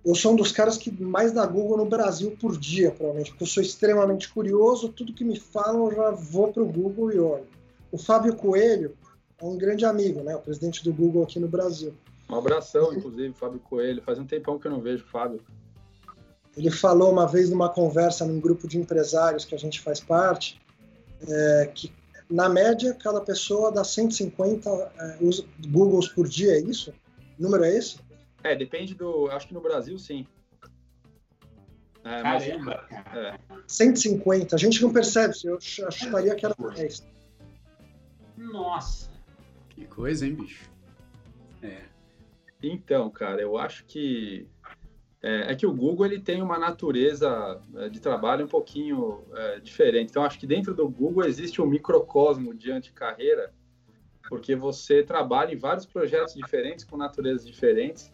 Eu 0.06 0.16
sou 0.16 0.34
um 0.34 0.36
dos 0.36 0.52
caras 0.52 0.78
que 0.78 0.92
mais 0.92 1.32
dá 1.32 1.46
Google 1.46 1.78
no 1.78 1.86
Brasil 1.86 2.36
por 2.40 2.58
dia, 2.58 2.92
provavelmente, 2.92 3.32
porque 3.32 3.44
eu 3.44 3.48
sou 3.48 3.62
extremamente 3.62 4.30
curioso, 4.30 4.90
tudo 4.90 5.14
que 5.14 5.24
me 5.24 5.40
falam 5.40 5.90
eu 5.90 5.96
já 5.96 6.12
vou 6.12 6.52
para 6.52 6.64
o 6.64 6.72
Google 6.72 7.12
e 7.12 7.20
olho. 7.20 7.48
O 7.92 7.98
Fábio 7.98 8.36
Coelho 8.36 8.96
é 9.38 9.46
um 9.46 9.58
grande 9.58 9.86
amigo, 9.86 10.22
né? 10.22 10.36
O 10.36 10.40
presidente 10.40 10.84
do 10.84 10.94
Google 10.94 11.24
aqui 11.24 11.40
no 11.40 11.48
Brasil. 11.48 11.94
Um 12.30 12.36
abração, 12.36 12.94
inclusive, 12.94 13.34
Fábio 13.34 13.60
Coelho. 13.60 14.02
Faz 14.04 14.20
um 14.20 14.26
tempão 14.26 14.60
que 14.60 14.68
eu 14.68 14.72
não 14.72 14.80
vejo 14.80 15.04
o 15.04 15.08
Fábio. 15.08 15.42
Ele 16.56 16.70
falou 16.70 17.12
uma 17.12 17.28
vez 17.28 17.50
numa 17.50 17.70
conversa 17.70 18.26
num 18.26 18.40
grupo 18.40 18.68
de 18.68 18.78
empresários 18.78 19.46
que 19.46 19.56
a 19.56 19.58
gente 19.58 19.80
faz 19.80 20.00
parte, 20.00 20.60
é, 21.28 21.72
que 21.74 21.92
na 22.30 22.48
média 22.48 22.94
cada 22.94 23.22
pessoa 23.22 23.72
dá 23.72 23.84
150 23.84 24.70
é, 24.70 25.18
Googles 25.68 26.08
por 26.10 26.28
dia, 26.28 26.54
é 26.54 26.60
isso? 26.60 26.94
O 27.38 27.44
número 27.44 27.64
é 27.64 27.76
esse? 27.76 28.00
É, 28.44 28.56
depende 28.56 28.94
do. 28.94 29.30
Acho 29.32 29.48
que 29.48 29.54
no 29.54 29.62
Brasil 29.62 29.98
sim. 29.98 30.28
É, 32.04 32.22
Caramba! 32.22 32.88
Mas, 32.90 33.18
é. 33.18 33.40
150, 33.68 34.56
a 34.56 34.60
gente 34.60 34.82
não 34.82 34.94
percebe, 34.94 35.34
eu 35.44 35.58
acharia 35.88 36.36
que 36.36 36.46
era 36.46 36.56
10. 36.56 37.06
Nossa! 38.38 39.10
Que 39.70 39.86
coisa, 39.86 40.26
hein, 40.26 40.36
bicho? 40.36 40.70
É. 41.62 41.82
Então, 42.64 43.10
cara, 43.10 43.42
eu 43.42 43.58
acho 43.58 43.86
que 43.86 44.48
é, 45.22 45.52
é, 45.52 45.56
que 45.56 45.66
o 45.66 45.74
Google 45.74 46.06
ele 46.06 46.20
tem 46.20 46.42
uma 46.42 46.58
natureza 46.58 47.62
é, 47.76 47.90
de 47.90 48.00
trabalho 48.00 48.46
um 48.46 48.48
pouquinho 48.48 49.26
é, 49.34 49.60
diferente. 49.60 50.10
Então, 50.10 50.24
acho 50.24 50.40
que 50.40 50.48
dentro 50.48 50.74
do 50.74 50.88
Google 50.88 51.26
existe 51.26 51.62
um 51.62 51.66
microcosmo 51.66 52.54
de 52.54 52.72
anticarreira, 52.72 53.54
porque 54.30 54.56
você 54.56 55.04
trabalha 55.04 55.54
em 55.54 55.58
vários 55.58 55.86
projetos 55.86 56.34
diferentes, 56.36 56.86
com 56.86 56.96
naturezas 56.96 57.46
diferentes, 57.46 58.14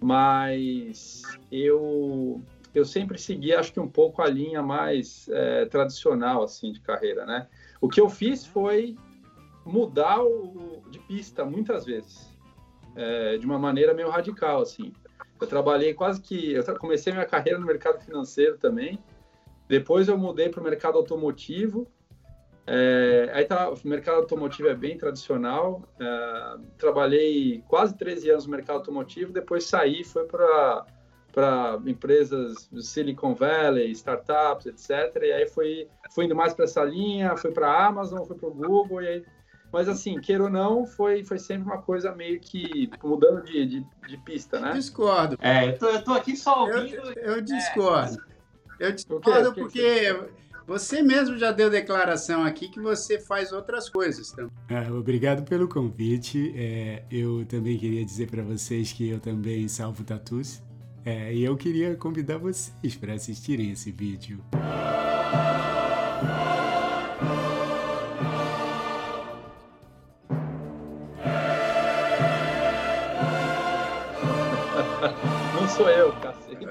mas 0.00 1.22
eu 1.52 2.42
eu 2.72 2.84
sempre 2.84 3.18
segui, 3.18 3.52
acho 3.52 3.72
que 3.72 3.80
um 3.80 3.88
pouco 3.88 4.22
a 4.22 4.28
linha 4.28 4.62
mais 4.62 5.28
é, 5.28 5.64
tradicional 5.66 6.44
assim 6.44 6.70
de 6.70 6.80
carreira, 6.80 7.26
né? 7.26 7.48
O 7.80 7.88
que 7.88 8.00
eu 8.00 8.08
fiz 8.08 8.46
foi 8.46 8.96
mudar 9.64 10.22
o, 10.22 10.80
de 10.88 11.00
pista 11.00 11.44
muitas 11.44 11.84
vezes, 11.84 12.28
é, 12.94 13.36
de 13.38 13.44
uma 13.44 13.58
maneira 13.58 13.92
meio 13.92 14.08
radical 14.08 14.62
assim. 14.62 14.92
Eu 15.40 15.46
trabalhei 15.46 15.94
quase 15.94 16.20
que. 16.20 16.52
Eu 16.52 16.64
comecei 16.78 17.12
minha 17.12 17.26
carreira 17.26 17.58
no 17.58 17.66
mercado 17.66 18.00
financeiro 18.00 18.58
também. 18.58 18.98
Depois 19.68 20.08
eu 20.08 20.18
mudei 20.18 20.48
para 20.48 20.60
o 20.60 20.64
mercado 20.64 20.98
automotivo. 20.98 21.86
É, 22.66 23.30
aí 23.32 23.44
tá, 23.44 23.70
o 23.70 23.78
mercado 23.84 24.18
automotivo 24.18 24.68
é 24.68 24.74
bem 24.74 24.98
tradicional. 24.98 25.82
É, 25.98 26.56
trabalhei 26.76 27.64
quase 27.66 27.96
13 27.96 28.30
anos 28.30 28.46
no 28.46 28.52
mercado 28.52 28.76
automotivo. 28.76 29.32
Depois 29.32 29.64
saí, 29.64 30.04
foi 30.04 30.24
para 30.24 30.86
para 31.32 31.78
empresas 31.86 32.68
Silicon 32.80 33.34
Valley, 33.34 33.92
startups, 33.92 34.66
etc. 34.66 35.22
E 35.22 35.32
aí 35.32 35.46
fui, 35.48 35.86
fui 36.10 36.24
indo 36.24 36.34
mais 36.34 36.52
para 36.52 36.64
essa 36.64 36.82
linha, 36.82 37.36
fui 37.36 37.52
para 37.52 37.70
a 37.70 37.86
Amazon, 37.86 38.24
fui 38.24 38.36
para 38.36 38.48
o 38.48 38.54
Google, 38.54 39.02
e 39.02 39.08
aí 39.08 39.24
mas 39.72 39.88
assim, 39.88 40.20
queira 40.20 40.44
ou 40.44 40.50
não, 40.50 40.84
foi, 40.84 41.24
foi 41.24 41.38
sempre 41.38 41.64
uma 41.64 41.80
coisa 41.80 42.14
meio 42.14 42.40
que 42.40 42.90
mudando 43.02 43.44
de, 43.44 43.66
de, 43.66 43.86
de 44.08 44.16
pista, 44.18 44.58
né? 44.60 44.72
Discordo. 44.72 45.36
É, 45.40 45.68
eu 45.68 45.78
tô, 45.78 45.86
eu 45.86 46.04
tô 46.04 46.12
aqui 46.12 46.36
só 46.36 46.64
ouvindo. 46.64 46.96
Eu, 46.96 47.36
eu 47.36 47.40
discordo. 47.40 48.20
É. 48.80 48.86
Eu 48.88 48.92
discordo 48.92 49.54
porque 49.54 50.16
você 50.66 51.02
mesmo 51.02 51.36
já 51.36 51.52
deu 51.52 51.68
declaração 51.68 52.44
aqui 52.44 52.68
que 52.68 52.80
você 52.80 53.18
faz 53.18 53.52
outras 53.52 53.88
coisas 53.88 54.30
também. 54.30 54.52
Ah, 54.68 54.92
obrigado 54.92 55.42
pelo 55.42 55.68
convite. 55.68 56.54
É, 56.56 57.02
eu 57.10 57.44
também 57.46 57.76
queria 57.76 58.04
dizer 58.04 58.30
para 58.30 58.42
vocês 58.42 58.92
que 58.92 59.08
eu 59.08 59.20
também 59.20 59.68
salvo 59.68 60.02
tatus. 60.04 60.62
É, 61.04 61.34
e 61.34 61.42
eu 61.42 61.56
queria 61.56 61.96
convidar 61.96 62.38
vocês 62.38 62.94
para 62.94 63.14
assistirem 63.14 63.72
esse 63.72 63.90
vídeo. 63.90 64.42
sou 66.20 66.49
eu. 76.50 76.68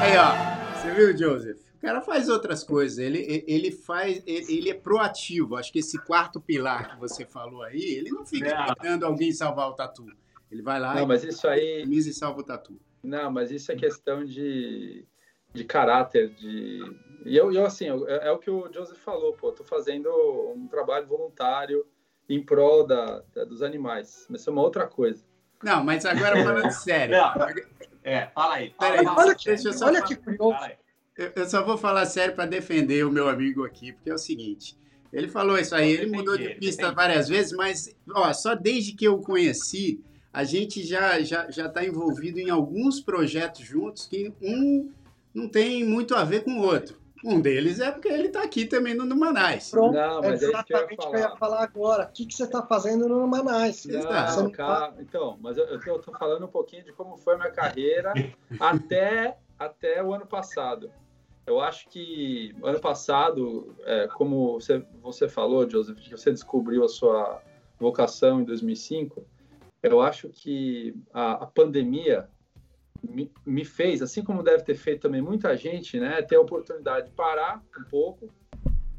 Aí, 0.00 0.16
ó. 0.16 0.52
Você 0.82 0.90
viu, 0.92 1.16
Joseph? 1.16 1.60
O 1.76 1.80
cara 1.80 2.00
faz 2.00 2.28
outras 2.28 2.64
coisas. 2.64 2.98
Ele, 2.98 3.44
ele 3.46 3.70
faz. 3.70 4.22
Ele, 4.26 4.52
ele 4.52 4.70
é 4.70 4.74
proativo. 4.74 5.56
Acho 5.56 5.72
que 5.72 5.78
esse 5.78 5.96
quarto 5.98 6.40
pilar 6.40 6.90
que 6.90 7.00
você 7.00 7.24
falou 7.24 7.62
aí, 7.62 7.80
ele 7.80 8.10
não 8.10 8.26
fica 8.26 8.48
é. 8.48 8.66
esperando 8.68 9.04
alguém 9.04 9.32
salvar 9.32 9.68
o 9.68 9.74
tatu. 9.74 10.06
Ele 10.50 10.60
vai 10.60 10.78
lá 10.78 10.94
não, 10.94 11.04
e, 11.04 11.06
mas 11.06 11.24
isso 11.24 11.48
aí... 11.48 11.84
e 11.84 12.12
salva 12.12 12.40
o 12.40 12.44
tatu. 12.44 12.78
Não, 13.02 13.30
mas 13.30 13.50
isso 13.50 13.72
é 13.72 13.76
questão 13.76 14.24
de, 14.24 15.06
de 15.52 15.64
caráter, 15.64 16.28
de. 16.34 16.82
E 17.24 17.36
eu, 17.36 17.52
eu 17.52 17.64
assim, 17.64 17.86
é, 17.86 18.28
é, 18.28 18.30
o 18.32 18.38
que 18.38 18.50
o 18.50 18.70
Joseph 18.72 18.98
falou, 18.98 19.32
pô. 19.32 19.50
Tô 19.52 19.64
fazendo 19.64 20.10
um 20.54 20.68
trabalho 20.68 21.06
voluntário 21.06 21.86
em 22.28 22.44
prol 22.44 22.86
da, 22.86 23.22
da, 23.34 23.44
dos 23.44 23.62
animais. 23.62 24.26
Mas 24.28 24.40
isso 24.40 24.50
é 24.50 24.52
uma 24.52 24.62
outra 24.62 24.86
coisa. 24.86 25.24
Não, 25.62 25.84
mas 25.84 26.04
agora 26.04 26.42
falando 26.42 26.70
sério. 26.72 27.16
Não. 27.16 27.46
É, 28.04 28.26
fala 28.34 28.54
aí. 28.54 28.74
Fala 28.76 29.00
aí 29.00 29.06
olha 29.06 29.34
que, 29.34 29.44
deixa 29.44 29.68
eu 29.68 29.72
só 29.72 29.86
olha 29.86 30.02
que 30.02 30.14
eu, 31.16 31.32
eu 31.36 31.48
só 31.48 31.62
vou 31.62 31.76
falar 31.76 32.06
sério 32.06 32.34
para 32.34 32.46
defender 32.46 33.04
o 33.04 33.10
meu 33.10 33.28
amigo 33.28 33.64
aqui, 33.64 33.92
porque 33.92 34.10
é 34.10 34.14
o 34.14 34.18
seguinte. 34.18 34.76
Ele 35.12 35.28
falou 35.28 35.58
isso 35.58 35.74
aí, 35.74 35.92
ele 35.92 36.10
mudou 36.10 36.38
de 36.38 36.54
pista 36.54 36.90
várias 36.90 37.28
vezes, 37.28 37.52
mas 37.52 37.94
ó, 38.14 38.32
só 38.32 38.54
desde 38.54 38.92
que 38.92 39.04
eu 39.04 39.14
o 39.14 39.22
conheci, 39.22 40.02
a 40.32 40.42
gente 40.42 40.82
já 40.82 41.20
já 41.20 41.50
já 41.50 41.66
está 41.66 41.84
envolvido 41.84 42.38
em 42.38 42.48
alguns 42.48 43.00
projetos 43.00 43.64
juntos 43.64 44.06
que 44.06 44.32
um 44.40 44.90
não 45.34 45.48
tem 45.48 45.84
muito 45.84 46.14
a 46.14 46.24
ver 46.24 46.44
com 46.44 46.52
o 46.52 46.62
outro. 46.62 47.01
Um 47.24 47.40
deles 47.40 47.78
é 47.80 47.90
porque 47.90 48.08
ele 48.08 48.26
está 48.26 48.42
aqui 48.42 48.66
também 48.66 48.94
no 48.94 49.04
Numanais. 49.04 49.70
Pronto, 49.70 49.94
não, 49.94 50.20
mas 50.20 50.42
é 50.42 50.46
exatamente 50.46 51.06
o 51.06 51.10
que 51.10 51.16
eu 51.16 51.20
ia 51.20 51.36
falar 51.36 51.62
agora. 51.62 52.04
O 52.04 52.12
que, 52.12 52.26
que 52.26 52.34
você 52.34 52.44
está 52.44 52.62
fazendo 52.66 53.08
no 53.08 53.20
Numanais? 53.20 53.84
Não, 53.86 54.02
não, 54.02 54.50
tá... 54.50 54.92
Então, 54.98 55.38
mas 55.40 55.56
eu 55.56 55.76
estou 55.76 56.14
falando 56.18 56.44
um 56.44 56.48
pouquinho 56.48 56.84
de 56.84 56.92
como 56.92 57.16
foi 57.16 57.34
a 57.34 57.38
minha 57.38 57.50
carreira 57.50 58.12
até, 58.58 59.36
até 59.58 60.02
o 60.02 60.12
ano 60.12 60.26
passado. 60.26 60.90
Eu 61.46 61.60
acho 61.60 61.88
que 61.88 62.54
ano 62.62 62.80
passado, 62.80 63.74
é, 63.84 64.08
como 64.08 64.54
você, 64.54 64.84
você 65.00 65.28
falou, 65.28 65.68
Joseph, 65.68 65.98
que 65.98 66.10
você 66.10 66.30
descobriu 66.30 66.84
a 66.84 66.88
sua 66.88 67.40
vocação 67.78 68.40
em 68.40 68.44
2005, 68.44 69.24
eu 69.82 70.00
acho 70.00 70.28
que 70.28 70.94
a, 71.12 71.32
a 71.32 71.46
pandemia 71.46 72.28
me, 73.02 73.30
me, 73.44 73.64
fez, 73.64 74.02
assim 74.02 74.22
como 74.22 74.42
deve 74.42 74.62
ter 74.62 74.74
feito 74.74 75.02
também 75.02 75.20
muita 75.20 75.56
gente, 75.56 75.98
né, 75.98 76.22
ter 76.22 76.36
a 76.36 76.40
oportunidade 76.40 77.06
de 77.06 77.12
parar 77.12 77.62
um 77.78 77.84
pouco 77.84 78.30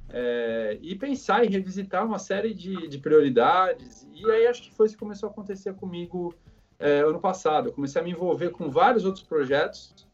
é, 0.10 0.78
e 0.82 0.96
pensar 0.96 1.44
e 1.44 1.48
revisitar 1.48 2.06
uma 2.06 2.20
série 2.20 2.54
de, 2.54 2.88
de, 2.88 3.00
prioridades. 3.00 4.08
E 4.14 4.30
aí 4.30 4.46
acho 4.46 4.62
que 4.62 4.74
foi 4.76 4.86
isso 4.86 4.96
que 4.96 5.00
começou 5.00 5.28
a 5.28 5.32
acontecer 5.32 5.74
comigo 5.74 6.36
é, 6.78 7.00
ano 7.00 7.20
passado. 7.20 7.70
Eu 7.70 7.74
comecei 7.74 8.00
a 8.00 8.04
me 8.04 8.12
envolver 8.12 8.52
com 8.52 8.70
vários 8.70 9.06
outros 9.06 9.24
projetos 9.24 10.08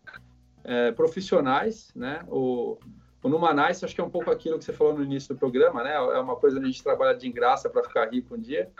é, 0.63 0.91
profissionais, 0.93 1.91
né? 1.93 2.21
O, 2.29 2.77
o 3.21 3.27
Numanais, 3.27 3.83
acho 3.83 3.93
que 3.93 3.99
é 3.99 4.03
um 4.03 4.09
pouco 4.09 4.31
aquilo 4.31 4.57
que 4.57 4.63
você 4.63 4.71
falou 4.71 4.93
no 4.93 5.03
início 5.03 5.35
do 5.35 5.37
programa, 5.37 5.83
né? 5.83 5.93
É 5.93 6.19
uma 6.19 6.37
coisa 6.37 6.57
onde 6.57 6.67
a 6.67 6.71
gente 6.71 6.81
trabalha 6.81 7.17
de 7.17 7.29
graça 7.29 7.69
para 7.69 7.83
ficar 7.83 8.09
rico 8.09 8.35
um 8.35 8.39
dia. 8.39 8.71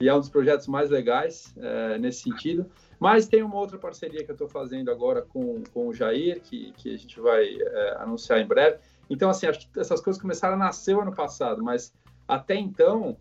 E 0.00 0.08
é 0.08 0.14
um 0.14 0.18
dos 0.18 0.28
projetos 0.28 0.66
mais 0.66 0.90
legais 0.90 1.54
é, 1.58 1.96
nesse 1.98 2.22
sentido. 2.22 2.66
Mas 2.98 3.26
tem 3.26 3.42
uma 3.42 3.56
outra 3.56 3.78
parceria 3.78 4.24
que 4.24 4.30
eu 4.30 4.34
estou 4.34 4.48
fazendo 4.48 4.90
agora 4.90 5.22
com, 5.22 5.62
com 5.72 5.88
o 5.88 5.94
Jair, 5.94 6.40
que, 6.40 6.72
que 6.72 6.94
a 6.94 6.96
gente 6.96 7.20
vai 7.20 7.44
é, 7.44 7.96
anunciar 7.98 8.40
em 8.40 8.46
breve. 8.46 8.78
Então, 9.08 9.28
assim, 9.28 9.46
acho 9.46 9.70
que 9.70 9.78
essas 9.78 10.00
coisas 10.00 10.20
começaram 10.20 10.54
a 10.54 10.58
nascer 10.58 10.96
ano 10.96 11.14
passado, 11.14 11.62
mas 11.62 11.92
até 12.26 12.54
então 12.54 13.16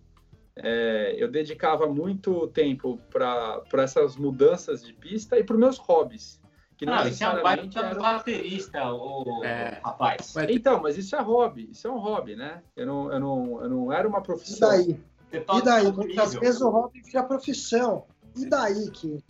é, 0.56 1.16
eu 1.18 1.30
dedicava 1.30 1.88
muito 1.88 2.48
tempo 2.48 3.00
para 3.12 3.84
essas 3.84 4.16
mudanças 4.16 4.84
de 4.84 4.94
pista 4.94 5.38
e 5.38 5.44
para 5.44 5.54
os 5.54 5.60
meus 5.60 5.78
hobbies. 5.78 6.42
Que 6.78 6.86
não, 6.86 7.08
isso 7.08 7.24
é 7.24 7.30
um 7.30 7.42
baita 7.42 7.80
era... 7.80 7.96
baterista, 7.96 8.92
o 8.92 9.44
é. 9.44 9.80
rapaz. 9.84 10.36
Então, 10.50 10.82
mas 10.82 10.98
isso 10.98 11.16
é 11.16 11.22
hobby, 11.22 11.70
isso 11.72 11.88
é 11.88 11.92
um 11.92 12.00
hobby, 12.00 12.36
né? 12.36 12.62
Eu 12.76 12.86
não, 12.86 13.14
eu 13.14 13.20
não, 13.20 13.64
eu 13.64 13.70
não 13.70 13.94
era 13.94 14.08
uma 14.08 14.22
profissão. 14.22 14.74
E 14.82 14.94
daí? 15.32 15.58
E 15.58 15.62
daí? 15.64 15.92
Muitas 15.92 16.34
vezes 16.34 16.62
o 16.62 16.70
hobby 16.70 17.02
vira 17.02 17.24
profissão. 17.24 18.06
e 18.36 18.46
daí 18.50 18.90
que 18.92 19.24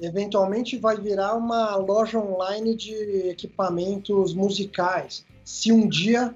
eventualmente 0.00 0.76
vai 0.76 0.96
virar 0.96 1.34
uma 1.34 1.76
loja 1.76 2.18
online 2.18 2.74
de 2.74 3.28
equipamentos 3.28 4.34
musicais. 4.34 5.24
Se 5.44 5.70
um 5.70 5.88
dia 5.88 6.34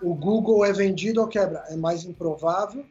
o 0.00 0.14
Google 0.14 0.64
é 0.64 0.72
vendido 0.72 1.20
ou 1.20 1.28
quebra, 1.28 1.64
é 1.68 1.76
mais 1.76 2.04
improvável, 2.04 2.84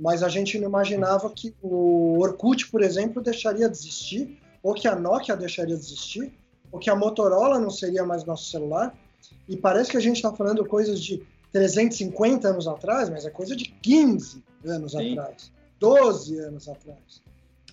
mas 0.00 0.22
a 0.22 0.28
gente 0.28 0.58
não 0.58 0.68
imaginava 0.68 1.30
que 1.30 1.54
o 1.62 2.18
Orkut, 2.18 2.70
por 2.70 2.82
exemplo, 2.82 3.22
deixaria 3.22 3.68
de 3.68 3.76
existir, 3.76 4.38
ou 4.62 4.74
que 4.74 4.88
a 4.88 4.96
Nokia 4.96 5.36
deixaria 5.36 5.76
de 5.76 5.82
existir, 5.82 6.32
ou 6.72 6.78
que 6.78 6.90
a 6.90 6.96
Motorola 6.96 7.58
não 7.58 7.70
seria 7.70 8.04
mais 8.04 8.24
nosso 8.24 8.50
celular. 8.50 8.94
E 9.48 9.56
parece 9.56 9.90
que 9.90 9.96
a 9.96 10.00
gente 10.00 10.16
está 10.16 10.32
falando 10.32 10.64
coisas 10.64 11.00
de 11.00 11.22
350 11.52 12.48
anos 12.48 12.66
atrás, 12.66 13.08
mas 13.08 13.24
é 13.24 13.30
coisa 13.30 13.54
de 13.54 13.66
15 13.66 14.42
anos 14.64 14.92
Sim. 14.92 15.12
atrás, 15.12 15.52
12 15.78 16.38
anos 16.38 16.68
atrás. 16.68 17.25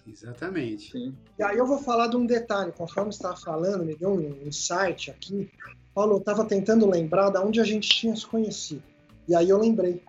Exatamente. 0.08 0.92
Sim. 0.92 1.16
E 1.38 1.44
aí 1.44 1.58
eu 1.58 1.66
vou 1.66 1.80
falar 1.80 2.08
de 2.08 2.18
um 2.18 2.26
detalhe, 2.26 2.72
conforme 2.72 3.10
estava 3.10 3.36
falando, 3.36 3.86
me 3.86 3.96
deu 3.96 4.12
um 4.12 4.48
insight 4.48 5.10
aqui. 5.10 5.50
Paulo, 5.94 6.14
eu 6.14 6.18
estava 6.18 6.46
tentando 6.46 6.90
lembrar 6.90 7.30
de 7.30 7.38
onde 7.40 7.60
a 7.62 7.64
gente 7.64 7.88
tinha 7.88 8.16
se 8.16 8.26
conhecido. 8.26 8.84
E 9.28 9.36
aí 9.36 9.50
eu 9.50 9.58
lembrei. 9.58 10.02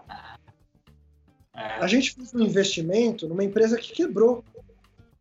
É. 1.54 1.62
A 1.78 1.86
gente 1.86 2.12
fez 2.12 2.34
um 2.34 2.40
investimento 2.40 3.28
numa 3.28 3.44
empresa 3.44 3.78
que 3.78 3.92
quebrou. 3.92 4.44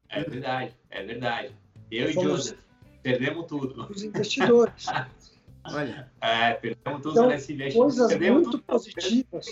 É 0.10 0.24
verdade, 0.24 0.74
é 0.90 1.04
verdade. 1.04 1.56
Eu 1.92 2.10
e 2.10 2.14
Joseph 2.14 2.60
perdemos 3.04 3.46
tudo. 3.46 3.88
Os 3.90 4.04
investidores. 4.04 4.86
Olha. 5.66 6.12
É, 6.20 6.54
perdemos 6.54 7.02
tudo 7.02 7.12
então, 7.12 7.28
nesse 7.28 7.54
investimento. 7.54 7.86
Coisas 7.86 8.08
perdemos 8.08 8.42
muito 8.44 8.58
tudo, 8.58 8.64
positivas. 8.64 9.48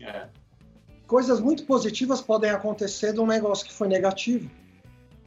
É 0.00 0.28
coisas 1.06 1.40
muito 1.40 1.64
positivas 1.64 2.20
podem 2.20 2.50
acontecer 2.50 3.12
de 3.12 3.20
um 3.20 3.26
negócio 3.26 3.66
que 3.66 3.72
foi 3.72 3.88
negativo. 3.88 4.50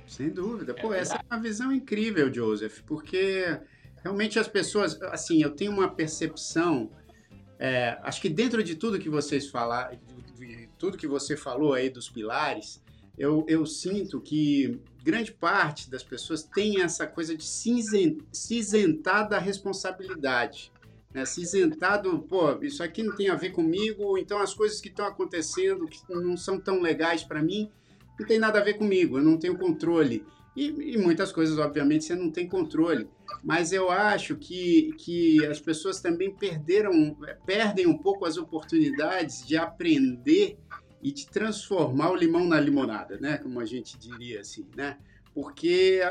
Sem 0.08 0.30
dúvida. 0.30 0.74
Pô, 0.74 0.94
essa 0.94 1.16
é 1.16 1.34
uma 1.34 1.42
visão 1.42 1.72
incrível, 1.72 2.34
Joseph, 2.34 2.82
porque 2.86 3.60
realmente 4.04 4.40
as 4.40 4.48
pessoas, 4.48 5.00
assim, 5.04 5.42
eu 5.42 5.52
tenho 5.52 5.72
uma 5.72 5.90
percepção, 5.90 6.90
é, 7.58 7.98
acho 8.02 8.20
que 8.20 8.30
dentro 8.30 8.64
de 8.64 8.76
tudo 8.76 9.00
que 9.00 9.10
vocês 9.10 9.50
falaram, 9.50 9.98
de 10.38 10.68
tudo 10.78 10.98
que 10.98 11.08
você 11.08 11.38
falou 11.38 11.74
aí 11.74 11.90
dos 11.90 12.10
pilares, 12.10 12.82
eu, 13.18 13.46
eu 13.48 13.66
sinto 13.66 14.20
que 14.20 14.80
grande 15.04 15.32
parte 15.32 15.90
das 15.90 16.04
pessoas 16.04 16.42
tem 16.42 16.82
essa 16.82 17.06
coisa 17.06 17.36
de 17.36 17.44
se 17.44 18.56
isentar 18.56 19.28
da 19.28 19.38
responsabilidade 19.38 20.72
né, 21.14 21.26
se 21.26 21.42
isentar 21.42 22.02
do, 22.02 22.20
pô, 22.20 22.62
isso 22.62 22.84
aqui 22.84 23.02
não 23.04 23.16
tem 23.16 23.30
a 23.30 23.36
ver 23.36 23.52
comigo, 23.52 24.18
então 24.18 24.40
as 24.40 24.54
coisas 24.54 24.80
que 24.80 24.90
estão 24.90 25.06
acontecendo 25.06 25.88
que 25.88 26.00
não 26.10 26.38
são 26.38 26.60
tão 26.60 26.82
legais 26.82 27.24
para 27.24 27.42
mim, 27.42 27.72
não 28.20 28.28
tem 28.28 28.38
nada 28.38 28.60
a 28.60 28.64
ver 28.64 28.76
comigo, 28.76 29.18
eu 29.18 29.24
não 29.24 29.38
tenho 29.38 29.58
controle. 29.58 30.26
E, 30.56 30.94
e, 30.94 30.98
muitas 30.98 31.32
coisas, 31.32 31.58
obviamente, 31.58 32.04
você 32.04 32.16
não 32.16 32.30
tem 32.30 32.48
controle. 32.48 33.08
Mas 33.42 33.72
eu 33.72 33.90
acho 33.90 34.36
que, 34.36 34.92
que 34.98 35.46
as 35.46 35.60
pessoas 35.60 36.02
também 36.02 36.36
perderam, 36.36 37.16
perdem 37.46 37.88
um 37.88 37.98
pouco 37.98 38.26
as 38.26 38.36
oportunidades 38.36 39.46
de 39.48 39.56
aprender 39.56 40.58
e 41.02 41.14
de 41.14 41.28
transformar 41.28 42.12
o 42.12 42.16
limão 42.16 42.46
na 42.46 42.60
limonada, 42.60 43.18
né? 43.20 43.38
Como 43.38 43.60
a 43.60 43.66
gente 43.66 43.98
diria 43.98 44.42
assim, 44.42 44.68
né? 44.76 44.98
Porque 45.34 46.02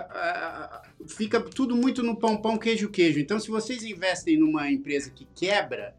fica 1.07 1.41
tudo 1.41 1.77
muito 1.77 2.03
no 2.03 2.17
pão, 2.17 2.37
pão, 2.41 2.57
queijo, 2.57 2.91
queijo. 2.91 3.21
Então, 3.21 3.39
se 3.39 3.49
vocês 3.49 3.83
investem 3.83 4.39
numa 4.39 4.71
empresa 4.71 5.11
que 5.11 5.27
quebra, 5.35 5.95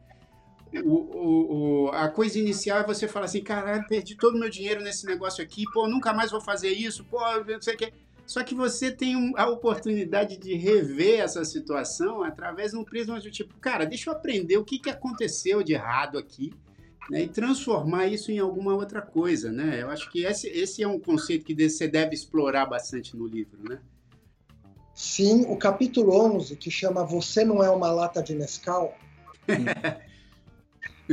o, 0.84 0.94
o, 0.94 1.86
o, 1.86 1.90
a 1.90 2.10
coisa 2.10 2.38
inicial 2.38 2.80
é 2.80 2.86
você 2.86 3.08
falar 3.08 3.26
assim, 3.26 3.44
caralho, 3.44 3.88
perdi 3.88 4.16
todo 4.16 4.36
o 4.36 4.40
meu 4.40 4.50
dinheiro 4.50 4.82
nesse 4.82 5.06
negócio 5.06 5.44
aqui, 5.44 5.64
pô, 5.74 5.88
nunca 5.88 6.14
mais 6.14 6.32
vou 6.32 6.42
fazer 6.42 6.70
isso, 6.70 7.04
pô, 7.06 7.20
não 7.48 7.62
sei 7.62 7.76
o 7.76 7.78
que. 7.78 7.94
Só 8.26 8.44
que 8.44 8.54
você 8.54 8.92
tem 8.92 9.34
a 9.36 9.50
oportunidade 9.50 10.38
de 10.38 10.54
rever 10.54 11.20
essa 11.20 11.44
situação 11.44 12.22
através 12.22 12.72
de 12.72 12.78
um 12.78 12.84
prisma 12.84 13.20
de 13.20 13.32
tipo, 13.32 13.58
cara, 13.58 13.86
deixa 13.86 14.12
eu 14.12 14.14
aprender 14.14 14.58
o 14.58 14.64
que, 14.64 14.78
que 14.78 14.90
aconteceu 14.90 15.64
de 15.64 15.74
errado 15.74 16.16
aqui, 16.16 16.54
né, 17.10 17.24
e 17.24 17.28
transformar 17.28 18.08
isso 18.08 18.32
em 18.32 18.40
alguma 18.40 18.74
outra 18.74 19.02
coisa, 19.02 19.52
né? 19.52 19.82
Eu 19.82 19.90
acho 19.90 20.10
que 20.12 20.26
esse, 20.26 20.48
esse 20.48 20.84
é 20.84 20.88
um 20.88 21.00
conceito 21.00 21.46
que 21.46 21.70
você 21.70 21.88
deve 21.88 22.14
explorar 22.14 22.66
bastante 22.66 23.18
no 23.18 23.26
livro, 23.26 23.60
né? 23.68 23.80
Sim, 24.94 25.46
o 25.48 25.56
capítulo 25.56 26.14
11, 26.36 26.56
que 26.58 26.70
chama 26.70 27.06
Você 27.06 27.46
não 27.46 27.64
é 27.64 27.70
uma 27.70 27.92
lata 27.92 28.22
de 28.22 28.36
Nescau, 28.36 28.94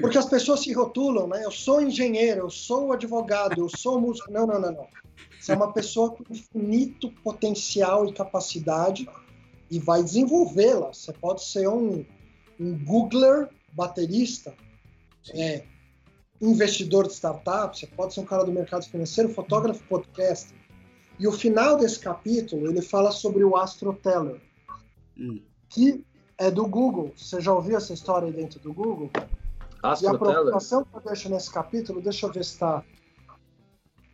porque 0.01 0.19
as 0.19 0.27
pessoas 0.27 0.61
se 0.61 0.73
rotulam, 0.73 1.29
né? 1.29 1.45
Eu 1.45 1.51
sou 1.51 1.81
engenheiro, 1.81 2.41
eu 2.41 2.51
sou 2.51 2.93
advogado, 2.93 3.61
eu 3.61 3.69
sou 3.69 4.01
músico. 4.01 4.31
Não, 4.31 4.47
não, 4.47 4.61
não, 4.61 4.73
não. 4.73 4.87
Você 5.41 5.53
é 5.53 5.55
uma 5.55 5.73
pessoa 5.73 6.11
com 6.11 6.25
infinito 6.31 7.11
potencial 7.23 8.07
e 8.07 8.13
capacidade 8.13 9.09
e 9.71 9.79
vai 9.79 10.03
desenvolvê-la. 10.03 10.93
Você 10.93 11.13
pode 11.13 11.45
ser 11.45 11.69
um, 11.69 12.05
um 12.59 12.85
Googler 12.85 13.49
baterista, 13.73 14.55
é, 15.33 15.65
investidor 16.41 17.07
de 17.07 17.14
startup, 17.14 17.78
você 17.78 17.87
pode 17.87 18.14
ser 18.14 18.20
um 18.20 18.24
cara 18.24 18.45
do 18.45 18.53
mercado 18.53 18.84
financeiro, 18.87 19.32
fotógrafo, 19.32 19.82
podcast. 19.84 20.55
E 21.18 21.26
o 21.26 21.32
final 21.32 21.76
desse 21.76 21.99
capítulo, 21.99 22.68
ele 22.68 22.82
fala 22.82 23.11
sobre 23.11 23.43
o 23.43 23.57
AstroTeller, 23.57 24.41
hum. 25.18 25.41
que 25.68 26.05
é 26.37 26.51
do 26.51 26.66
Google. 26.66 27.12
Você 27.16 27.41
já 27.41 27.53
ouviu 27.53 27.76
essa 27.76 27.95
história 27.95 28.26
aí 28.26 28.32
dentro 28.32 28.61
do 28.61 28.72
Google? 28.72 29.11
E 30.03 30.07
a 30.07 30.18
preocupação 30.18 30.84
que 30.84 30.97
eu 30.97 31.01
deixo 31.01 31.28
nesse 31.30 31.51
capítulo, 31.51 32.03
deixa 32.03 32.26
eu 32.26 32.32
ver 32.32 32.45
se 32.45 32.53
está 32.53 32.84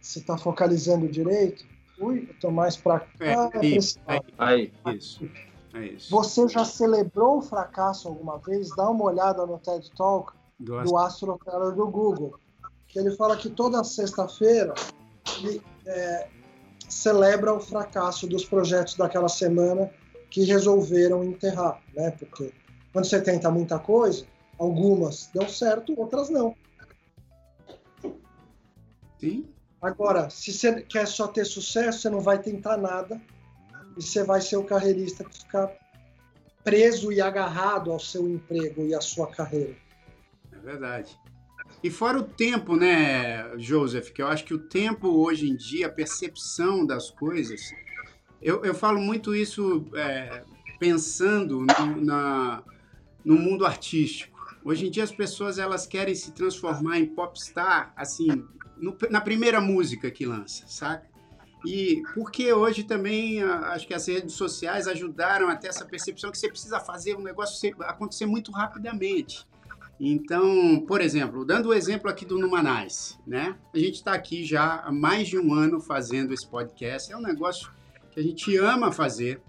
se 0.01 0.21
tá 0.23 0.37
focalizando 0.37 1.09
direito. 1.09 1.65
Ui, 1.99 2.29
eu 2.29 2.41
tô 2.41 2.51
mais 2.51 2.77
para 2.77 3.01
cá. 3.01 3.51
É, 3.55 3.67
isso, 3.67 3.99
aí, 4.37 4.73
isso, 4.97 5.29
é 5.73 5.87
isso. 5.87 6.11
Você 6.11 6.49
já 6.49 6.65
celebrou 6.65 7.39
o 7.39 7.43
fracasso 7.43 8.09
alguma 8.09 8.39
vez? 8.39 8.69
Dá 8.77 8.91
uma 8.91 9.05
olhada 9.05 9.47
no 9.47 9.59
TED 9.59 9.91
Talk 9.93 10.33
do, 10.63 10.83
do 10.83 11.73
do 11.73 11.91
Google, 11.91 12.39
que 12.87 12.99
ele 12.99 13.11
fala 13.17 13.37
que 13.37 13.51
toda 13.51 13.83
sexta-feira 13.83 14.75
ele 15.39 15.63
é, 15.87 16.29
celebra 16.89 17.53
o 17.53 17.61
fracasso 17.61 18.27
dos 18.27 18.45
projetos 18.45 18.95
daquela 18.95 19.29
semana 19.29 19.91
que 20.31 20.45
resolveram 20.45 21.25
enterrar, 21.25 21.83
né? 21.95 22.11
Porque 22.13 22.53
quando 22.93 23.07
você 23.07 23.21
tenta 23.21 23.51
muita 23.51 23.79
coisa, 23.79 24.25
algumas 24.59 25.31
dão 25.35 25.49
certo, 25.49 25.99
outras 25.99 26.31
não. 26.31 26.55
Sim. 29.19 29.47
Agora, 29.81 30.31
se 30.31 30.53
você 30.53 30.83
quer 30.83 31.07
só 31.07 31.27
ter 31.27 31.45
sucesso, 31.45 32.01
você 32.01 32.11
não 32.11 32.21
vai 32.21 32.41
tentar 32.41 32.77
nada 32.77 33.21
e 33.97 34.03
você 34.03 34.23
vai 34.23 34.41
ser 34.41 34.57
o 34.57 34.65
carreirista 34.65 35.25
que 35.25 35.39
fica 35.39 35.77
preso 36.63 37.11
e 37.11 37.21
agarrado 37.21 37.91
ao 37.91 37.99
seu 37.99 38.29
emprego 38.29 38.87
e 38.87 38.95
à 38.95 39.01
sua 39.01 39.27
carreira 39.27 39.82
verdade. 40.63 41.19
E 41.83 41.91
fora 41.91 42.19
o 42.19 42.23
tempo, 42.23 42.77
né, 42.77 43.59
Joseph? 43.59 44.11
Que 44.11 44.23
eu 44.23 44.29
acho 44.29 44.45
que 44.45 44.55
o 44.55 44.59
tempo 44.59 45.09
hoje 45.09 45.49
em 45.49 45.57
dia, 45.57 45.87
a 45.87 45.91
percepção 45.91 46.87
das 46.87 47.11
coisas. 47.11 47.73
Eu, 48.41 48.65
eu 48.65 48.75
falo 48.75 49.01
muito 49.01 49.35
isso 49.35 49.85
é, 49.95 50.45
pensando 50.79 51.61
no, 51.61 52.05
na, 52.05 52.63
no 53.25 53.37
mundo 53.37 53.65
artístico. 53.65 54.33
Hoje 54.65 54.87
em 54.87 54.91
dia 54.91 55.03
as 55.03 55.13
pessoas 55.13 55.59
elas 55.59 55.87
querem 55.87 56.15
se 56.15 56.33
transformar 56.33 56.99
em 56.99 57.07
popstar, 57.07 57.93
assim, 57.97 58.29
no, 58.77 58.97
na 59.11 59.21
primeira 59.21 59.61
música 59.61 60.11
que 60.11 60.25
lança, 60.25 60.65
saca? 60.69 61.11
E 61.65 62.03
porque 62.15 62.53
hoje 62.53 62.83
também 62.83 63.43
acho 63.43 63.87
que 63.87 63.95
as 63.95 64.09
redes 64.09 64.35
sociais 64.35 64.89
ajudaram 64.89 65.49
até 65.49 65.69
essa 65.69 65.85
percepção 65.85 66.31
que 66.31 66.39
você 66.39 66.49
precisa 66.49 66.81
fazer 66.81 67.17
um 67.17 67.23
negócio 67.23 67.75
acontecer 67.83 68.27
muito 68.27 68.51
rapidamente. 68.51 69.47
Então, 70.05 70.81
por 70.81 71.01
exemplo, 71.01 71.45
dando 71.45 71.69
o 71.69 71.73
exemplo 71.73 72.11
aqui 72.11 72.27
do 72.27 72.37
Numanais, 72.37 73.17
né? 73.25 73.57
A 73.73 73.79
gente 73.79 73.95
está 73.95 74.13
aqui 74.13 74.45
já 74.45 74.81
há 74.81 74.91
mais 74.91 75.29
de 75.29 75.39
um 75.39 75.55
ano 75.55 75.79
fazendo 75.79 76.35
esse 76.35 76.45
podcast. 76.45 77.13
É 77.13 77.17
um 77.17 77.21
negócio 77.21 77.71
que 78.11 78.19
a 78.19 78.23
gente 78.23 78.57
ama 78.57 78.91
fazer, 78.91 79.41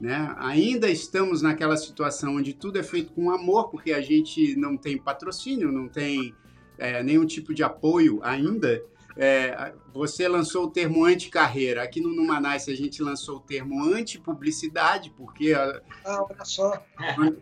né? 0.00 0.34
Ainda 0.38 0.88
estamos 0.88 1.42
naquela 1.42 1.76
situação 1.76 2.36
onde 2.36 2.54
tudo 2.54 2.78
é 2.78 2.82
feito 2.82 3.12
com 3.12 3.30
amor, 3.30 3.68
porque 3.68 3.92
a 3.92 4.00
gente 4.00 4.56
não 4.56 4.78
tem 4.78 4.96
patrocínio, 4.96 5.70
não 5.70 5.88
tem 5.90 6.34
é, 6.78 7.02
nenhum 7.02 7.26
tipo 7.26 7.52
de 7.52 7.62
apoio 7.62 8.18
ainda. 8.22 8.82
É, 9.20 9.72
você 9.92 10.28
lançou 10.28 10.66
o 10.66 10.70
termo 10.70 11.04
anti-carreira. 11.04 11.82
Aqui 11.82 12.00
no 12.00 12.14
Numanais 12.14 12.68
a 12.68 12.74
gente 12.74 13.02
lançou 13.02 13.38
o 13.38 13.40
termo 13.40 13.82
anti-publicidade, 13.92 15.12
porque 15.16 15.52
ah, 15.54 15.82
olha 16.22 16.44
só. 16.44 16.80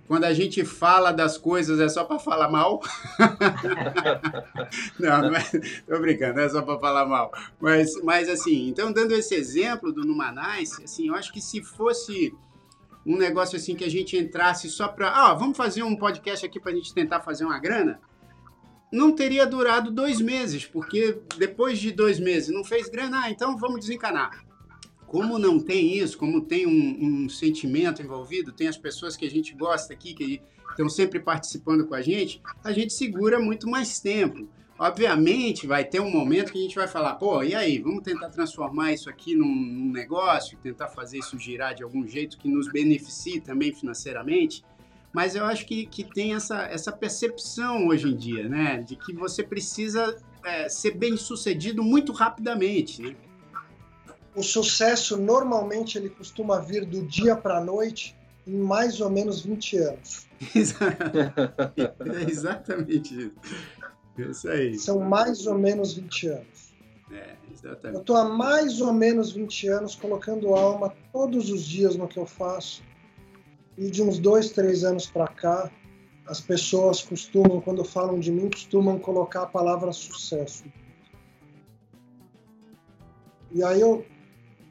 quando 0.08 0.24
a 0.24 0.32
gente 0.32 0.64
fala 0.64 1.12
das 1.12 1.36
coisas 1.36 1.78
é 1.78 1.86
só 1.86 2.04
para 2.04 2.18
falar 2.18 2.48
mal. 2.48 2.80
não, 4.98 5.20
não 5.20 5.36
é, 5.36 5.42
tô 5.86 6.00
brincando, 6.00 6.40
é 6.40 6.48
só 6.48 6.62
para 6.62 6.78
falar 6.78 7.04
mal. 7.04 7.30
Mas, 7.60 7.92
mas 8.02 8.26
assim, 8.30 8.68
então 8.68 8.90
dando 8.90 9.12
esse 9.12 9.34
exemplo 9.34 9.92
do 9.92 10.02
Numanais, 10.02 10.80
assim, 10.82 11.08
eu 11.08 11.14
acho 11.14 11.30
que 11.30 11.42
se 11.42 11.62
fosse 11.62 12.34
um 13.04 13.18
negócio 13.18 13.54
assim 13.56 13.76
que 13.76 13.84
a 13.84 13.90
gente 13.90 14.16
entrasse 14.16 14.70
só 14.70 14.88
para, 14.88 15.10
ah, 15.10 15.34
vamos 15.34 15.58
fazer 15.58 15.82
um 15.82 15.94
podcast 15.94 16.46
aqui 16.46 16.58
para 16.58 16.72
a 16.72 16.74
gente 16.74 16.94
tentar 16.94 17.20
fazer 17.20 17.44
uma 17.44 17.58
grana, 17.58 18.00
não 18.92 19.12
teria 19.12 19.46
durado 19.46 19.90
dois 19.90 20.20
meses, 20.20 20.64
porque 20.64 21.18
depois 21.38 21.78
de 21.78 21.92
dois 21.92 22.18
meses 22.18 22.48
não 22.48 22.64
fez 22.64 22.88
grana, 22.88 23.22
ah, 23.24 23.30
então 23.30 23.56
vamos 23.56 23.80
desencanar. 23.80 24.44
Como 25.06 25.38
não 25.38 25.60
tem 25.60 25.96
isso, 25.96 26.18
como 26.18 26.40
tem 26.40 26.66
um, 26.66 27.24
um 27.24 27.28
sentimento 27.28 28.02
envolvido, 28.02 28.52
tem 28.52 28.68
as 28.68 28.76
pessoas 28.76 29.16
que 29.16 29.24
a 29.24 29.30
gente 29.30 29.54
gosta 29.54 29.92
aqui, 29.92 30.14
que 30.14 30.42
estão 30.70 30.88
sempre 30.88 31.20
participando 31.20 31.86
com 31.86 31.94
a 31.94 32.02
gente, 32.02 32.42
a 32.62 32.72
gente 32.72 32.92
segura 32.92 33.38
muito 33.38 33.68
mais 33.68 34.00
tempo. 34.00 34.48
Obviamente, 34.78 35.66
vai 35.66 35.84
ter 35.84 36.00
um 36.00 36.10
momento 36.10 36.52
que 36.52 36.58
a 36.58 36.62
gente 36.62 36.74
vai 36.74 36.86
falar, 36.86 37.14
pô, 37.14 37.42
e 37.42 37.54
aí, 37.54 37.78
vamos 37.78 38.02
tentar 38.02 38.28
transformar 38.28 38.92
isso 38.92 39.08
aqui 39.08 39.34
num, 39.34 39.46
num 39.46 39.90
negócio, 39.90 40.58
tentar 40.58 40.88
fazer 40.88 41.18
isso 41.18 41.38
girar 41.38 41.74
de 41.74 41.82
algum 41.82 42.06
jeito 42.06 42.36
que 42.36 42.46
nos 42.46 42.70
beneficie 42.70 43.40
também 43.40 43.72
financeiramente. 43.72 44.62
Mas 45.16 45.34
eu 45.34 45.46
acho 45.46 45.64
que, 45.64 45.86
que 45.86 46.04
tem 46.04 46.34
essa, 46.34 46.64
essa 46.64 46.92
percepção 46.92 47.86
hoje 47.86 48.06
em 48.06 48.14
dia, 48.14 48.46
né? 48.50 48.82
De 48.82 48.96
que 48.96 49.14
você 49.14 49.42
precisa 49.42 50.14
é, 50.44 50.68
ser 50.68 50.90
bem 50.90 51.16
sucedido 51.16 51.82
muito 51.82 52.12
rapidamente, 52.12 53.00
né? 53.00 53.16
O 54.34 54.42
sucesso, 54.42 55.16
normalmente, 55.16 55.96
ele 55.96 56.10
costuma 56.10 56.58
vir 56.58 56.84
do 56.84 57.00
dia 57.00 57.34
para 57.34 57.56
a 57.56 57.64
noite 57.64 58.14
em 58.46 58.58
mais 58.58 59.00
ou 59.00 59.08
menos 59.08 59.40
20 59.40 59.78
anos. 59.78 60.26
é 60.54 62.30
exatamente 62.30 63.18
isso. 63.18 63.32
Isso 64.18 64.50
aí. 64.50 64.78
São 64.78 64.98
mais 64.98 65.46
ou 65.46 65.56
menos 65.56 65.94
20 65.94 66.28
anos. 66.28 66.74
É, 67.10 67.36
exatamente. 67.50 67.94
Eu 67.94 68.00
estou 68.02 68.16
há 68.16 68.28
mais 68.28 68.82
ou 68.82 68.92
menos 68.92 69.32
20 69.32 69.68
anos 69.68 69.94
colocando 69.94 70.54
alma 70.54 70.94
todos 71.10 71.48
os 71.50 71.64
dias 71.64 71.96
no 71.96 72.06
que 72.06 72.18
eu 72.18 72.26
faço. 72.26 72.82
E 73.76 73.90
de 73.90 74.02
uns 74.02 74.18
dois, 74.18 74.50
três 74.50 74.84
anos 74.84 75.06
para 75.06 75.28
cá, 75.28 75.70
as 76.26 76.40
pessoas 76.40 77.02
costumam, 77.02 77.60
quando 77.60 77.84
falam 77.84 78.18
de 78.18 78.32
mim, 78.32 78.50
costumam 78.50 78.98
colocar 78.98 79.42
a 79.42 79.46
palavra 79.46 79.92
sucesso. 79.92 80.64
E 83.52 83.62
aí 83.62 83.80
eu 83.80 84.04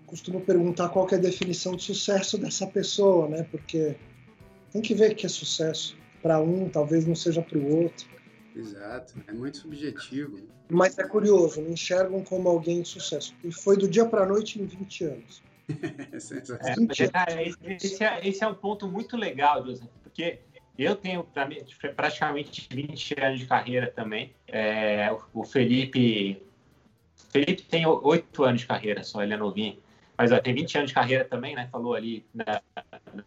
costumo 0.05 0.41
perguntar 0.41 0.89
qual 0.89 1.07
é 1.11 1.15
a 1.15 1.19
definição 1.19 1.75
de 1.75 1.83
sucesso 1.83 2.37
dessa 2.37 2.67
pessoa, 2.67 3.27
né? 3.27 3.43
Porque 3.43 3.95
tem 4.71 4.81
que 4.81 4.93
ver 4.93 5.15
que 5.15 5.25
é 5.25 5.29
sucesso. 5.29 5.97
Para 6.21 6.39
um, 6.39 6.69
talvez 6.69 7.05
não 7.05 7.15
seja 7.15 7.41
para 7.41 7.57
o 7.57 7.83
outro. 7.83 8.07
Exato, 8.55 9.13
é 9.27 9.33
muito 9.33 9.57
subjetivo. 9.57 10.39
Mas 10.69 10.97
é 10.97 11.03
curioso, 11.03 11.61
me 11.61 11.71
enxergam 11.71 12.23
como 12.23 12.49
alguém 12.49 12.81
de 12.81 12.87
sucesso. 12.87 13.35
E 13.43 13.51
foi 13.51 13.77
do 13.77 13.87
dia 13.87 14.05
para 14.05 14.23
a 14.23 14.25
noite 14.25 14.59
em 14.59 14.65
20 14.65 15.03
anos. 15.03 15.43
é, 16.13 16.17
esse, 16.17 18.03
é, 18.03 18.27
esse, 18.27 18.43
é, 18.43 18.47
um 18.47 18.53
ponto 18.53 18.87
muito 18.87 19.17
legal, 19.17 19.65
José, 19.65 19.85
porque 20.03 20.39
eu 20.77 20.95
tenho 20.95 21.25
praticamente 21.95 22.67
20 22.69 23.15
anos 23.19 23.39
de 23.39 23.45
carreira 23.45 23.87
também. 23.87 24.33
É, 24.47 25.09
o 25.33 25.43
Felipe. 25.43 26.41
Felipe 27.29 27.63
tem 27.63 27.85
8 27.85 28.43
anos 28.43 28.61
de 28.61 28.67
carreira 28.67 29.03
só, 29.03 29.23
ele 29.23 29.33
é 29.33 29.37
novinho. 29.37 29.77
Mas 30.17 30.31
ó, 30.31 30.39
tem 30.39 30.53
20 30.53 30.77
anos 30.77 30.89
de 30.89 30.93
carreira 30.93 31.25
também, 31.25 31.55
né? 31.55 31.67
Falou 31.69 31.93
ali 31.93 32.25
na, 32.33 32.61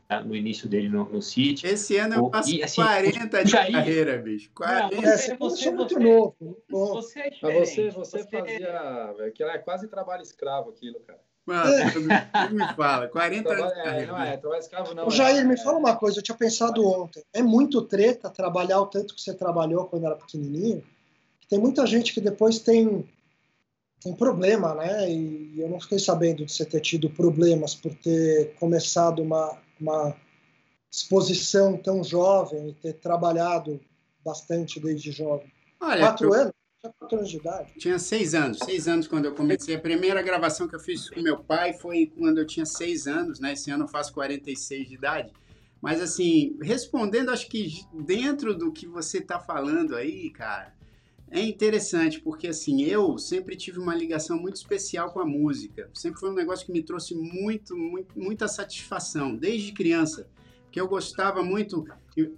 na, 0.09 0.23
no 0.23 0.35
início 0.35 0.69
dele 0.69 0.89
no, 0.89 1.05
no 1.05 1.21
City. 1.21 1.67
Esse 1.67 1.99
ano 1.99 2.15
eu 2.15 2.31
passo 2.31 2.51
e, 2.51 2.63
assim, 2.63 2.83
40 2.83 3.45
de 3.45 3.51
Jair, 3.51 3.73
carreira, 3.73 4.19
bicho. 4.19 4.51
40. 4.55 4.95
Não, 4.95 5.03
você, 5.03 5.37
você, 5.37 5.69
é 5.69 5.71
muito 5.71 6.01
novo. 6.01 6.37
Você 6.71 7.21
é 7.21 7.31
você, 7.41 7.91
você, 7.91 8.23
você 8.23 8.25
fazia. 8.27 9.15
Aquilo 9.27 9.51
é 9.51 9.59
quase 9.59 9.87
trabalho 9.89 10.23
escravo, 10.23 10.71
aquilo, 10.71 10.99
cara. 11.01 11.21
Mano, 11.49 11.71
me 12.53 12.75
fala, 12.77 13.09
40 13.09 13.51
anos. 13.51 13.73
É, 13.73 14.07
não 14.07 14.21
é, 14.21 14.37
trabalho 14.37 14.61
escravo 14.61 14.95
não. 14.95 15.07
O 15.07 15.11
Jair, 15.11 15.39
é, 15.39 15.45
me 15.45 15.57
fala 15.57 15.79
uma 15.79 15.97
coisa, 15.97 16.19
eu 16.19 16.23
tinha 16.23 16.37
pensado 16.37 16.87
ontem. 16.87 17.25
É 17.33 17.43
muito 17.43 17.81
treta 17.81 18.29
trabalhar 18.29 18.79
o 18.83 18.87
tanto 18.87 19.15
que 19.15 19.23
você 19.23 19.33
trabalhou 19.33 19.87
quando 19.87 20.05
era 20.05 20.15
pequenininho. 20.15 20.85
Tem 21.49 21.59
muita 21.59 21.87
gente 21.87 22.13
que 22.13 22.21
depois 22.21 22.59
tem 22.59 23.09
um 24.05 24.13
problema, 24.13 24.75
né? 24.75 25.11
E 25.11 25.59
eu 25.59 25.71
não 25.71 25.81
fiquei 25.81 25.99
sabendo 25.99 26.45
de 26.45 26.53
você 26.53 26.67
ter 26.67 26.81
tido 26.81 27.09
problemas 27.09 27.75
por 27.75 27.95
ter 27.95 28.55
começado 28.57 29.23
uma, 29.23 29.59
uma 29.81 30.15
exposição 30.93 31.79
tão 31.79 32.05
jovem 32.05 32.69
e 32.69 32.75
ter 32.75 32.93
trabalhado 32.93 33.81
bastante 34.23 34.79
desde 34.79 35.13
jovem. 35.13 35.51
Olha, 35.81 36.01
quatro 36.01 36.29
eu... 36.29 36.35
anos? 36.35 36.58
Quatro 36.81 37.19
anos 37.19 37.29
de 37.29 37.37
idade. 37.39 37.73
Tinha 37.79 37.99
seis 37.99 38.35
anos. 38.35 38.59
Seis 38.59 38.87
anos 38.87 39.09
quando 39.09 39.25
eu 39.25 39.35
comecei. 39.35 39.75
A 39.75 39.81
primeira 39.81 40.23
gravação 40.23 40.69
que 40.69 40.77
eu 40.77 40.81
fiz 40.81 41.11
com 41.11 41.21
meu 41.21 41.43
pai 41.43 41.73
foi 41.73 42.13
quando 42.17 42.39
eu 42.39 42.47
tinha 42.47 42.65
seis 42.65 43.07
anos, 43.09 43.41
né? 43.41 43.53
Esse 43.55 43.71
ano 43.71 43.85
eu 43.85 43.89
faço 43.89 44.13
46 44.13 44.89
de 44.89 44.95
idade. 44.95 45.33
Mas, 45.81 46.01
assim, 46.01 46.57
respondendo, 46.63 47.31
acho 47.31 47.49
que 47.49 47.85
dentro 47.93 48.57
do 48.57 48.73
que 48.73 48.87
você 48.87 49.19
está 49.19 49.41
falando 49.41 49.97
aí, 49.97 50.31
cara, 50.31 50.73
é 51.31 51.41
interessante 51.41 52.21
porque 52.21 52.49
assim, 52.49 52.83
eu 52.83 53.19
sempre 53.19 53.55
tive 53.55 53.79
uma 53.79 53.95
ligação 53.95 54.39
muito 54.39 54.57
especial 54.57 55.13
com 55.13 55.21
a 55.21 55.27
música. 55.27 55.91
Sempre 55.95 56.21
foi 56.21 56.31
um 56.31 56.35
negócio 56.35 56.65
que 56.65 56.73
me 56.73 56.83
trouxe 56.83 57.15
muito, 57.15 57.77
muito 57.77 58.19
muita 58.19 58.49
satisfação 58.49 59.37
desde 59.37 59.73
criança. 59.73 60.29
Que 60.71 60.81
eu 60.81 60.89
gostava 60.89 61.43
muito. 61.43 61.85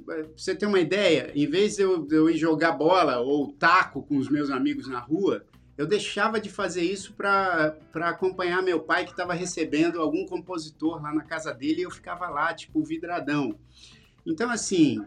Pra 0.05 0.25
você 0.37 0.55
ter 0.55 0.67
uma 0.67 0.81
ideia, 0.81 1.33
em 1.35 1.47
vez 1.47 1.77
de 1.77 1.83
eu, 1.83 2.05
de 2.05 2.15
eu 2.15 2.29
ir 2.29 2.37
jogar 2.37 2.73
bola 2.73 3.19
ou 3.19 3.53
taco 3.53 4.03
com 4.03 4.17
os 4.19 4.29
meus 4.29 4.51
amigos 4.51 4.87
na 4.87 4.99
rua, 4.99 5.45
eu 5.79 5.87
deixava 5.87 6.39
de 6.39 6.51
fazer 6.51 6.83
isso 6.83 7.15
para 7.15 7.75
acompanhar 7.95 8.63
meu 8.63 8.81
pai 8.81 9.07
que 9.07 9.13
estava 9.13 9.33
recebendo 9.33 9.99
algum 9.99 10.27
compositor 10.27 11.03
lá 11.03 11.15
na 11.15 11.25
casa 11.25 11.55
dele 11.55 11.81
e 11.81 11.85
eu 11.85 11.91
ficava 11.91 12.29
lá, 12.29 12.53
tipo, 12.53 12.83
vidradão. 12.83 13.59
Então, 14.27 14.51
assim, 14.51 15.03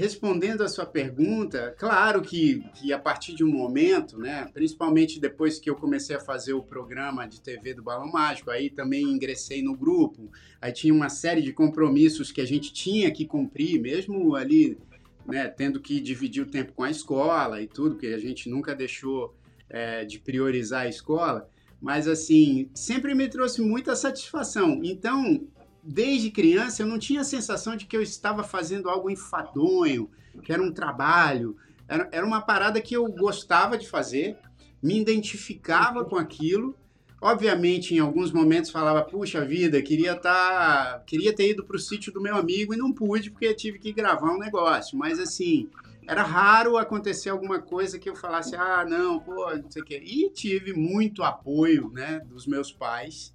respondendo 0.00 0.62
a 0.62 0.68
sua 0.68 0.86
pergunta, 0.86 1.74
claro 1.78 2.22
que, 2.22 2.64
que 2.72 2.90
a 2.90 2.98
partir 2.98 3.34
de 3.34 3.44
um 3.44 3.50
momento, 3.50 4.16
né, 4.16 4.48
principalmente 4.50 5.20
depois 5.20 5.58
que 5.58 5.68
eu 5.68 5.76
comecei 5.76 6.16
a 6.16 6.20
fazer 6.20 6.54
o 6.54 6.62
programa 6.62 7.28
de 7.28 7.38
TV 7.38 7.74
do 7.74 7.82
Balão 7.82 8.10
Mágico, 8.10 8.50
aí 8.50 8.70
também 8.70 9.02
ingressei 9.02 9.62
no 9.62 9.76
grupo, 9.76 10.30
aí 10.58 10.72
tinha 10.72 10.94
uma 10.94 11.10
série 11.10 11.42
de 11.42 11.52
compromissos 11.52 12.32
que 12.32 12.40
a 12.40 12.46
gente 12.46 12.72
tinha 12.72 13.10
que 13.10 13.26
cumprir, 13.26 13.78
mesmo 13.78 14.34
ali, 14.34 14.78
né, 15.26 15.48
tendo 15.48 15.78
que 15.78 16.00
dividir 16.00 16.44
o 16.44 16.50
tempo 16.50 16.72
com 16.72 16.82
a 16.82 16.90
escola 16.90 17.60
e 17.60 17.66
tudo, 17.66 17.96
porque 17.96 18.06
a 18.06 18.18
gente 18.18 18.48
nunca 18.48 18.74
deixou 18.74 19.36
é, 19.68 20.06
de 20.06 20.18
priorizar 20.18 20.86
a 20.86 20.88
escola, 20.88 21.46
mas 21.78 22.08
assim, 22.08 22.70
sempre 22.74 23.14
me 23.14 23.28
trouxe 23.28 23.60
muita 23.60 23.94
satisfação. 23.94 24.80
Então, 24.82 25.46
desde 25.82 26.30
criança 26.30 26.82
eu 26.82 26.86
não 26.86 26.98
tinha 26.98 27.22
a 27.22 27.24
sensação 27.24 27.76
de 27.76 27.86
que 27.86 27.96
eu 27.96 28.02
estava 28.02 28.42
fazendo 28.42 28.88
algo 28.88 29.10
enfadonho, 29.10 30.10
que 30.42 30.52
era 30.52 30.62
um 30.62 30.72
trabalho. 30.72 31.56
Era, 31.88 32.08
era 32.12 32.26
uma 32.26 32.40
parada 32.40 32.80
que 32.80 32.94
eu 32.94 33.06
gostava 33.06 33.76
de 33.76 33.88
fazer, 33.88 34.36
me 34.82 35.00
identificava 35.00 36.04
com 36.04 36.16
aquilo. 36.16 36.74
Obviamente, 37.22 37.94
em 37.94 37.98
alguns 37.98 38.32
momentos 38.32 38.70
falava, 38.70 39.02
puxa 39.02 39.44
vida, 39.44 39.82
queria 39.82 40.14
tá, 40.14 41.02
queria 41.06 41.34
ter 41.34 41.50
ido 41.50 41.64
para 41.64 41.76
o 41.76 41.80
sítio 41.80 42.12
do 42.12 42.20
meu 42.20 42.36
amigo 42.36 42.72
e 42.72 42.78
não 42.78 42.92
pude 42.92 43.30
porque 43.30 43.52
tive 43.52 43.78
que 43.78 43.92
gravar 43.92 44.32
um 44.32 44.38
negócio. 44.38 44.96
Mas 44.96 45.18
assim, 45.18 45.68
era 46.08 46.22
raro 46.22 46.78
acontecer 46.78 47.28
alguma 47.28 47.60
coisa 47.60 47.98
que 47.98 48.08
eu 48.08 48.16
falasse, 48.16 48.56
ah, 48.56 48.86
não, 48.88 49.20
pô, 49.20 49.54
não 49.54 49.70
sei 49.70 49.82
o 49.82 49.84
quê. 49.84 50.02
E 50.02 50.30
tive 50.30 50.72
muito 50.72 51.22
apoio, 51.22 51.90
né, 51.92 52.20
dos 52.26 52.46
meus 52.46 52.72
pais 52.72 53.34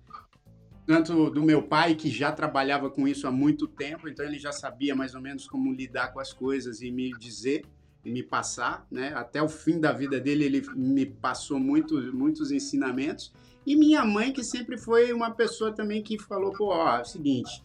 tanto 0.85 1.29
do 1.31 1.41
meu 1.41 1.63
pai, 1.63 1.95
que 1.95 2.09
já 2.09 2.31
trabalhava 2.31 2.89
com 2.89 3.07
isso 3.07 3.27
há 3.27 3.31
muito 3.31 3.67
tempo, 3.67 4.07
então 4.07 4.25
ele 4.25 4.37
já 4.37 4.51
sabia 4.51 4.95
mais 4.95 5.15
ou 5.15 5.21
menos 5.21 5.47
como 5.47 5.73
lidar 5.73 6.13
com 6.13 6.19
as 6.19 6.31
coisas 6.31 6.81
e 6.81 6.91
me 6.91 7.11
dizer 7.17 7.65
e 8.03 8.11
me 8.11 8.21
passar, 8.21 8.85
né? 8.91 9.11
Até 9.15 9.41
o 9.41 9.49
fim 9.49 9.79
da 9.79 9.91
vida 9.91 10.19
dele, 10.19 10.45
ele 10.45 10.61
me 10.75 11.07
passou 11.07 11.59
muito, 11.59 11.95
muitos 12.13 12.51
ensinamentos. 12.51 13.33
E 13.65 13.75
minha 13.75 14.05
mãe, 14.05 14.31
que 14.31 14.43
sempre 14.43 14.77
foi 14.77 15.11
uma 15.11 15.31
pessoa 15.31 15.71
também 15.71 16.03
que 16.03 16.19
falou, 16.19 16.53
pô, 16.53 16.67
ó, 16.67 16.97
é 16.97 17.01
o 17.01 17.05
seguinte, 17.05 17.63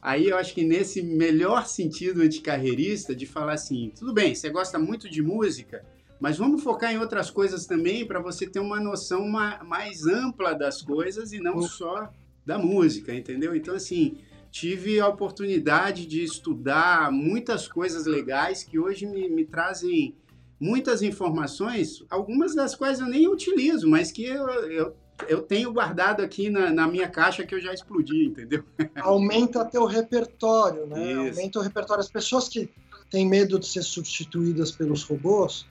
aí 0.00 0.28
eu 0.28 0.36
acho 0.36 0.54
que 0.54 0.62
nesse 0.62 1.02
melhor 1.02 1.66
sentido 1.66 2.28
de 2.28 2.40
carreirista, 2.40 3.16
de 3.16 3.26
falar 3.26 3.54
assim, 3.54 3.92
tudo 3.98 4.14
bem, 4.14 4.32
você 4.32 4.48
gosta 4.48 4.78
muito 4.78 5.10
de 5.10 5.20
música, 5.20 5.84
mas 6.20 6.38
vamos 6.38 6.62
focar 6.62 6.92
em 6.92 6.98
outras 6.98 7.30
coisas 7.30 7.66
também 7.66 8.06
para 8.06 8.20
você 8.20 8.46
ter 8.46 8.60
uma 8.60 8.78
noção 8.78 9.26
mais 9.26 10.06
ampla 10.06 10.54
das 10.54 10.80
coisas 10.82 11.32
e 11.32 11.40
não 11.40 11.60
só 11.62 12.12
da 12.50 12.58
música, 12.58 13.14
entendeu? 13.14 13.54
Então, 13.54 13.76
assim, 13.76 14.16
tive 14.50 14.98
a 14.98 15.06
oportunidade 15.06 16.04
de 16.04 16.24
estudar 16.24 17.12
muitas 17.12 17.68
coisas 17.68 18.06
legais 18.06 18.64
que 18.64 18.76
hoje 18.76 19.06
me, 19.06 19.28
me 19.28 19.44
trazem 19.44 20.16
muitas 20.58 21.00
informações, 21.00 22.04
algumas 22.10 22.52
das 22.52 22.74
quais 22.74 22.98
eu 22.98 23.06
nem 23.06 23.28
utilizo, 23.28 23.88
mas 23.88 24.10
que 24.10 24.24
eu, 24.24 24.48
eu, 24.48 24.96
eu 25.28 25.42
tenho 25.42 25.72
guardado 25.72 26.22
aqui 26.22 26.50
na, 26.50 26.72
na, 26.72 26.88
minha 26.88 27.08
caixa 27.08 27.46
que 27.46 27.54
eu 27.54 27.60
já 27.60 27.72
explodi, 27.72 28.26
entendeu? 28.26 28.64
Aumenta 29.00 29.64
teu 29.64 29.84
repertório, 29.84 30.86
né? 30.86 31.12
Isso. 31.12 31.38
Aumenta 31.38 31.60
o 31.60 31.62
repertório. 31.62 32.00
As 32.00 32.10
pessoas 32.10 32.48
que 32.48 32.68
têm 33.08 33.28
medo 33.28 33.60
de 33.60 33.66
ser 33.68 33.84
substituídas 33.84 34.72
pelos 34.72 35.04
robôs, 35.04 35.66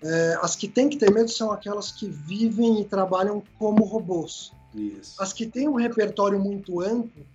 é, 0.00 0.38
as 0.40 0.54
que 0.54 0.68
têm 0.68 0.88
que 0.88 0.96
ter 0.96 1.12
medo 1.12 1.28
são 1.28 1.50
aquelas 1.50 1.90
que 1.90 2.08
vivem 2.08 2.80
e 2.80 2.84
trabalham 2.84 3.42
como 3.58 3.82
robôs. 3.82 4.52
Isso. 4.74 5.20
As 5.20 5.32
que 5.32 5.46
têm 5.46 5.68
um 5.68 5.74
repertório 5.74 6.38
muito 6.38 6.80
amplo, 6.80 7.26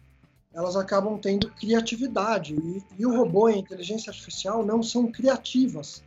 elas 0.54 0.76
acabam 0.76 1.18
tendo 1.18 1.50
criatividade. 1.52 2.56
E, 2.56 2.84
e, 2.98 3.06
o 3.06 3.16
robô 3.16 3.50
e 3.50 3.54
a 3.54 3.58
inteligência 3.58 4.10
artificial 4.10 4.66
não 4.66 4.82
são 4.82 5.12
criativas. 5.12 6.04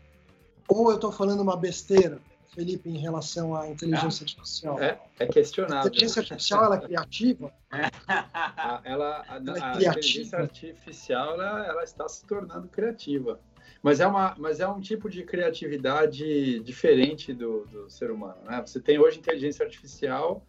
Ou 0.66 0.90
eu 0.90 0.96
estou 0.96 1.12
falando 1.12 1.40
uma 1.40 1.56
besteira, 1.56 2.18
Felipe, 2.54 2.88
em 2.88 2.98
relação 2.98 3.54
à 3.54 3.68
inteligência 3.68 4.24
artificial? 4.24 4.80
É, 4.80 4.98
é 5.18 5.26
questionável. 5.26 5.84
A 5.84 5.86
inteligência 5.86 6.20
artificial 6.20 6.64
ela 6.64 6.76
é 6.76 6.80
criativa? 6.80 7.52
A, 8.08 8.80
ela, 8.84 9.24
a, 9.28 9.36
ela 9.36 9.58
é 9.58 9.62
a 9.62 9.90
inteligência 9.90 10.38
artificial 10.38 11.34
ela, 11.34 11.66
ela 11.66 11.84
está 11.84 12.08
se 12.08 12.24
tornando 12.24 12.66
criativa. 12.68 13.38
Mas 13.82 14.00
é, 14.00 14.06
uma, 14.06 14.34
mas 14.38 14.60
é 14.60 14.66
um 14.66 14.80
tipo 14.80 15.08
de 15.08 15.22
criatividade 15.22 16.60
diferente 16.60 17.32
do, 17.32 17.66
do 17.66 17.90
ser 17.90 18.10
humano. 18.10 18.38
Né? 18.44 18.60
Você 18.66 18.80
tem 18.80 18.98
hoje 18.98 19.18
inteligência 19.18 19.64
artificial 19.64 20.42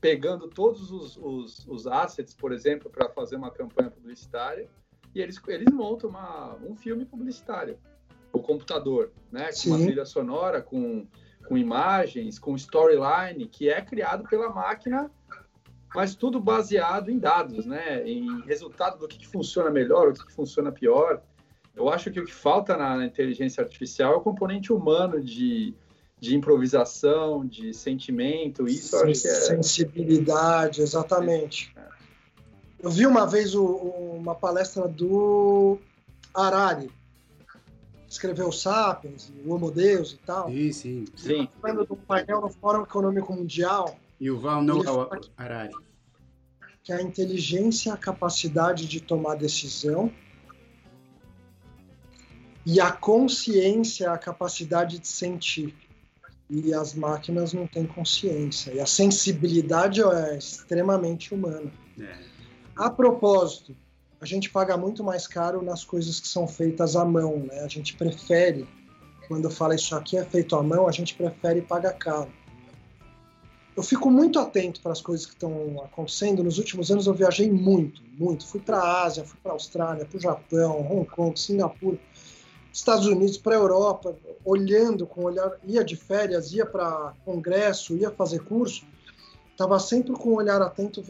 pegando 0.00 0.48
todos 0.48 0.90
os, 0.90 1.16
os, 1.16 1.66
os 1.66 1.86
assets, 1.86 2.34
por 2.34 2.52
exemplo, 2.52 2.90
para 2.90 3.08
fazer 3.08 3.36
uma 3.36 3.50
campanha 3.50 3.90
publicitária, 3.90 4.68
e 5.14 5.20
eles, 5.20 5.40
eles 5.48 5.72
montam 5.72 6.10
uma, 6.10 6.56
um 6.56 6.74
filme 6.76 7.04
publicitário. 7.04 7.78
O 8.32 8.38
computador, 8.40 9.10
né? 9.30 9.46
Com 9.46 9.52
Sim. 9.52 9.70
uma 9.70 9.78
trilha 9.78 10.04
sonora, 10.04 10.62
com, 10.62 11.06
com 11.46 11.58
imagens, 11.58 12.38
com 12.38 12.54
storyline, 12.54 13.46
que 13.48 13.68
é 13.68 13.80
criado 13.82 14.24
pela 14.28 14.50
máquina, 14.50 15.10
mas 15.94 16.14
tudo 16.14 16.40
baseado 16.40 17.10
em 17.10 17.18
dados, 17.18 17.66
né? 17.66 18.08
Em 18.08 18.42
resultado 18.42 18.98
do 18.98 19.08
que, 19.08 19.18
que 19.18 19.26
funciona 19.26 19.70
melhor, 19.70 20.08
o 20.08 20.12
que, 20.14 20.24
que 20.24 20.32
funciona 20.32 20.70
pior. 20.70 21.22
Eu 21.74 21.88
acho 21.88 22.10
que 22.10 22.20
o 22.20 22.24
que 22.24 22.32
falta 22.32 22.76
na 22.76 23.04
inteligência 23.04 23.62
artificial 23.62 24.14
é 24.14 24.16
o 24.16 24.20
componente 24.20 24.72
humano 24.72 25.20
de, 25.20 25.74
de 26.20 26.36
improvisação, 26.36 27.46
de 27.46 27.72
sentimento, 27.72 28.68
isso 28.68 28.98
Sim, 28.98 29.10
acho 29.10 29.22
que 29.22 29.28
é... 29.28 29.34
Sensibilidade, 29.34 30.82
exatamente. 30.82 31.72
É. 31.74 31.88
Eu 32.78 32.90
vi 32.90 33.06
uma 33.06 33.26
vez 33.26 33.54
o, 33.54 33.64
uma 33.64 34.34
palestra 34.34 34.86
do 34.86 35.78
Harari, 36.34 36.90
escreveu 38.08 38.52
Sapiens, 38.52 39.32
o 39.44 39.54
Homo 39.54 39.70
Deus 39.70 40.12
e 40.12 40.18
tal. 40.18 40.48
Sim, 40.50 40.72
sim. 40.72 41.04
sim. 41.16 41.48
Falando 41.60 41.86
do 41.86 41.96
painel 41.96 42.40
no 42.40 42.50
Fórum 42.50 42.82
Econômico 42.82 43.32
Mundial. 43.32 43.98
E 44.20 44.30
o 44.30 44.38
Val 44.38 44.62
Noah 44.62 45.20
Harari. 45.36 45.74
Que 46.82 46.92
a 46.92 47.00
inteligência 47.00 47.90
é 47.90 47.92
a 47.92 47.96
capacidade 47.96 48.86
de 48.86 49.00
tomar 49.00 49.36
decisão 49.36 50.12
e 52.64 52.80
a 52.80 52.92
consciência 52.92 54.06
é 54.06 54.08
a 54.08 54.18
capacidade 54.18 54.98
de 54.98 55.08
sentir. 55.08 55.74
E 56.50 56.74
as 56.74 56.94
máquinas 56.94 57.52
não 57.52 57.66
têm 57.66 57.86
consciência. 57.86 58.72
E 58.72 58.80
a 58.80 58.86
sensibilidade 58.86 60.02
é 60.02 60.36
extremamente 60.36 61.32
humana. 61.32 61.72
É. 61.98 62.12
A 62.76 62.90
propósito, 62.90 63.76
a 64.20 64.26
gente 64.26 64.50
paga 64.50 64.76
muito 64.76 65.04
mais 65.04 65.26
caro 65.26 65.62
nas 65.62 65.84
coisas 65.84 66.18
que 66.18 66.26
são 66.26 66.48
feitas 66.48 66.96
à 66.96 67.04
mão. 67.04 67.38
Né? 67.38 67.60
A 67.60 67.68
gente 67.68 67.96
prefere, 67.96 68.68
quando 69.28 69.48
fala 69.48 69.74
isso 69.74 69.94
aqui 69.94 70.16
é 70.16 70.24
feito 70.24 70.56
à 70.56 70.62
mão, 70.62 70.88
a 70.88 70.92
gente 70.92 71.14
prefere 71.14 71.62
pagar 71.62 71.92
caro. 71.92 72.30
Eu 73.76 73.82
fico 73.82 74.10
muito 74.10 74.38
atento 74.38 74.80
para 74.82 74.92
as 74.92 75.00
coisas 75.00 75.24
que 75.24 75.32
estão 75.32 75.82
acontecendo. 75.84 76.42
Nos 76.42 76.58
últimos 76.58 76.90
anos 76.90 77.06
eu 77.06 77.14
viajei 77.14 77.50
muito, 77.50 78.02
muito. 78.18 78.46
Fui 78.46 78.60
para 78.60 78.78
a 78.78 79.04
Ásia, 79.04 79.24
fui 79.24 79.38
para 79.42 79.52
a 79.52 79.54
Austrália, 79.54 80.04
para 80.04 80.18
o 80.18 80.20
Japão, 80.20 80.80
Hong 80.90 81.08
Kong, 81.08 81.38
Singapura. 81.38 81.98
Estados 82.72 83.06
Unidos 83.06 83.36
para 83.36 83.54
a 83.54 83.58
Europa, 83.58 84.16
olhando 84.44 85.06
com 85.06 85.24
olhar, 85.24 85.52
ia 85.64 85.84
de 85.84 85.96
férias, 85.96 86.52
ia 86.52 86.64
para 86.64 87.14
congresso, 87.24 87.96
ia 87.96 88.10
fazer 88.10 88.44
curso, 88.44 88.84
estava 89.50 89.78
sempre 89.78 90.12
com 90.12 90.30
um 90.30 90.36
olhar 90.36 90.62
atento 90.62 91.02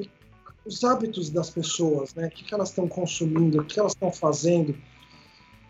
os 0.64 0.84
hábitos 0.84 1.30
das 1.30 1.50
pessoas, 1.50 2.14
né? 2.14 2.26
O 2.26 2.30
que, 2.30 2.44
que 2.44 2.54
elas 2.54 2.68
estão 2.68 2.86
consumindo, 2.86 3.60
o 3.60 3.64
que 3.64 3.80
elas 3.80 3.92
estão 3.92 4.12
fazendo. 4.12 4.76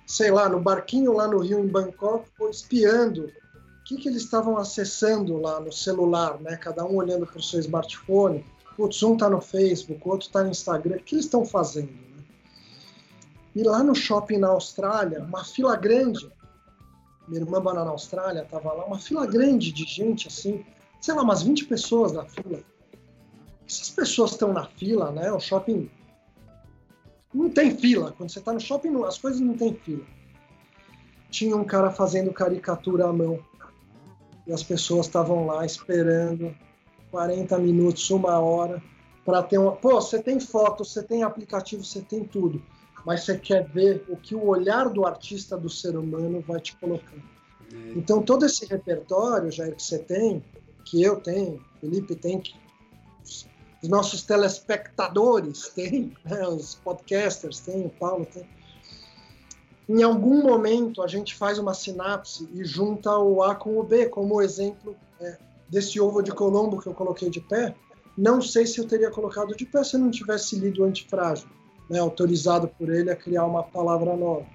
Sei 0.07 0.31
lá, 0.31 0.49
no 0.49 0.61
barquinho 0.61 1.13
lá 1.13 1.29
no 1.29 1.39
Rio, 1.39 1.61
em 1.61 1.69
Bangkok, 1.69 2.29
espiando 2.51 3.27
o 3.27 3.85
que, 3.85 3.97
que 3.97 4.09
eles 4.09 4.23
estavam 4.23 4.57
acessando 4.57 5.41
lá 5.41 5.61
no 5.61 5.73
celular, 5.73 6.41
né? 6.41 6.57
Cada 6.57 6.85
um 6.85 6.97
olhando 6.97 7.27
para 7.27 7.39
o 7.39 7.43
seu 7.43 7.61
smartphone. 7.61 8.45
Putz, 8.77 9.03
um 9.03 9.15
está 9.15 9.29
no 9.29 9.41
Facebook, 9.41 10.01
o 10.05 10.11
outro 10.11 10.27
está 10.27 10.43
no 10.43 10.51
Instagram. 10.51 10.97
O 10.97 11.01
que 11.01 11.15
eles 11.15 11.27
estão 11.27 11.45
fazendo? 11.45 12.10
E 13.55 13.63
lá 13.63 13.83
no 13.83 13.95
shopping 13.95 14.39
na 14.39 14.49
Austrália, 14.49 15.23
uma 15.23 15.45
fila 15.45 15.75
grande, 15.77 16.31
minha 17.27 17.41
irmã 17.41 17.61
mora 17.61 17.85
na 17.85 17.91
Austrália, 17.91 18.45
tava 18.45 18.73
lá, 18.73 18.85
uma 18.85 18.99
fila 18.99 19.27
grande 19.27 19.73
de 19.73 19.85
gente, 19.85 20.29
assim, 20.29 20.65
sei 21.01 21.15
lá, 21.15 21.23
umas 21.23 21.43
20 21.43 21.65
pessoas 21.65 22.13
na 22.13 22.25
fila. 22.25 22.61
Essas 23.67 23.91
pessoas 23.91 24.33
estão 24.33 24.53
na 24.53 24.67
fila, 24.67 25.11
né? 25.11 25.33
O 25.33 25.41
shopping 25.41 25.91
não 27.35 27.51
tem 27.51 27.77
fila. 27.77 28.13
Quando 28.17 28.31
você 28.31 28.39
está 28.39 28.53
no 28.53 28.61
shopping, 28.61 29.03
as 29.05 29.19
coisas 29.19 29.41
não 29.41 29.57
tem 29.57 29.75
fila. 29.75 30.05
Tinha 31.31 31.57
um 31.57 31.65
cara 31.65 31.91
fazendo 31.91 32.33
caricatura 32.33 33.07
à 33.07 33.13
mão. 33.13 33.39
E 34.47 34.53
as 34.53 34.63
pessoas 34.63 35.07
estavam 35.07 35.47
lá 35.47 35.65
esperando 35.65 36.55
40 37.11 37.59
minutos, 37.59 38.11
uma 38.11 38.39
hora, 38.39 38.83
para 39.25 39.43
ter 39.43 39.59
uma. 39.59 39.73
Pô, 39.73 40.01
você 40.01 40.21
tem 40.21 40.41
foto, 40.41 40.85
você 40.85 41.03
tem 41.03 41.23
aplicativo, 41.23 41.85
você 41.85 42.01
tem 42.01 42.25
tudo 42.25 42.61
mas 43.05 43.25
você 43.25 43.39
quer 43.39 43.67
ver 43.69 44.05
o 44.09 44.17
que 44.17 44.35
o 44.35 44.47
olhar 44.47 44.89
do 44.89 45.07
artista, 45.07 45.57
do 45.57 45.69
ser 45.69 45.97
humano, 45.97 46.43
vai 46.47 46.61
te 46.61 46.77
colocando. 46.77 47.23
É. 47.73 47.93
Então, 47.97 48.23
todo 48.23 48.45
esse 48.45 48.67
repertório, 48.67 49.51
Jair, 49.51 49.75
que 49.75 49.83
você 49.83 49.99
tem, 49.99 50.45
que 50.85 51.03
eu 51.03 51.21
tenho, 51.21 51.63
Felipe 51.81 52.15
tem, 52.15 52.41
que 52.41 52.55
os 53.83 53.89
nossos 53.89 54.23
telespectadores 54.23 55.69
têm, 55.71 56.13
né, 56.25 56.47
os 56.47 56.75
podcasters 56.75 57.61
têm, 57.61 57.87
o 57.87 57.91
Paulo 57.91 58.27
tem. 58.27 58.47
Em 59.89 60.03
algum 60.03 60.43
momento, 60.43 61.03
a 61.03 61.09
gente 61.09 61.35
faz 61.35 61.59
uma 61.59 61.75
sinapse 61.75 62.49
e 62.55 62.65
junta 62.65 63.17
o 63.19 63.43
A 63.43 63.55
com 63.55 63.79
o 63.79 63.83
B, 63.83 64.09
como 64.09 64.41
exemplo 64.41 64.95
é, 65.21 65.37
desse 65.69 66.01
ovo 66.01 66.23
de 66.23 66.31
Colombo 66.31 66.81
que 66.81 66.87
eu 66.87 66.95
coloquei 66.95 67.29
de 67.29 67.41
pé. 67.41 67.75
Não 68.17 68.41
sei 68.41 68.67
se 68.67 68.79
eu 68.79 68.87
teria 68.87 69.11
colocado 69.11 69.57
de 69.57 69.65
pé 69.65 69.83
se 69.83 69.97
eu 69.97 70.01
não 70.01 70.11
tivesse 70.11 70.55
lido 70.57 70.83
o 70.83 70.85
Antifrágil 70.85 71.49
né, 71.91 71.99
autorizado 71.99 72.69
por 72.69 72.89
ele 72.89 73.11
a 73.11 73.17
criar 73.17 73.45
uma 73.45 73.65
palavra 73.65 74.17
nova. 74.17 74.47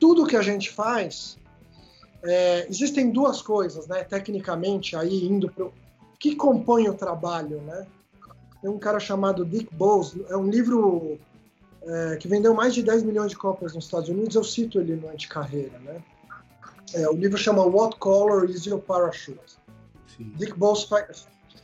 Tudo 0.00 0.26
que 0.26 0.36
a 0.36 0.42
gente 0.42 0.70
faz, 0.70 1.38
é, 2.24 2.66
existem 2.68 3.10
duas 3.10 3.40
coisas, 3.40 3.86
né, 3.86 4.02
tecnicamente, 4.02 4.96
aí 4.96 5.24
indo 5.24 5.48
para 5.48 5.66
o 5.66 5.72
que 6.18 6.34
compõe 6.34 6.88
o 6.88 6.94
trabalho, 6.94 7.60
né? 7.62 7.86
Tem 8.60 8.68
um 8.68 8.78
cara 8.78 8.98
chamado 8.98 9.44
Dick 9.44 9.72
Bowles, 9.72 10.16
é 10.28 10.36
um 10.36 10.50
livro 10.50 11.16
é, 11.82 12.16
que 12.16 12.26
vendeu 12.26 12.52
mais 12.52 12.74
de 12.74 12.82
10 12.82 13.04
milhões 13.04 13.30
de 13.30 13.36
cópias 13.36 13.72
nos 13.72 13.84
Estados 13.84 14.08
Unidos, 14.08 14.34
eu 14.34 14.42
cito 14.42 14.80
ele 14.80 14.96
no 14.96 15.08
Anticarreira, 15.08 15.78
né? 15.78 16.02
É, 16.94 17.08
o 17.08 17.12
livro 17.12 17.38
chama 17.38 17.62
What 17.62 17.96
Color 17.98 18.50
is 18.50 18.64
Your 18.64 18.80
Parachute? 18.80 19.58
Sim. 20.16 20.32
Dick 20.36 20.58
Bowles. 20.58 20.88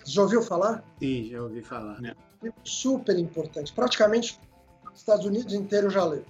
Já 0.04 0.22
ouviu 0.22 0.42
falar? 0.42 0.84
Sim, 1.00 1.30
já 1.30 1.42
ouvi 1.42 1.62
falar. 1.62 1.98
Super 2.62 3.18
importante. 3.18 3.72
Praticamente 3.72 4.38
Estados 4.94 5.26
Unidos 5.26 5.52
inteiro 5.52 5.90
já 5.90 6.04
leu. 6.04 6.24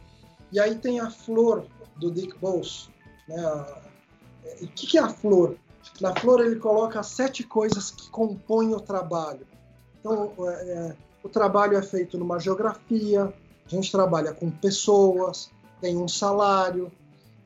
E 0.51 0.59
aí 0.59 0.77
tem 0.77 1.01
a 1.01 1.11
flor 1.11 1.67
do 1.97 2.11
Dick 2.11 2.39
Bowles. 2.39 2.89
Né? 3.29 3.67
E 4.61 4.65
o 4.65 4.69
que, 4.69 4.87
que 4.87 4.99
é 4.99 5.03
a 5.03 5.09
flor? 5.09 5.57
Na 6.01 6.15
flor 6.15 6.45
ele 6.45 6.57
coloca 6.57 7.03
sete 7.03 7.43
coisas 7.43 7.91
que 7.91 8.09
compõem 8.11 8.75
o 8.75 8.81
trabalho. 8.81 9.47
Então, 10.01 10.33
é, 10.39 10.53
é, 10.53 10.97
o 11.23 11.29
trabalho 11.29 11.77
é 11.77 11.83
feito 11.83 12.19
numa 12.19 12.39
geografia, 12.39 13.33
a 13.67 13.69
gente 13.69 13.91
trabalha 13.91 14.33
com 14.33 14.51
pessoas, 14.51 15.51
tem 15.81 15.97
um 15.97 16.09
salário, 16.09 16.91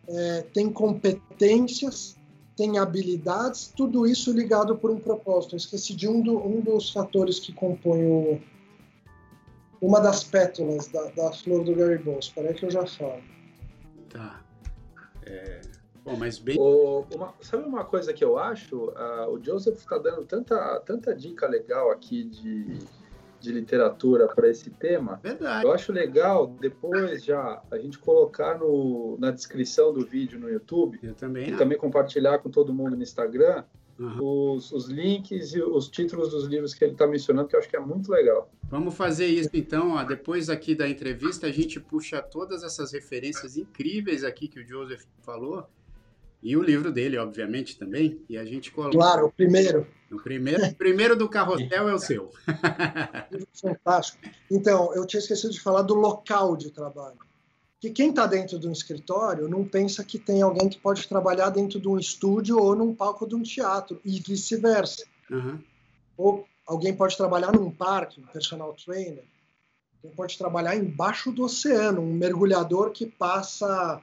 é, 0.06 0.42
tem 0.52 0.72
competências, 0.72 2.16
tem 2.56 2.78
habilidades, 2.78 3.72
tudo 3.76 4.06
isso 4.06 4.32
ligado 4.32 4.76
por 4.76 4.90
um 4.90 4.98
propósito. 4.98 5.54
Eu 5.54 5.58
esqueci 5.58 5.94
de 5.94 6.08
um, 6.08 6.20
do, 6.20 6.38
um 6.38 6.60
dos 6.60 6.90
fatores 6.90 7.38
que 7.38 7.52
compõem 7.52 8.04
o, 8.06 8.40
uma 9.80 10.00
das 10.00 10.24
pétalas 10.24 10.88
da, 10.88 11.04
da 11.10 11.32
flor 11.32 11.64
do 11.64 11.74
Gary 11.74 11.98
Bowles. 11.98 12.26
Espera 12.26 12.52
que 12.52 12.64
eu 12.64 12.70
já 12.70 12.86
falo. 12.86 13.22
Tá. 14.10 14.40
É... 15.24 15.60
Bom, 16.04 16.16
mas 16.16 16.38
bem... 16.38 16.58
O, 16.58 17.04
uma, 17.14 17.34
sabe 17.40 17.64
uma 17.64 17.84
coisa 17.84 18.12
que 18.12 18.24
eu 18.24 18.38
acho? 18.38 18.86
Uh, 18.86 19.30
o 19.30 19.44
Joseph 19.44 19.78
está 19.78 19.98
dando 19.98 20.24
tanta, 20.24 20.80
tanta 20.80 21.14
dica 21.14 21.46
legal 21.46 21.90
aqui 21.90 22.24
de, 22.24 22.78
de 23.40 23.52
literatura 23.52 24.26
para 24.26 24.48
esse 24.48 24.70
tema. 24.70 25.20
Verdade. 25.22 25.66
Eu 25.66 25.72
acho 25.72 25.92
legal 25.92 26.46
depois 26.46 27.22
já 27.22 27.62
a 27.70 27.78
gente 27.78 27.98
colocar 27.98 28.58
no, 28.58 29.18
na 29.18 29.30
descrição 29.30 29.92
do 29.92 30.06
vídeo 30.06 30.40
no 30.40 30.48
YouTube. 30.48 30.98
Eu 31.02 31.14
também. 31.14 31.50
E 31.50 31.56
também 31.56 31.76
compartilhar 31.76 32.38
com 32.38 32.48
todo 32.48 32.72
mundo 32.72 32.96
no 32.96 33.02
Instagram 33.02 33.64
uhum. 33.98 34.54
os, 34.54 34.72
os 34.72 34.88
links 34.88 35.54
e 35.54 35.60
os 35.60 35.88
títulos 35.88 36.30
dos 36.30 36.44
livros 36.46 36.74
que 36.74 36.84
ele 36.84 36.92
está 36.92 37.06
mencionando, 37.06 37.48
que 37.48 37.56
eu 37.56 37.60
acho 37.60 37.68
que 37.68 37.76
é 37.76 37.80
muito 37.80 38.10
legal. 38.10 38.50
Vamos 38.70 38.94
fazer 38.94 39.26
isso 39.26 39.50
então, 39.54 39.92
ó, 39.92 40.04
depois 40.04 40.48
aqui 40.48 40.74
da 40.74 40.88
entrevista 40.88 41.46
a 41.46 41.52
gente 41.52 41.80
puxa 41.80 42.22
todas 42.22 42.62
essas 42.62 42.92
referências 42.92 43.56
incríveis 43.56 44.24
aqui 44.24 44.48
que 44.48 44.60
o 44.60 44.66
Joseph 44.66 45.04
falou 45.22 45.66
e 46.42 46.56
o 46.56 46.62
livro 46.62 46.92
dele, 46.92 47.18
obviamente, 47.18 47.76
também, 47.76 48.20
e 48.28 48.38
a 48.38 48.44
gente 48.44 48.70
coloca... 48.70 48.96
Claro, 48.96 49.26
o 49.26 49.32
primeiro. 49.32 49.86
O 50.10 50.22
primeiro, 50.22 50.64
o 50.64 50.74
primeiro 50.74 51.16
do 51.16 51.28
carrossel 51.28 51.88
é 51.88 51.94
o 51.94 51.98
seu. 51.98 52.30
Fantástico. 53.60 54.18
Então, 54.50 54.94
eu 54.94 55.04
tinha 55.04 55.18
esquecido 55.18 55.52
de 55.52 55.60
falar 55.60 55.82
do 55.82 55.94
local 55.94 56.56
de 56.56 56.70
trabalho. 56.70 57.18
Que 57.80 57.90
quem 57.90 58.10
está 58.10 58.26
dentro 58.26 58.58
de 58.58 58.66
um 58.66 58.72
escritório 58.72 59.48
não 59.48 59.64
pensa 59.64 60.02
que 60.02 60.18
tem 60.18 60.42
alguém 60.42 60.68
que 60.68 60.78
pode 60.78 61.06
trabalhar 61.06 61.50
dentro 61.50 61.78
de 61.78 61.88
um 61.88 61.98
estúdio 61.98 62.58
ou 62.58 62.74
num 62.74 62.94
palco 62.94 63.26
de 63.26 63.36
um 63.36 63.42
teatro, 63.42 64.00
e 64.04 64.18
vice-versa. 64.18 65.04
Uhum. 65.30 65.60
Ou 66.16 66.46
alguém 66.66 66.94
pode 66.94 67.16
trabalhar 67.16 67.52
num 67.52 67.70
parque, 67.70 68.20
um 68.20 68.26
personal 68.26 68.72
trainer. 68.74 69.24
Alguém 69.96 70.16
pode 70.16 70.36
trabalhar 70.36 70.76
embaixo 70.76 71.30
do 71.30 71.44
oceano, 71.44 72.00
um 72.00 72.12
mergulhador 72.12 72.90
que 72.90 73.06
passa 73.06 74.00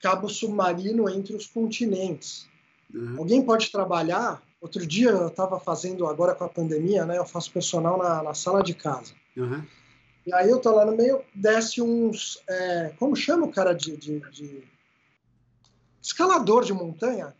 cabo 0.00 0.28
submarino 0.28 1.08
entre 1.08 1.34
os 1.34 1.46
continentes. 1.46 2.46
Uhum. 2.92 3.16
Alguém 3.18 3.42
pode 3.42 3.70
trabalhar. 3.70 4.42
Outro 4.60 4.86
dia 4.86 5.10
eu 5.10 5.28
estava 5.28 5.60
fazendo, 5.60 6.06
agora 6.06 6.34
com 6.34 6.44
a 6.44 6.48
pandemia, 6.48 7.04
né? 7.04 7.18
Eu 7.18 7.26
faço 7.26 7.52
personal 7.52 7.96
na, 7.98 8.22
na 8.22 8.34
sala 8.34 8.62
de 8.62 8.74
casa. 8.74 9.14
Uhum. 9.36 9.62
E 10.26 10.32
aí 10.32 10.48
eu 10.48 10.58
tô 10.58 10.72
lá 10.74 10.86
no 10.86 10.96
meio, 10.96 11.22
desce 11.34 11.82
uns. 11.82 12.42
É, 12.48 12.94
como 12.98 13.14
chama 13.14 13.46
o 13.46 13.52
cara 13.52 13.74
de, 13.74 13.96
de, 13.96 14.20
de, 14.30 14.64
Escalador 16.02 16.64
de 16.64 16.72
montanha? 16.72 17.34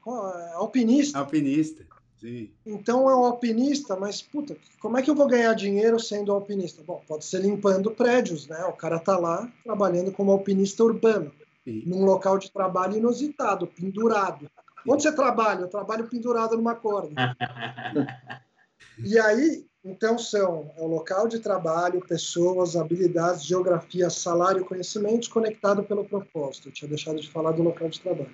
Alpinista. 0.54 1.18
Alpinista, 1.18 1.84
sim. 2.18 2.50
Então 2.64 3.08
é 3.08 3.14
um 3.14 3.24
alpinista, 3.24 3.96
mas 3.96 4.22
puta, 4.22 4.56
como 4.80 4.98
é 4.98 5.02
que 5.02 5.10
eu 5.10 5.14
vou 5.14 5.26
ganhar 5.26 5.54
dinheiro 5.54 5.98
sendo 5.98 6.32
alpinista? 6.32 6.82
Bom, 6.82 7.02
pode 7.06 7.24
ser 7.24 7.40
limpando 7.40 7.90
prédios, 7.90 8.46
né? 8.46 8.64
O 8.64 8.72
cara 8.72 8.98
tá 8.98 9.18
lá 9.18 9.50
trabalhando 9.62 10.12
como 10.12 10.32
alpinista 10.32 10.84
urbano, 10.84 11.30
sim. 11.64 11.82
num 11.86 12.04
local 12.04 12.38
de 12.38 12.50
trabalho 12.50 12.96
inusitado, 12.96 13.66
pendurado. 13.66 14.50
Onde 14.86 15.02
você 15.02 15.12
trabalha? 15.12 15.60
Eu 15.60 15.68
trabalho 15.68 16.08
pendurado 16.08 16.56
numa 16.56 16.74
corda. 16.74 17.14
e 18.98 19.18
aí, 19.18 19.66
então, 19.84 20.16
são 20.16 20.72
é 20.78 20.80
o 20.80 20.86
local 20.86 21.28
de 21.28 21.38
trabalho, 21.38 22.00
pessoas, 22.00 22.74
habilidades, 22.74 23.44
geografia, 23.44 24.08
salário, 24.08 24.64
conhecimentos 24.64 25.28
conectado 25.28 25.84
pelo 25.84 26.06
propósito. 26.06 26.68
Eu 26.68 26.72
tinha 26.72 26.88
deixado 26.88 27.20
de 27.20 27.30
falar 27.30 27.52
do 27.52 27.62
local 27.62 27.90
de 27.90 28.00
trabalho. 28.00 28.32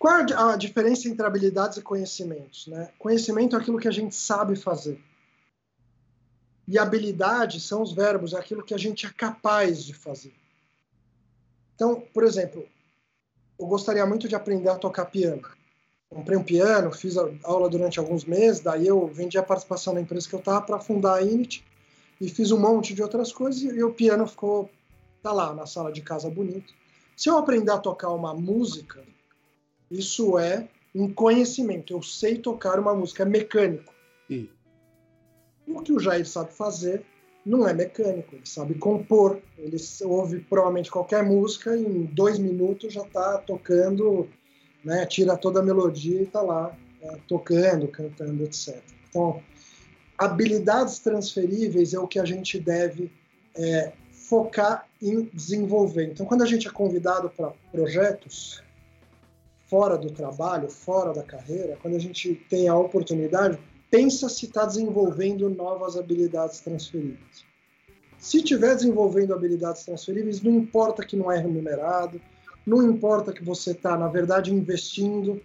Qual 0.00 0.14
a 0.14 0.56
diferença 0.56 1.08
entre 1.08 1.24
habilidades 1.24 1.78
e 1.78 1.82
conhecimentos? 1.82 2.66
Né? 2.66 2.90
Conhecimento 2.98 3.54
é 3.54 3.58
aquilo 3.60 3.78
que 3.78 3.86
a 3.86 3.92
gente 3.92 4.16
sabe 4.16 4.56
fazer. 4.56 5.00
E 6.66 6.76
habilidade 6.76 7.60
são 7.60 7.80
os 7.80 7.92
verbos, 7.92 8.32
é 8.32 8.38
aquilo 8.38 8.64
que 8.64 8.74
a 8.74 8.78
gente 8.78 9.06
é 9.06 9.10
capaz 9.10 9.84
de 9.84 9.94
fazer. 9.94 10.34
Então, 11.76 12.02
por 12.12 12.24
exemplo, 12.24 12.66
eu 13.58 13.66
gostaria 13.66 14.04
muito 14.06 14.26
de 14.26 14.34
aprender 14.34 14.70
a 14.70 14.76
tocar 14.76 15.04
piano. 15.04 15.42
Comprei 16.10 16.36
um 16.36 16.42
piano, 16.42 16.92
fiz 16.92 17.16
aula 17.16 17.68
durante 17.68 18.00
alguns 18.00 18.24
meses, 18.24 18.60
daí 18.60 18.84
eu 18.84 19.06
vendi 19.06 19.38
a 19.38 19.42
participação 19.44 19.94
na 19.94 20.00
empresa 20.00 20.28
que 20.28 20.34
eu 20.34 20.40
estava 20.40 20.60
para 20.60 20.80
fundar 20.80 21.14
a 21.14 21.22
Init 21.22 21.64
e 22.20 22.28
fiz 22.28 22.50
um 22.50 22.58
monte 22.58 22.92
de 22.92 23.02
outras 23.02 23.32
coisas 23.32 23.62
e 23.62 23.82
o 23.82 23.94
piano 23.94 24.26
ficou 24.26 24.68
tá 25.22 25.32
lá 25.32 25.54
na 25.54 25.66
sala 25.66 25.92
de 25.92 26.02
casa 26.02 26.28
bonito. 26.28 26.74
Se 27.16 27.28
eu 27.28 27.38
aprender 27.38 27.70
a 27.70 27.78
tocar 27.78 28.10
uma 28.10 28.34
música, 28.34 29.02
isso 29.90 30.38
é 30.38 30.68
um 30.94 31.12
conhecimento. 31.12 31.92
Eu 31.92 32.02
sei 32.02 32.38
tocar 32.38 32.78
uma 32.78 32.94
música, 32.94 33.22
é 33.22 33.26
mecânico. 33.26 33.94
Sim. 34.26 34.48
O 35.66 35.82
que 35.82 35.92
o 35.92 36.00
Jair 36.00 36.26
sabe 36.26 36.52
fazer 36.52 37.04
não 37.44 37.68
é 37.68 37.72
mecânico, 37.72 38.34
ele 38.34 38.46
sabe 38.46 38.74
compor. 38.74 39.40
Ele 39.56 39.76
ouve 40.02 40.40
provavelmente 40.40 40.90
qualquer 40.90 41.22
música 41.22 41.76
e 41.76 41.84
em 41.84 42.04
dois 42.06 42.38
minutos 42.38 42.92
já 42.92 43.02
está 43.02 43.38
tocando, 43.38 44.28
né, 44.84 45.06
tira 45.06 45.36
toda 45.36 45.60
a 45.60 45.62
melodia 45.62 46.20
e 46.20 46.24
está 46.24 46.42
lá 46.42 46.76
né, 47.02 47.18
tocando, 47.28 47.88
cantando, 47.88 48.44
etc. 48.44 48.80
Então, 49.08 49.42
habilidades 50.16 50.98
transferíveis 50.98 51.94
é 51.94 51.98
o 51.98 52.06
que 52.06 52.18
a 52.18 52.24
gente 52.24 52.58
deve 52.58 53.10
é, 53.54 53.92
focar 54.12 54.86
em 55.02 55.24
desenvolver. 55.32 56.04
Então, 56.04 56.26
quando 56.26 56.42
a 56.42 56.46
gente 56.46 56.68
é 56.68 56.70
convidado 56.70 57.30
para 57.30 57.52
projetos 57.72 58.62
fora 59.66 59.96
do 59.96 60.10
trabalho, 60.10 60.68
fora 60.68 61.12
da 61.12 61.22
carreira, 61.22 61.78
quando 61.80 61.94
a 61.94 62.00
gente 62.00 62.34
tem 62.48 62.68
a 62.68 62.76
oportunidade, 62.76 63.58
pensa 63.90 64.28
se 64.28 64.46
está 64.46 64.64
desenvolvendo 64.64 65.48
novas 65.48 65.96
habilidades 65.96 66.60
transferíveis. 66.60 67.44
Se 68.18 68.38
estiver 68.38 68.74
desenvolvendo 68.74 69.32
habilidades 69.32 69.84
transferíveis, 69.84 70.42
não 70.42 70.52
importa 70.52 71.04
que 71.04 71.16
não 71.16 71.30
é 71.30 71.38
remunerado, 71.38 72.20
não 72.66 72.82
importa 72.82 73.32
que 73.32 73.42
você 73.44 73.72
está, 73.72 73.96
na 73.96 74.08
verdade, 74.08 74.52
investindo, 74.54 75.40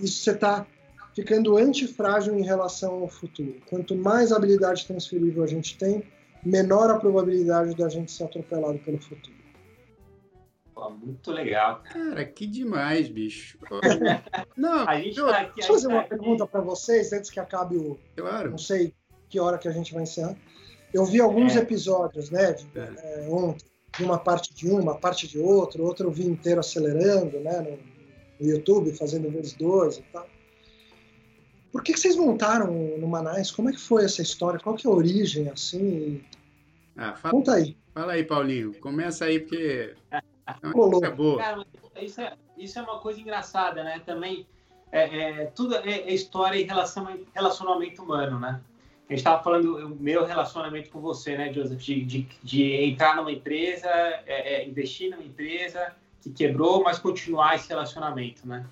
isso 0.00 0.22
você 0.24 0.30
está 0.32 0.66
ficando 1.14 1.56
antifrágil 1.56 2.34
em 2.38 2.42
relação 2.42 2.94
ao 3.02 3.08
futuro. 3.08 3.56
Quanto 3.68 3.94
mais 3.94 4.32
habilidade 4.32 4.86
transferível 4.86 5.42
a 5.44 5.46
gente 5.46 5.76
tem, 5.78 6.02
menor 6.44 6.90
a 6.90 6.98
probabilidade 6.98 7.74
da 7.76 7.88
gente 7.88 8.10
ser 8.12 8.24
atropelado 8.24 8.78
pelo 8.80 8.98
futuro. 9.00 9.34
Pô, 10.74 10.90
muito 10.90 11.30
legal. 11.30 11.82
Cara, 11.84 12.24
que 12.24 12.46
demais, 12.46 13.08
bicho. 13.08 13.58
Não, 14.56 14.88
A 14.88 15.00
gente 15.00 15.16
eu, 15.18 15.28
tá 15.28 15.38
aqui, 15.42 15.54
Deixa 15.56 15.70
eu 15.70 15.74
fazer 15.74 15.86
gente 15.88 15.94
uma 15.96 16.00
tá 16.02 16.06
aqui- 16.06 16.08
pergunta 16.16 16.46
para 16.46 16.60
vocês, 16.60 17.12
antes 17.12 17.30
que 17.30 17.38
acabe 17.38 17.76
o. 17.76 17.98
claro. 18.16 18.50
Não 18.50 18.58
sei 18.58 18.92
que 19.28 19.38
hora 19.38 19.56
que 19.56 19.68
a 19.68 19.72
gente 19.72 19.94
vai 19.94 20.02
encerrar. 20.02 20.36
Eu 20.92 21.04
vi 21.04 21.20
alguns 21.20 21.54
É. 21.56 21.60
episódios, 21.60 22.30
né, 22.30 22.52
de, 22.52 22.66
É. 22.76 23.24
é, 23.24 23.28
ontem, 23.28 23.64
de 23.96 24.04
uma 24.04 24.18
parte 24.18 24.52
de 24.54 24.68
uma, 24.68 24.80
uma 24.80 24.94
parte 24.94 25.28
de 25.28 25.38
outra, 25.38 25.82
outro 25.82 26.08
eu 26.08 26.10
vi 26.10 26.26
inteiro 26.26 26.60
acelerando, 26.60 27.38
né, 27.40 27.60
no, 27.60 27.78
no 28.40 28.52
YouTube, 28.52 28.96
fazendo 28.96 29.30
vezes 29.30 29.52
dois 29.54 29.98
e 29.98 30.02
tal. 30.12 30.26
Por 31.70 31.82
que, 31.82 31.92
que 31.92 31.98
vocês 31.98 32.16
montaram 32.16 32.72
no 32.72 33.08
Manais? 33.08 33.50
Como 33.50 33.68
é 33.68 33.72
que 33.72 33.80
foi 33.80 34.04
essa 34.04 34.22
história? 34.22 34.60
Qual 34.60 34.76
que 34.76 34.86
é 34.86 34.90
a 34.90 34.94
origem, 34.94 35.48
assim? 35.48 36.22
Ah, 36.96 37.14
fala, 37.14 37.32
Conta 37.32 37.54
aí. 37.54 37.76
fala 37.92 38.12
aí, 38.12 38.22
Paulinho. 38.22 38.74
Começa 38.74 39.24
aí, 39.24 39.40
porque 39.40 39.92
é 40.12 41.10
boa. 41.10 41.38
Cara, 41.38 41.66
isso 42.00 42.20
é, 42.20 42.36
isso 42.56 42.78
é 42.78 42.82
uma 42.82 43.00
coisa 43.00 43.20
engraçada, 43.20 43.82
né? 43.82 44.00
Também, 44.06 44.46
é, 44.92 45.42
é, 45.42 45.46
tudo 45.46 45.74
é, 45.74 46.00
é 46.00 46.14
história 46.14 46.56
e 46.56 46.62
relação, 46.62 47.08
relacionamento 47.34 48.02
humano, 48.02 48.38
né? 48.38 48.60
A 49.08 49.12
gente 49.12 49.18
estava 49.18 49.42
falando 49.42 49.76
o 49.86 49.96
meu 49.96 50.24
relacionamento 50.24 50.90
com 50.90 51.00
você, 51.00 51.36
né, 51.36 51.52
Joseph? 51.52 51.78
De, 51.78 52.04
de, 52.04 52.28
de 52.42 52.72
entrar 52.84 53.16
numa 53.16 53.30
empresa, 53.30 53.88
é, 53.88 54.54
é, 54.54 54.68
investir 54.68 55.10
numa 55.10 55.22
empresa 55.22 55.94
que 56.22 56.30
quebrou, 56.30 56.82
mas 56.82 56.98
continuar 56.98 57.54
esse 57.54 57.68
relacionamento, 57.68 58.48
né? 58.48 58.64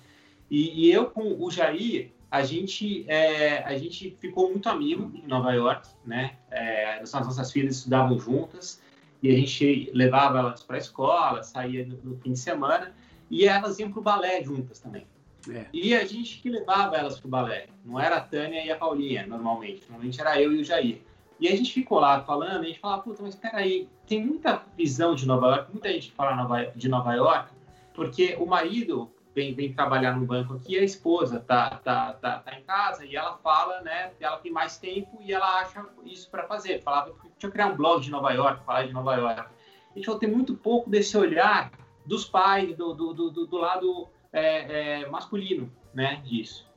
E, 0.49 0.87
e 0.87 0.91
eu 0.91 1.05
com 1.05 1.35
o 1.39 1.51
Jair, 1.51 2.11
a 2.31 2.43
gente, 2.43 3.05
é, 3.07 3.63
a 3.63 3.77
gente 3.77 4.17
ficou 4.19 4.49
muito 4.49 4.67
amigo 4.67 5.11
em 5.13 5.27
Nova 5.27 5.51
York, 5.53 5.87
né? 6.03 6.35
É, 6.49 6.99
as 6.99 7.13
nossas 7.13 7.51
filhas 7.51 7.75
estudavam 7.77 8.17
juntas 8.17 8.81
e 9.21 9.29
a 9.29 9.35
gente 9.37 9.91
levava 9.93 10.39
elas 10.39 10.63
para 10.63 10.77
a 10.77 10.79
escola, 10.79 11.43
saía 11.43 11.85
no, 11.85 11.95
no 11.97 12.17
fim 12.17 12.33
de 12.33 12.39
semana 12.39 12.91
e 13.29 13.45
elas 13.45 13.77
iam 13.77 13.91
para 13.91 13.99
o 13.99 14.03
balé 14.03 14.43
juntas 14.43 14.79
também. 14.79 15.05
É. 15.49 15.65
E 15.73 15.93
a 15.95 16.05
gente 16.05 16.39
que 16.39 16.49
levava 16.49 16.95
elas 16.95 17.19
para 17.19 17.27
o 17.27 17.29
balé, 17.31 17.67
não 17.83 17.99
era 17.99 18.17
a 18.17 18.21
Tânia 18.21 18.63
e 18.63 18.71
a 18.71 18.77
Paulinha, 18.77 19.25
normalmente, 19.27 19.81
normalmente 19.89 20.19
era 20.21 20.41
eu 20.41 20.53
e 20.53 20.61
o 20.61 20.63
Jair. 20.63 21.01
E 21.39 21.47
a 21.47 21.55
gente 21.55 21.73
ficou 21.73 21.99
lá 21.99 22.21
falando, 22.21 22.61
a 22.61 22.65
gente 22.65 22.79
falava, 22.79 23.01
puta, 23.01 23.21
mas 23.21 23.33
espera 23.33 23.57
aí, 23.57 23.89
tem 24.07 24.23
muita 24.23 24.63
visão 24.77 25.15
de 25.15 25.25
Nova 25.25 25.47
York, 25.47 25.71
muita 25.71 25.91
gente 25.91 26.11
fala 26.13 26.71
de 26.75 26.87
Nova 26.87 27.13
York, 27.13 27.49
porque 27.93 28.37
o 28.39 28.45
marido 28.45 29.11
vem, 29.35 29.53
vem 29.53 29.73
trabalhar 29.73 30.15
no 30.15 30.25
banco 30.25 30.53
aqui, 30.53 30.77
a 30.79 30.83
esposa 30.83 31.39
tá, 31.39 31.71
tá, 31.83 32.13
tá, 32.13 32.39
tá 32.39 32.57
em 32.57 32.63
casa 32.63 33.05
e 33.05 33.15
ela 33.15 33.35
fala, 33.37 33.81
né, 33.81 34.11
ela 34.19 34.37
tem 34.37 34.51
mais 34.51 34.77
tempo 34.77 35.17
e 35.21 35.33
ela 35.33 35.59
acha 35.59 35.85
isso 36.05 36.29
para 36.29 36.43
fazer. 36.47 36.81
Falava, 36.81 37.07
deixa 37.23 37.47
eu 37.47 37.51
criar 37.51 37.67
um 37.67 37.75
blog 37.75 38.01
de 38.01 38.11
Nova 38.11 38.31
York, 38.31 38.63
falar 38.63 38.87
de 38.87 38.93
Nova 38.93 39.15
York. 39.15 39.41
A 39.41 39.95
gente 39.95 40.05
falou, 40.05 40.19
tem 40.19 40.29
muito 40.29 40.53
pouco 40.55 40.89
desse 40.89 41.17
olhar 41.17 41.71
dos 42.05 42.25
pais, 42.25 42.75
do, 42.77 42.93
do, 42.93 43.13
do- 43.13 43.45
do 43.47 43.57
lado 43.57 44.07
é, 44.33 45.01
é, 45.03 45.09
masculino, 45.09 45.71
né, 45.93 46.21
disso. 46.25 46.67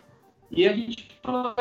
E 0.51 0.69
a 0.69 0.73
gente 0.73 1.09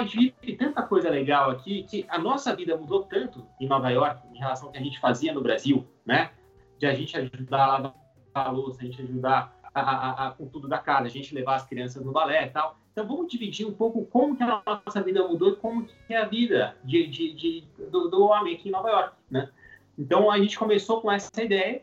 "Gi, 0.05 0.31
tem 0.41 0.55
tanta 0.55 0.83
coisa 0.83 1.09
legal 1.09 1.49
aqui 1.49 1.83
que 1.83 2.05
a 2.07 2.19
nossa 2.19 2.55
vida 2.55 2.77
mudou 2.77 3.03
tanto 3.03 3.43
em 3.59 3.67
Nova 3.67 3.89
York 3.89 4.21
em 4.33 4.37
relação 4.37 4.67
ao 4.67 4.71
que 4.71 4.77
a 4.77 4.83
gente 4.83 4.99
fazia 4.99 5.33
no 5.33 5.41
Brasil, 5.41 5.87
né? 6.05 6.29
De 6.77 6.85
a 6.85 6.93
gente 6.93 7.17
ajudar 7.17 7.65
lavar 7.65 7.95
a 8.33 8.51
louça, 8.51 8.81
a 8.81 8.85
gente 8.85 9.01
ajudar 9.01 9.57
a, 9.73 9.81
a- 9.81 10.27
a- 10.27 10.31
com 10.31 10.45
tudo 10.47 10.67
da 10.67 10.77
casa, 10.77 11.07
a 11.07 11.09
gente 11.09 11.33
levar 11.33 11.55
as 11.55 11.65
crianças 11.65 12.05
no 12.05 12.11
balé 12.11 12.45
e 12.45 12.49
tal. 12.51 12.77
Então 12.91 13.07
vamos 13.07 13.27
dividir 13.27 13.65
um 13.67 13.73
pouco 13.73 14.05
como 14.05 14.35
que 14.37 14.43
a 14.43 14.61
nossa 14.65 15.01
vida 15.01 15.27
mudou 15.27 15.49
e 15.53 15.55
como 15.55 15.85
que 15.85 16.13
é 16.13 16.17
a 16.17 16.25
vida 16.25 16.77
de, 16.83 17.07
de, 17.07 17.33
de- 17.33 17.67
do, 17.89 18.07
do 18.09 18.23
homem 18.25 18.53
aqui 18.55 18.69
em 18.69 18.71
Nova 18.71 18.89
York, 18.89 19.15
né? 19.31 19.49
Então 19.97 20.29
a 20.29 20.37
gente 20.37 20.59
começou 20.59 21.01
com 21.01 21.11
essa 21.11 21.41
ideia 21.41 21.81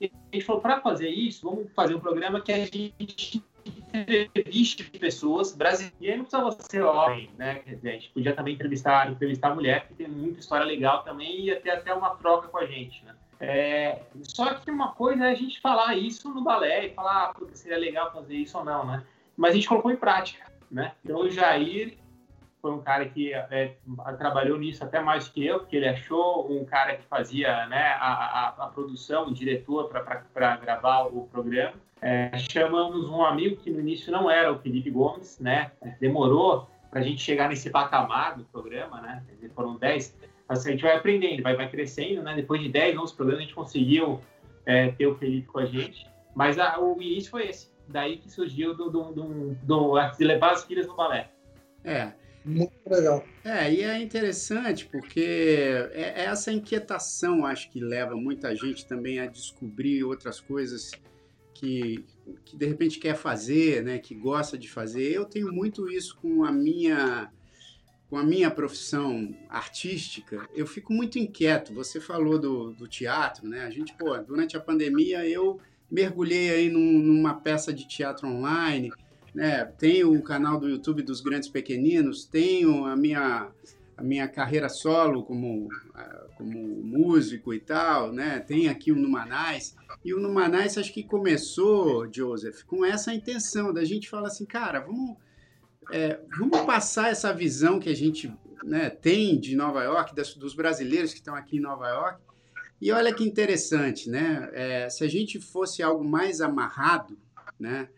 e 0.00 0.10
a 0.32 0.36
gente 0.36 0.44
falou, 0.44 0.60
para 0.60 0.80
fazer 0.80 1.08
isso, 1.08 1.48
vamos 1.48 1.72
fazer 1.72 1.94
um 1.94 2.00
programa 2.00 2.40
que 2.40 2.52
a 2.52 2.58
gente 2.58 3.42
entreviste 3.92 4.84
pessoas 4.98 5.54
brasileiras. 5.54 6.18
Não 6.18 6.24
precisava 6.24 6.56
ser 6.60 6.82
homem, 6.82 7.30
né? 7.36 7.56
Quer 7.60 7.74
dizer, 7.76 7.88
a 7.88 7.92
gente 7.92 8.10
podia 8.10 8.34
também 8.34 8.54
entrevistar, 8.54 9.10
entrevistar 9.10 9.54
mulher, 9.54 9.86
que 9.88 9.94
tem 9.94 10.08
muita 10.08 10.40
história 10.40 10.66
legal 10.66 11.02
também, 11.02 11.48
e 11.48 11.56
ter 11.56 11.70
até 11.70 11.92
uma 11.94 12.10
troca 12.10 12.48
com 12.48 12.58
a 12.58 12.66
gente, 12.66 13.04
né? 13.04 13.14
É, 13.38 14.02
só 14.22 14.54
que 14.54 14.70
uma 14.70 14.92
coisa 14.92 15.26
é 15.26 15.30
a 15.30 15.34
gente 15.34 15.60
falar 15.60 15.94
isso 15.94 16.32
no 16.32 16.42
balé 16.42 16.86
e 16.86 16.94
falar, 16.94 17.32
ah, 17.32 17.46
seria 17.52 17.76
legal 17.76 18.10
fazer 18.12 18.34
isso 18.34 18.56
ou 18.56 18.64
não, 18.64 18.86
né? 18.86 19.04
Mas 19.36 19.52
a 19.52 19.54
gente 19.54 19.68
colocou 19.68 19.90
em 19.90 19.96
prática, 19.96 20.50
né? 20.70 20.92
Então 21.04 21.20
o 21.20 21.30
Jair 21.30 21.98
foi 22.66 22.72
um 22.72 22.80
cara 22.80 23.06
que 23.06 23.32
é, 23.32 23.76
trabalhou 24.18 24.58
nisso 24.58 24.82
até 24.82 25.00
mais 25.00 25.28
que 25.28 25.46
eu, 25.46 25.60
porque 25.60 25.76
ele 25.76 25.86
achou 25.86 26.50
um 26.50 26.64
cara 26.64 26.96
que 26.96 27.04
fazia 27.04 27.64
né, 27.68 27.94
a, 28.00 28.08
a, 28.08 28.48
a 28.64 28.66
produção, 28.66 29.28
o 29.28 29.32
diretor 29.32 29.88
para 29.88 30.56
gravar 30.56 31.04
o 31.04 31.28
programa. 31.28 31.74
É, 32.02 32.36
chamamos 32.36 33.08
um 33.08 33.24
amigo 33.24 33.56
que 33.58 33.70
no 33.70 33.78
início 33.78 34.10
não 34.10 34.28
era 34.28 34.52
o 34.52 34.58
Felipe 34.58 34.90
Gomes, 34.90 35.38
né? 35.38 35.70
Demorou 36.00 36.68
para 36.90 36.98
a 36.98 37.02
gente 37.04 37.22
chegar 37.22 37.48
nesse 37.48 37.70
patamar 37.70 38.36
do 38.36 38.42
programa, 38.46 39.00
né? 39.00 39.22
Foram 39.54 39.76
10. 39.76 40.18
Assim, 40.48 40.70
a 40.70 40.72
gente 40.72 40.82
vai 40.82 40.96
aprendendo, 40.96 41.44
vai, 41.44 41.54
vai 41.54 41.70
crescendo, 41.70 42.20
né? 42.20 42.34
Depois 42.34 42.60
de 42.60 42.68
10, 42.68 42.98
11 42.98 43.14
programas, 43.14 43.42
a 43.42 43.46
gente 43.46 43.54
conseguiu 43.54 44.20
é, 44.66 44.88
ter 44.88 45.06
o 45.06 45.14
Felipe 45.14 45.46
com 45.46 45.60
a 45.60 45.66
gente. 45.66 46.04
Mas 46.34 46.58
a, 46.58 46.80
o 46.80 47.00
início 47.00 47.30
foi 47.30 47.46
esse. 47.46 47.70
Daí 47.86 48.16
que 48.16 48.28
surgiu 48.28 48.74
do, 48.74 48.90
do, 48.90 49.12
do, 49.12 49.56
do, 49.62 50.10
de 50.18 50.24
levar 50.24 50.50
as 50.50 50.64
filhas 50.64 50.88
no 50.88 50.96
balé. 50.96 51.30
É. 51.84 52.12
Muito 52.46 52.72
legal. 52.88 53.24
É, 53.44 53.72
e 53.72 53.82
é 53.82 54.00
interessante 54.00 54.86
porque 54.86 55.20
é, 55.92 56.22
é 56.22 56.24
essa 56.26 56.52
inquietação, 56.52 57.44
acho 57.44 57.68
que 57.72 57.80
leva 57.80 58.14
muita 58.14 58.54
gente 58.54 58.86
também 58.86 59.18
a 59.18 59.26
descobrir 59.26 60.04
outras 60.04 60.40
coisas 60.40 60.92
que, 61.52 62.04
que 62.44 62.56
de 62.56 62.66
repente 62.66 63.00
quer 63.00 63.16
fazer, 63.16 63.82
né, 63.82 63.98
que 63.98 64.14
gosta 64.14 64.56
de 64.56 64.70
fazer. 64.70 65.12
Eu 65.12 65.24
tenho 65.24 65.52
muito 65.52 65.90
isso 65.90 66.16
com 66.22 66.44
a 66.44 66.52
minha 66.52 67.32
com 68.08 68.16
a 68.16 68.22
minha 68.22 68.48
profissão 68.48 69.36
artística, 69.48 70.48
eu 70.54 70.64
fico 70.64 70.92
muito 70.92 71.18
inquieto. 71.18 71.74
Você 71.74 72.00
falou 72.00 72.38
do, 72.38 72.72
do 72.72 72.86
teatro, 72.86 73.48
né? 73.48 73.64
A 73.64 73.70
gente, 73.70 73.92
pô, 73.94 74.16
durante 74.18 74.56
a 74.56 74.60
pandemia 74.60 75.28
eu 75.28 75.60
mergulhei 75.90 76.50
aí 76.50 76.70
num, 76.70 77.00
numa 77.00 77.34
peça 77.34 77.72
de 77.72 77.84
teatro 77.88 78.28
online, 78.28 78.92
né? 79.36 79.66
Tenho 79.66 80.14
o 80.14 80.22
canal 80.22 80.58
do 80.58 80.66
YouTube 80.66 81.02
dos 81.02 81.20
Grandes 81.20 81.46
Pequeninos, 81.46 82.24
tenho 82.24 82.86
a 82.86 82.96
minha 82.96 83.50
a 83.94 84.02
minha 84.02 84.28
carreira 84.28 84.68
solo 84.68 85.22
como, 85.22 85.68
como 86.36 86.58
músico 86.84 87.54
e 87.54 87.60
tal, 87.60 88.12
né? 88.12 88.40
Tem 88.40 88.68
aqui 88.68 88.92
o 88.92 88.94
Numanais. 88.94 89.74
E 90.04 90.12
o 90.12 90.20
Numanais 90.20 90.76
acho 90.76 90.92
que 90.92 91.02
começou, 91.02 92.06
Joseph, 92.12 92.62
com 92.64 92.84
essa 92.84 93.14
intenção 93.14 93.72
da 93.72 93.84
gente 93.86 94.10
falar 94.10 94.28
assim, 94.28 94.44
cara, 94.44 94.80
vamos, 94.80 95.16
é, 95.90 96.20
vamos 96.38 96.60
passar 96.66 97.10
essa 97.10 97.32
visão 97.32 97.80
que 97.80 97.88
a 97.88 97.96
gente 97.96 98.30
né, 98.62 98.90
tem 98.90 99.40
de 99.40 99.56
Nova 99.56 99.82
York, 99.82 100.14
das, 100.14 100.34
dos 100.34 100.54
brasileiros 100.54 101.12
que 101.12 101.20
estão 101.20 101.34
aqui 101.34 101.56
em 101.56 101.60
Nova 101.60 101.88
York. 101.88 102.20
E 102.78 102.92
olha 102.92 103.14
que 103.14 103.24
interessante, 103.24 104.10
né? 104.10 104.50
É, 104.52 104.90
se 104.90 105.04
a 105.04 105.08
gente 105.08 105.40
fosse 105.40 105.82
algo 105.82 106.04
mais 106.04 106.42
amarrado, 106.42 107.16
né? 107.58 107.88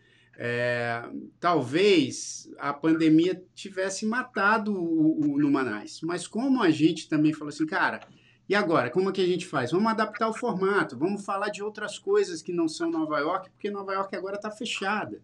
É, 0.41 1.03
talvez 1.37 2.49
a 2.57 2.73
pandemia 2.73 3.43
tivesse 3.53 4.05
matado 4.05 4.73
o, 4.73 5.19
o 5.19 5.37
Numanais. 5.37 5.99
Mas 6.01 6.25
como 6.25 6.63
a 6.63 6.69
gente 6.69 7.09
também 7.09 7.33
falou 7.33 7.49
assim, 7.49 7.65
cara, 7.65 8.07
e 8.47 8.55
agora? 8.55 8.89
Como 8.89 9.09
é 9.09 9.11
que 9.11 9.19
a 9.19 9.27
gente 9.27 9.45
faz? 9.45 9.71
Vamos 9.71 9.91
adaptar 9.91 10.29
o 10.29 10.33
formato, 10.33 10.97
vamos 10.97 11.25
falar 11.25 11.49
de 11.49 11.61
outras 11.61 11.99
coisas 11.99 12.41
que 12.41 12.53
não 12.53 12.69
são 12.69 12.89
Nova 12.89 13.19
York, 13.19 13.49
porque 13.49 13.69
Nova 13.69 13.93
York 13.93 14.15
agora 14.15 14.37
está 14.37 14.49
fechada. 14.49 15.21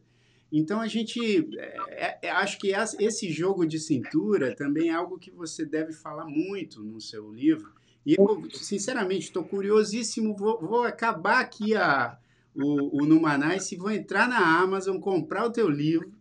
Então 0.51 0.81
a 0.81 0.87
gente 0.87 1.47
é, 1.57 2.19
é, 2.21 2.29
acho 2.31 2.59
que 2.59 2.73
esse 2.99 3.31
jogo 3.31 3.65
de 3.65 3.79
cintura 3.79 4.53
também 4.53 4.89
é 4.89 4.93
algo 4.93 5.17
que 5.17 5.31
você 5.31 5.65
deve 5.65 5.93
falar 5.93 6.25
muito 6.25 6.83
no 6.83 6.99
seu 6.99 7.31
livro. 7.31 7.71
E 8.05 8.15
eu, 8.19 8.43
sinceramente, 8.51 9.27
estou 9.27 9.45
curiosíssimo. 9.45 10.35
Vou, 10.35 10.59
vou 10.59 10.83
acabar 10.83 11.39
aqui 11.39 11.73
a, 11.73 12.17
o, 12.55 13.01
o 13.01 13.05
Numanais 13.05 13.71
e 13.71 13.75
vou 13.75 13.91
entrar 13.91 14.27
na 14.27 14.59
Amazon, 14.59 14.97
comprar 14.99 15.45
o 15.45 15.51
teu 15.51 15.69
livro 15.69 16.11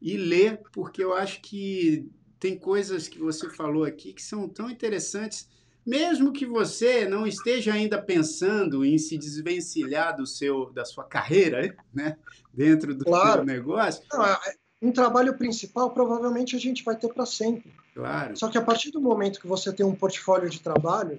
e 0.00 0.16
ler, 0.16 0.60
porque 0.72 1.02
eu 1.02 1.14
acho 1.14 1.40
que 1.40 2.08
tem 2.38 2.58
coisas 2.58 3.08
que 3.08 3.18
você 3.18 3.48
falou 3.48 3.84
aqui 3.84 4.12
que 4.12 4.22
são 4.22 4.48
tão 4.48 4.70
interessantes, 4.70 5.48
mesmo 5.84 6.32
que 6.32 6.46
você 6.46 7.08
não 7.08 7.26
esteja 7.26 7.72
ainda 7.72 8.00
pensando 8.00 8.84
em 8.84 8.98
se 8.98 9.16
desvencilhar 9.16 10.16
do 10.16 10.26
seu, 10.26 10.70
da 10.70 10.84
sua 10.84 11.04
carreira, 11.04 11.74
né, 11.92 12.16
dentro 12.52 12.94
do 12.94 13.04
claro. 13.04 13.44
negócio. 13.44 14.04
Não, 14.12 14.24
é, 14.24 14.38
um 14.80 14.92
trabalho 14.92 15.36
principal 15.36 15.90
provavelmente 15.90 16.54
a 16.54 16.58
gente 16.58 16.84
vai 16.84 16.96
ter 16.96 17.08
para 17.12 17.24
sempre. 17.24 17.72
Claro. 17.94 18.36
Só 18.36 18.48
que 18.48 18.58
a 18.58 18.62
partir 18.62 18.90
do 18.90 19.00
momento 19.00 19.40
que 19.40 19.46
você 19.46 19.72
tem 19.72 19.86
um 19.86 19.94
portfólio 19.94 20.50
de 20.50 20.60
trabalho, 20.60 21.18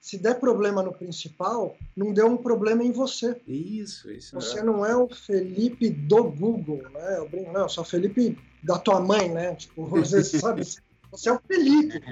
se 0.00 0.16
der 0.16 0.40
problema 0.40 0.82
no 0.82 0.92
principal, 0.92 1.76
não 1.94 2.12
deu 2.12 2.26
um 2.26 2.36
problema 2.38 2.82
em 2.82 2.90
você. 2.90 3.38
Isso, 3.46 4.10
isso. 4.10 4.34
Você 4.34 4.60
é. 4.60 4.62
não 4.62 4.84
é 4.84 4.96
o 4.96 5.06
Felipe 5.08 5.90
do 5.90 6.24
Google, 6.24 6.82
né? 6.90 7.18
Eu 7.18 7.28
brinco, 7.28 7.52
não, 7.52 7.62
eu 7.62 7.68
sou 7.68 7.84
o 7.84 7.86
Felipe 7.86 8.38
da 8.62 8.78
tua 8.78 8.98
mãe, 8.98 9.28
né? 9.28 9.54
Tipo, 9.54 9.84
você 9.84 10.24
sabe, 10.24 10.62
você 11.10 11.28
é 11.28 11.32
o 11.32 11.40
Felipe. 11.46 12.02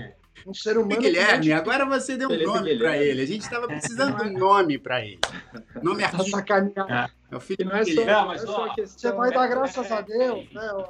Um 0.46 0.54
ser 0.54 0.78
humano. 0.78 1.00
Guilherme, 1.00 1.52
agora 1.52 1.84
você 1.86 2.16
deu 2.16 2.28
um 2.28 2.30
Felipe 2.30 2.46
nome 2.46 2.78
para 2.78 2.96
ele. 2.98 3.22
A 3.22 3.26
gente 3.26 3.42
estava 3.42 3.66
precisando 3.66 4.18
de 4.18 4.28
um 4.28 4.38
nome 4.38 4.78
para 4.78 5.04
ele. 5.04 5.20
Nome 5.82 6.02
tá 6.02 6.08
artístico. 6.08 6.36
Sacaneado. 6.36 7.12
É 7.30 7.36
o 7.36 7.40
Felipe 7.40 7.64
não 7.64 7.76
é 7.76 7.84
só, 7.84 8.04
não, 8.04 8.26
mas, 8.26 8.44
ó, 8.44 8.74
Você 8.76 9.12
vai 9.12 9.32
dar 9.32 9.46
graças 9.48 9.90
a 9.90 10.00
Deus, 10.02 10.52
né? 10.52 10.84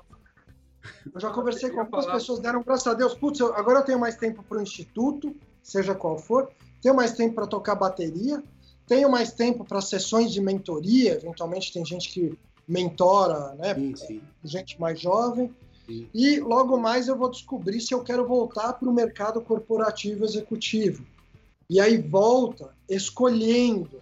Eu 1.14 1.20
já 1.20 1.30
conversei 1.30 1.70
com 1.70 1.80
algumas 1.80 2.06
pessoas, 2.06 2.40
deram 2.40 2.62
graças 2.62 2.86
a 2.88 2.94
Deus. 2.94 3.14
Putz, 3.14 3.40
agora 3.40 3.78
eu 3.80 3.84
tenho 3.84 3.98
mais 3.98 4.16
tempo 4.16 4.42
para 4.42 4.58
o 4.58 4.62
instituto, 4.62 5.34
seja 5.62 5.94
qual 5.94 6.18
for 6.18 6.50
tenho 6.80 6.94
mais 6.94 7.12
tempo 7.12 7.34
para 7.34 7.46
tocar 7.46 7.74
bateria, 7.74 8.42
tenho 8.86 9.10
mais 9.10 9.32
tempo 9.32 9.64
para 9.64 9.80
sessões 9.80 10.32
de 10.32 10.40
mentoria, 10.40 11.14
eventualmente 11.14 11.72
tem 11.72 11.84
gente 11.84 12.08
que 12.08 12.38
mentora, 12.66 13.54
né? 13.54 13.74
Sim, 13.74 13.96
sim. 13.96 14.22
Gente 14.44 14.80
mais 14.80 15.00
jovem. 15.00 15.54
Sim. 15.86 16.08
E 16.14 16.38
logo 16.40 16.76
mais 16.76 17.08
eu 17.08 17.16
vou 17.16 17.30
descobrir 17.30 17.80
se 17.80 17.94
eu 17.94 18.02
quero 18.02 18.26
voltar 18.26 18.74
para 18.74 18.88
o 18.88 18.92
mercado 18.92 19.40
corporativo 19.40 20.24
executivo. 20.24 21.04
E 21.68 21.80
aí 21.80 21.98
volta 21.98 22.74
escolhendo 22.88 24.00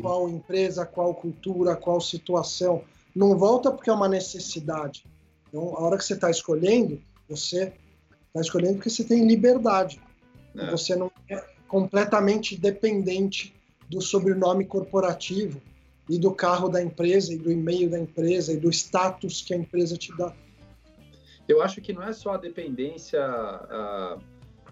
qual 0.00 0.28
empresa, 0.28 0.84
qual 0.84 1.14
cultura, 1.14 1.76
qual 1.76 2.00
situação. 2.00 2.82
Não 3.14 3.36
volta 3.38 3.70
porque 3.70 3.90
é 3.90 3.92
uma 3.92 4.08
necessidade. 4.08 5.04
Então, 5.48 5.74
a 5.76 5.80
hora 5.82 5.96
que 5.96 6.04
você 6.04 6.14
está 6.14 6.30
escolhendo, 6.30 7.00
você 7.28 7.72
está 8.28 8.40
escolhendo 8.40 8.74
porque 8.74 8.90
você 8.90 9.04
tem 9.04 9.26
liberdade. 9.26 10.00
É. 10.56 10.70
Você 10.70 10.96
não 10.96 11.10
é 11.28 11.53
completamente 11.74 12.56
dependente 12.56 13.52
do 13.90 14.00
sobrenome 14.00 14.64
corporativo 14.64 15.60
e 16.08 16.20
do 16.20 16.32
carro 16.32 16.68
da 16.68 16.80
empresa 16.80 17.34
e 17.34 17.36
do 17.36 17.50
e-mail 17.50 17.90
da 17.90 17.98
empresa 17.98 18.52
e 18.52 18.56
do 18.56 18.70
status 18.70 19.42
que 19.42 19.52
a 19.52 19.56
empresa 19.56 19.96
te 19.96 20.16
dá. 20.16 20.32
Eu 21.48 21.60
acho 21.60 21.80
que 21.80 21.92
não 21.92 22.04
é 22.04 22.12
só 22.12 22.34
a 22.34 22.36
dependência 22.36 23.20
a, 23.20 24.18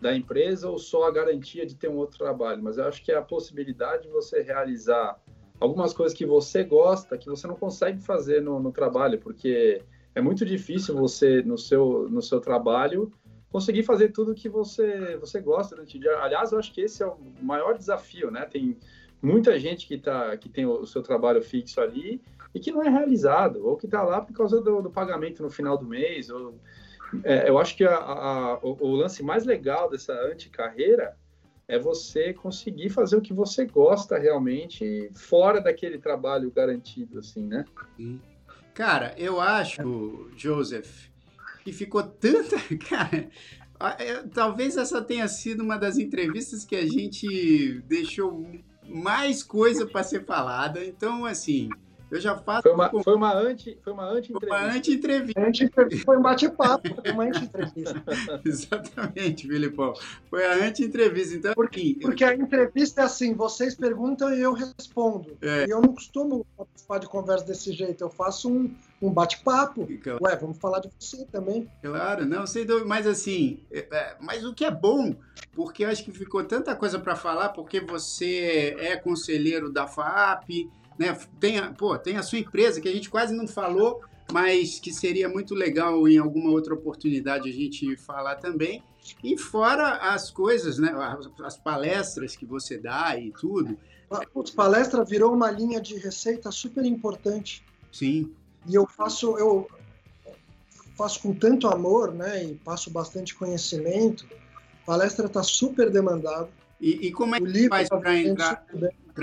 da 0.00 0.14
empresa 0.14 0.70
ou 0.70 0.78
só 0.78 1.08
a 1.08 1.10
garantia 1.10 1.66
de 1.66 1.74
ter 1.74 1.88
um 1.88 1.96
outro 1.96 2.18
trabalho, 2.18 2.62
mas 2.62 2.78
eu 2.78 2.84
acho 2.84 3.02
que 3.02 3.10
é 3.10 3.16
a 3.16 3.22
possibilidade 3.22 4.04
de 4.04 4.08
você 4.08 4.40
realizar 4.40 5.20
algumas 5.58 5.92
coisas 5.92 6.16
que 6.16 6.24
você 6.24 6.62
gosta, 6.62 7.18
que 7.18 7.26
você 7.26 7.48
não 7.48 7.56
consegue 7.56 8.00
fazer 8.00 8.40
no, 8.40 8.60
no 8.60 8.70
trabalho, 8.70 9.18
porque 9.18 9.82
é 10.14 10.20
muito 10.20 10.46
difícil 10.46 10.94
você, 10.94 11.42
no 11.42 11.58
seu, 11.58 12.08
no 12.08 12.22
seu 12.22 12.40
trabalho, 12.40 13.12
conseguir 13.52 13.82
fazer 13.82 14.08
tudo 14.08 14.34
que 14.34 14.48
você, 14.48 15.16
você 15.18 15.38
gosta 15.40 15.76
durante 15.76 15.98
o 15.98 16.00
dia. 16.00 16.16
Aliás, 16.18 16.50
eu 16.50 16.58
acho 16.58 16.72
que 16.72 16.80
esse 16.80 17.02
é 17.02 17.06
o 17.06 17.18
maior 17.42 17.76
desafio, 17.76 18.30
né? 18.30 18.46
Tem 18.46 18.78
muita 19.20 19.58
gente 19.58 19.86
que, 19.86 19.98
tá, 19.98 20.34
que 20.38 20.48
tem 20.48 20.64
o 20.64 20.86
seu 20.86 21.02
trabalho 21.02 21.42
fixo 21.42 21.80
ali 21.80 22.20
e 22.54 22.58
que 22.58 22.72
não 22.72 22.82
é 22.82 22.88
realizado, 22.88 23.64
ou 23.64 23.76
que 23.76 23.84
está 23.84 24.02
lá 24.02 24.22
por 24.22 24.32
causa 24.32 24.60
do, 24.60 24.80
do, 24.80 24.90
pagamento 24.90 25.42
no 25.42 25.50
final 25.50 25.76
do 25.76 25.86
mês. 25.86 26.30
Ou, 26.30 26.58
é, 27.22 27.48
eu 27.48 27.58
acho 27.58 27.76
que 27.76 27.84
a, 27.84 27.94
a, 27.94 28.58
o, 28.62 28.78
o, 28.80 28.96
lance 28.96 29.22
mais 29.22 29.44
legal 29.44 29.90
dessa 29.90 30.14
anticarreira 30.14 31.14
é 31.68 31.78
você 31.78 32.32
conseguir 32.32 32.88
fazer 32.88 33.16
o 33.16 33.20
que 33.20 33.34
você 33.34 33.66
gosta 33.66 34.18
realmente 34.18 35.10
fora 35.14 35.60
daquele 35.60 35.98
trabalho 35.98 36.50
garantido, 36.50 37.18
assim, 37.18 37.46
né? 37.46 37.64
Cara, 38.74 39.14
eu 39.18 39.38
acho, 39.38 40.30
Joseph, 40.36 41.11
e 41.66 41.72
ficou 41.72 42.02
tanta. 42.02 42.56
Cara, 42.88 43.28
é, 43.98 44.22
talvez 44.32 44.76
essa 44.76 45.02
tenha 45.02 45.26
sido 45.28 45.62
uma 45.62 45.76
das 45.76 45.98
entrevistas 45.98 46.64
que 46.64 46.76
a 46.76 46.86
gente 46.86 47.82
deixou 47.86 48.46
mais 48.86 49.42
coisa 49.42 49.86
para 49.86 50.02
ser 50.02 50.24
falada. 50.24 50.84
Então, 50.84 51.24
assim, 51.24 51.68
eu 52.12 52.20
já 52.20 52.36
faço. 52.36 52.62
Foi 52.62 52.72
uma, 52.72 53.02
foi 53.02 53.14
uma 53.14 53.34
anti, 53.34 53.78
foi 53.82 53.92
uma 53.94 54.04
anti-entrevista. 54.04 54.60
Uma 54.60 54.76
anti-entrevista. 54.76 55.40
Anti 55.40 55.70
foi 56.04 56.18
um 56.18 56.20
bate-papo, 56.20 56.94
foi 56.94 57.10
uma 57.10 57.24
anti-entrevista. 57.24 58.04
Exatamente, 58.44 59.48
Filipão. 59.48 59.94
Foi 60.28 60.44
a 60.44 60.66
anti-entrevista. 60.66 61.36
Então, 61.36 61.54
porque, 61.54 61.96
porque 62.02 62.22
a 62.22 62.34
entrevista 62.34 63.00
é 63.00 63.04
assim: 63.04 63.32
vocês 63.32 63.74
perguntam 63.74 64.30
e 64.30 64.42
eu 64.42 64.52
respondo. 64.52 65.38
É. 65.40 65.64
E 65.66 65.70
eu 65.70 65.80
não 65.80 65.94
costumo 65.94 66.46
participar 66.54 66.98
de 66.98 67.06
conversa 67.06 67.46
desse 67.46 67.72
jeito. 67.72 68.04
Eu 68.04 68.10
faço 68.10 68.50
um, 68.50 68.70
um 69.02 69.12
bate-papo. 69.12 69.86
Claro. 70.02 70.18
Ué, 70.22 70.36
vamos 70.36 70.58
falar 70.58 70.80
de 70.80 70.90
você 70.98 71.24
também. 71.26 71.68
Claro, 71.82 72.24
não, 72.24 72.46
sei 72.46 72.64
dúvida. 72.64 72.86
Mas 72.86 73.06
assim, 73.06 73.60
é, 73.70 73.86
é, 73.90 74.16
mas 74.20 74.44
o 74.44 74.54
que 74.54 74.64
é 74.64 74.70
bom, 74.70 75.14
porque 75.52 75.84
eu 75.84 75.88
acho 75.88 76.04
que 76.04 76.12
ficou 76.12 76.44
tanta 76.44 76.74
coisa 76.74 76.98
para 76.98 77.16
falar, 77.16 77.50
porque 77.50 77.80
você 77.80 78.76
é 78.78 78.96
conselheiro 78.96 79.70
da 79.70 79.86
FAP 79.86 80.70
né? 80.98 81.16
Tem 81.40 81.58
a, 81.58 81.72
pô, 81.72 81.98
tem 81.98 82.16
a 82.16 82.22
sua 82.22 82.38
empresa 82.38 82.80
que 82.80 82.88
a 82.88 82.92
gente 82.92 83.10
quase 83.10 83.34
não 83.34 83.46
falou, 83.46 84.00
mas 84.30 84.78
que 84.78 84.92
seria 84.92 85.28
muito 85.28 85.54
legal 85.54 86.06
em 86.06 86.18
alguma 86.18 86.50
outra 86.50 86.74
oportunidade 86.74 87.48
a 87.48 87.52
gente 87.52 87.96
falar 87.96 88.36
também. 88.36 88.82
E 89.22 89.36
fora 89.36 89.96
as 89.96 90.30
coisas, 90.30 90.78
né? 90.78 90.92
As 91.44 91.56
palestras 91.56 92.36
que 92.36 92.46
você 92.46 92.78
dá 92.78 93.18
e 93.18 93.32
tudo. 93.32 93.76
Putz, 94.32 94.50
palestra 94.50 95.04
virou 95.04 95.32
uma 95.32 95.50
linha 95.50 95.80
de 95.80 95.96
receita 95.96 96.50
super 96.52 96.84
importante. 96.84 97.64
Sim. 97.90 98.32
E 98.66 98.74
eu 98.74 98.86
faço, 98.86 99.36
eu 99.38 99.68
faço 100.96 101.20
com 101.20 101.34
tanto 101.34 101.66
amor, 101.68 102.12
né? 102.12 102.44
E 102.44 102.54
passo 102.54 102.90
bastante 102.90 103.34
conhecimento. 103.34 104.26
A 104.82 104.86
palestra 104.86 105.26
está 105.26 105.42
super 105.42 105.90
demandada. 105.90 106.48
E, 106.80 107.06
e, 107.06 107.12
como 107.12 107.36
é 107.36 107.40
que 107.40 107.68
faz 107.68 107.88
tá 107.88 107.96
para 107.96 108.18
entrar, 108.18 108.66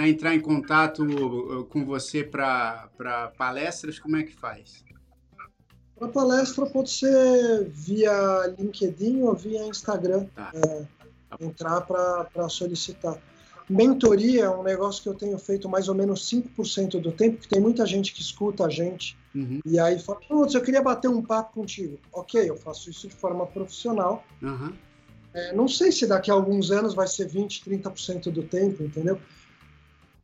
entrar 0.08 0.34
em 0.34 0.40
contato 0.40 1.04
uh, 1.04 1.66
com 1.66 1.84
você 1.84 2.24
para 2.24 3.34
palestras? 3.38 4.00
Como 4.00 4.16
é 4.16 4.24
que 4.24 4.34
faz? 4.34 4.84
Para 5.98 6.08
palestra 6.08 6.66
pode 6.66 6.90
ser 6.90 7.70
via 7.70 8.56
LinkedIn 8.58 9.22
ou 9.24 9.36
via 9.36 9.68
Instagram. 9.68 10.26
Tá. 10.34 10.52
É, 10.56 10.86
entrar 11.42 11.82
para 11.82 12.48
solicitar. 12.48 13.18
Mentoria 13.70 14.46
é 14.46 14.50
um 14.50 14.64
negócio 14.64 15.04
que 15.04 15.10
eu 15.10 15.14
tenho 15.14 15.38
feito 15.38 15.70
mais 15.70 15.90
ou 15.90 15.94
menos 15.94 16.28
5% 16.32 17.00
do 17.00 17.12
tempo, 17.12 17.38
porque 17.38 17.54
tem 17.54 17.62
muita 17.62 17.86
gente 17.86 18.14
que 18.14 18.22
escuta 18.22 18.66
a 18.66 18.70
gente 18.70 19.19
uhum. 19.34 19.60
e 19.66 19.80
aí 19.80 20.00
fala, 20.00 20.20
putz, 20.28 20.54
eu 20.54 20.62
queria 20.62 20.82
bater 20.82 21.08
um 21.08 21.22
papo 21.22 21.54
contigo. 21.54 22.00
Ok, 22.12 22.50
eu 22.50 22.56
faço 22.56 22.90
isso 22.90 23.08
de 23.08 23.16
forma 23.16 23.46
profissional. 23.46 24.24
Uhum. 24.42 24.74
É, 25.34 25.54
não 25.54 25.68
sei 25.68 25.92
se 25.92 26.08
daqui 26.08 26.32
a 26.32 26.34
alguns 26.34 26.72
anos 26.72 26.94
vai 26.94 27.08
ser 27.08 27.30
20%, 27.30 27.64
30% 27.64 28.32
do 28.32 28.44
tempo, 28.44 28.84
entendeu? 28.84 29.20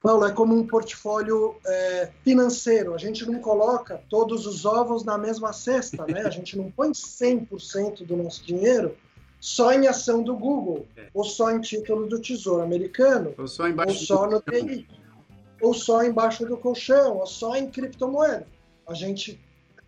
Paulo, 0.02 0.26
é 0.26 0.32
como 0.32 0.56
um 0.56 0.66
portfólio 0.68 1.56
é, 1.66 2.12
financeiro. 2.24 2.94
A 2.94 2.98
gente 2.98 3.26
não 3.26 3.40
coloca 3.40 4.02
todos 4.10 4.46
os 4.46 4.64
ovos 4.64 5.04
na 5.04 5.18
mesma 5.18 5.52
cesta, 5.52 6.06
né? 6.06 6.22
A 6.22 6.30
gente 6.30 6.56
não 6.56 6.70
põe 6.70 6.92
100% 6.92 8.06
do 8.06 8.16
nosso 8.16 8.44
dinheiro 8.46 8.96
só 9.40 9.72
em 9.74 9.88
ação 9.88 10.24
do 10.24 10.36
Google, 10.36 10.88
é. 10.98 11.08
ou 11.14 11.24
só 11.24 11.52
em 11.52 11.62
título 11.62 12.08
do 12.08 12.20
Tesouro 12.20 12.64
Americano, 12.64 13.34
ou 13.38 13.48
só, 13.48 13.68
embaixo 13.68 14.00
ou 14.00 14.06
só 14.06 14.28
no 14.28 14.42
DI, 14.42 14.88
ou 15.62 15.74
só 15.74 16.04
embaixo 16.04 16.46
do 16.46 16.58
colchão, 16.58 17.18
ou 17.18 17.28
só 17.28 17.56
em 17.56 17.70
criptomoeda. 17.70 18.48
A 18.88 18.94
gente 18.94 19.40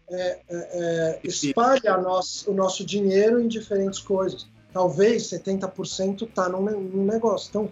é, 0.09 0.39
é, 0.49 0.49
é 0.49 1.19
espalha 1.23 1.97
nosso, 1.97 2.49
o 2.51 2.53
nosso 2.53 2.85
dinheiro 2.85 3.39
em 3.39 3.47
diferentes 3.47 3.99
coisas. 3.99 4.47
Talvez 4.71 5.23
70% 5.23 6.23
está 6.23 6.49
num, 6.49 6.61
num 6.61 7.05
negócio. 7.05 7.49
Então, 7.49 7.69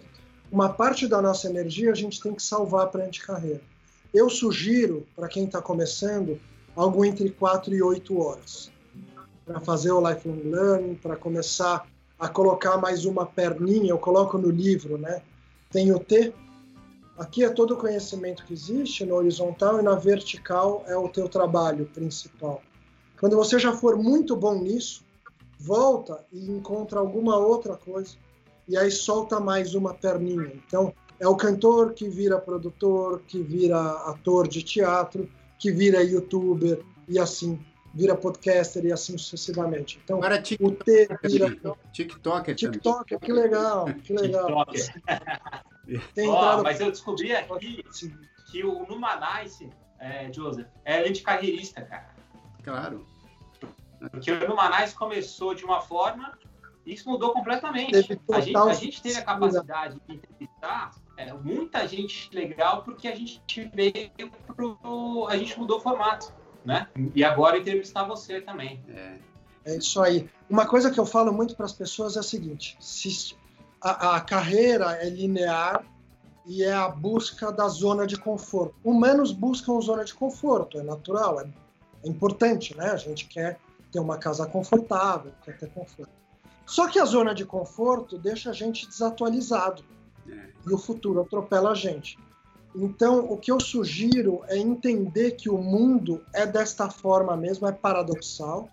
uma 0.50 0.68
parte 0.68 1.06
da 1.06 1.20
nossa 1.20 1.48
energia 1.48 1.90
a 1.90 1.94
gente 1.94 2.20
tem 2.20 2.34
que 2.34 2.42
salvar 2.42 2.88
para 2.88 3.04
a 3.04 3.10
carreira. 3.24 3.60
Eu 4.12 4.30
sugiro, 4.30 5.06
para 5.14 5.28
quem 5.28 5.44
está 5.44 5.60
começando, 5.60 6.40
algo 6.74 7.04
entre 7.04 7.30
4 7.30 7.74
e 7.74 7.82
8 7.82 8.18
horas. 8.18 8.70
Para 9.44 9.60
fazer 9.60 9.92
o 9.92 10.00
lifelong 10.00 10.42
learning, 10.44 10.94
para 10.94 11.16
começar 11.16 11.86
a 12.18 12.28
colocar 12.28 12.78
mais 12.78 13.04
uma 13.04 13.26
perninha, 13.26 13.90
eu 13.90 13.98
coloco 13.98 14.38
no 14.38 14.50
livro, 14.50 14.96
né? 14.96 15.22
Tem 15.70 15.92
o 15.92 15.98
T. 15.98 16.32
Aqui 17.18 17.44
é 17.44 17.48
todo 17.48 17.72
o 17.72 17.76
conhecimento 17.76 18.44
que 18.44 18.52
existe 18.52 19.04
no 19.04 19.14
horizontal 19.14 19.80
e 19.80 19.82
na 19.82 19.94
vertical 19.94 20.84
é 20.86 20.96
o 20.96 21.08
teu 21.08 21.28
trabalho 21.28 21.86
principal. 21.86 22.60
Quando 23.18 23.36
você 23.36 23.58
já 23.58 23.72
for 23.72 23.96
muito 23.96 24.36
bom 24.36 24.54
nisso, 24.60 25.02
volta 25.58 26.22
e 26.30 26.50
encontra 26.50 27.00
alguma 27.00 27.38
outra 27.38 27.74
coisa 27.74 28.16
e 28.68 28.76
aí 28.76 28.90
solta 28.90 29.40
mais 29.40 29.74
uma 29.74 29.94
perninha. 29.94 30.52
Então, 30.66 30.92
é 31.18 31.26
o 31.26 31.36
cantor 31.36 31.94
que 31.94 32.08
vira 32.08 32.38
produtor, 32.38 33.22
que 33.26 33.40
vira 33.40 33.80
ator 33.80 34.46
de 34.46 34.62
teatro, 34.62 35.26
que 35.58 35.72
vira 35.72 36.02
youtuber 36.02 36.82
e 37.08 37.18
assim 37.18 37.58
vira 37.96 38.14
podcaster 38.14 38.84
e 38.84 38.92
assim 38.92 39.16
sucessivamente. 39.16 39.98
Então, 40.04 40.20
Para 40.20 40.36
o 40.60 40.70
T 40.70 41.08
vira 41.24 41.56
TikTok, 41.92 42.54
TikTok, 42.54 43.18
que 43.18 43.32
legal, 43.32 43.86
que 44.04 44.12
legal. 44.12 44.66
Tem 46.14 46.28
oh, 46.28 46.62
mas 46.62 46.80
eu 46.80 46.90
descobri 46.90 47.34
aqui 47.34 47.82
que 48.50 48.64
o 48.64 48.86
Numanice, 48.86 49.70
é, 49.98 50.30
Joseph, 50.32 50.66
é 50.84 51.08
anticarreirista, 51.08 51.80
cara. 51.82 52.14
Claro. 52.62 53.06
Porque 54.10 54.30
o 54.30 54.48
Numanice 54.48 54.94
começou 54.94 55.54
de 55.54 55.64
uma 55.64 55.80
forma 55.80 56.36
isso 56.84 57.08
mudou 57.10 57.32
completamente. 57.32 57.96
A 57.96 58.00
gente, 58.40 58.56
a 58.56 58.72
gente, 58.72 59.02
teve 59.02 59.18
a 59.18 59.24
capacidade 59.24 60.00
de 60.06 60.14
entrevistar 60.14 60.92
é, 61.16 61.32
muita 61.32 61.86
gente 61.88 62.32
legal 62.32 62.84
porque 62.84 63.08
a 63.08 63.16
gente 63.16 63.42
veio 63.74 64.30
pro, 64.54 65.26
a 65.28 65.36
gente 65.36 65.58
mudou 65.58 65.78
o 65.78 65.80
formato, 65.80 66.32
né? 66.66 66.88
E 67.14 67.24
agora 67.24 67.56
entrevistar 67.56 68.04
você 68.04 68.40
também. 68.40 68.82
É. 68.88 69.18
é 69.64 69.76
isso 69.76 70.02
aí. 70.02 70.28
Uma 70.50 70.66
coisa 70.66 70.90
que 70.90 70.98
eu 70.98 71.06
falo 71.06 71.32
muito 71.32 71.54
para 71.54 71.64
as 71.64 71.72
pessoas 71.72 72.16
é 72.16 72.18
a 72.18 72.24
seguinte: 72.24 72.76
se 72.80 73.36
a, 73.80 74.16
a 74.16 74.20
carreira 74.20 74.92
é 74.96 75.08
linear 75.08 75.84
e 76.44 76.64
é 76.64 76.72
a 76.72 76.88
busca 76.88 77.52
da 77.52 77.68
zona 77.68 78.06
de 78.06 78.16
conforto. 78.16 78.74
Humanos 78.84 79.32
buscam 79.32 79.80
zona 79.80 80.04
de 80.04 80.14
conforto, 80.14 80.78
é 80.78 80.82
natural, 80.82 81.40
é, 81.40 81.48
é 82.04 82.08
importante, 82.08 82.76
né? 82.76 82.90
A 82.90 82.96
gente 82.96 83.26
quer 83.26 83.58
ter 83.90 84.00
uma 84.00 84.18
casa 84.18 84.46
confortável, 84.46 85.32
quer 85.44 85.56
ter 85.56 85.70
conforto. 85.70 86.12
Só 86.64 86.88
que 86.88 86.98
a 86.98 87.04
zona 87.04 87.32
de 87.32 87.44
conforto 87.44 88.18
deixa 88.18 88.50
a 88.50 88.52
gente 88.52 88.88
desatualizado 88.88 89.84
é. 90.28 90.48
e 90.66 90.74
o 90.74 90.78
futuro 90.78 91.20
atropela 91.20 91.70
a 91.70 91.74
gente. 91.74 92.18
Então, 92.78 93.20
o 93.20 93.38
que 93.38 93.50
eu 93.50 93.58
sugiro 93.58 94.42
é 94.48 94.58
entender 94.58 95.32
que 95.32 95.48
o 95.48 95.56
mundo 95.56 96.22
é 96.34 96.44
desta 96.46 96.90
forma 96.90 97.34
mesmo, 97.34 97.66
é 97.66 97.72
paradoxal. 97.72 98.68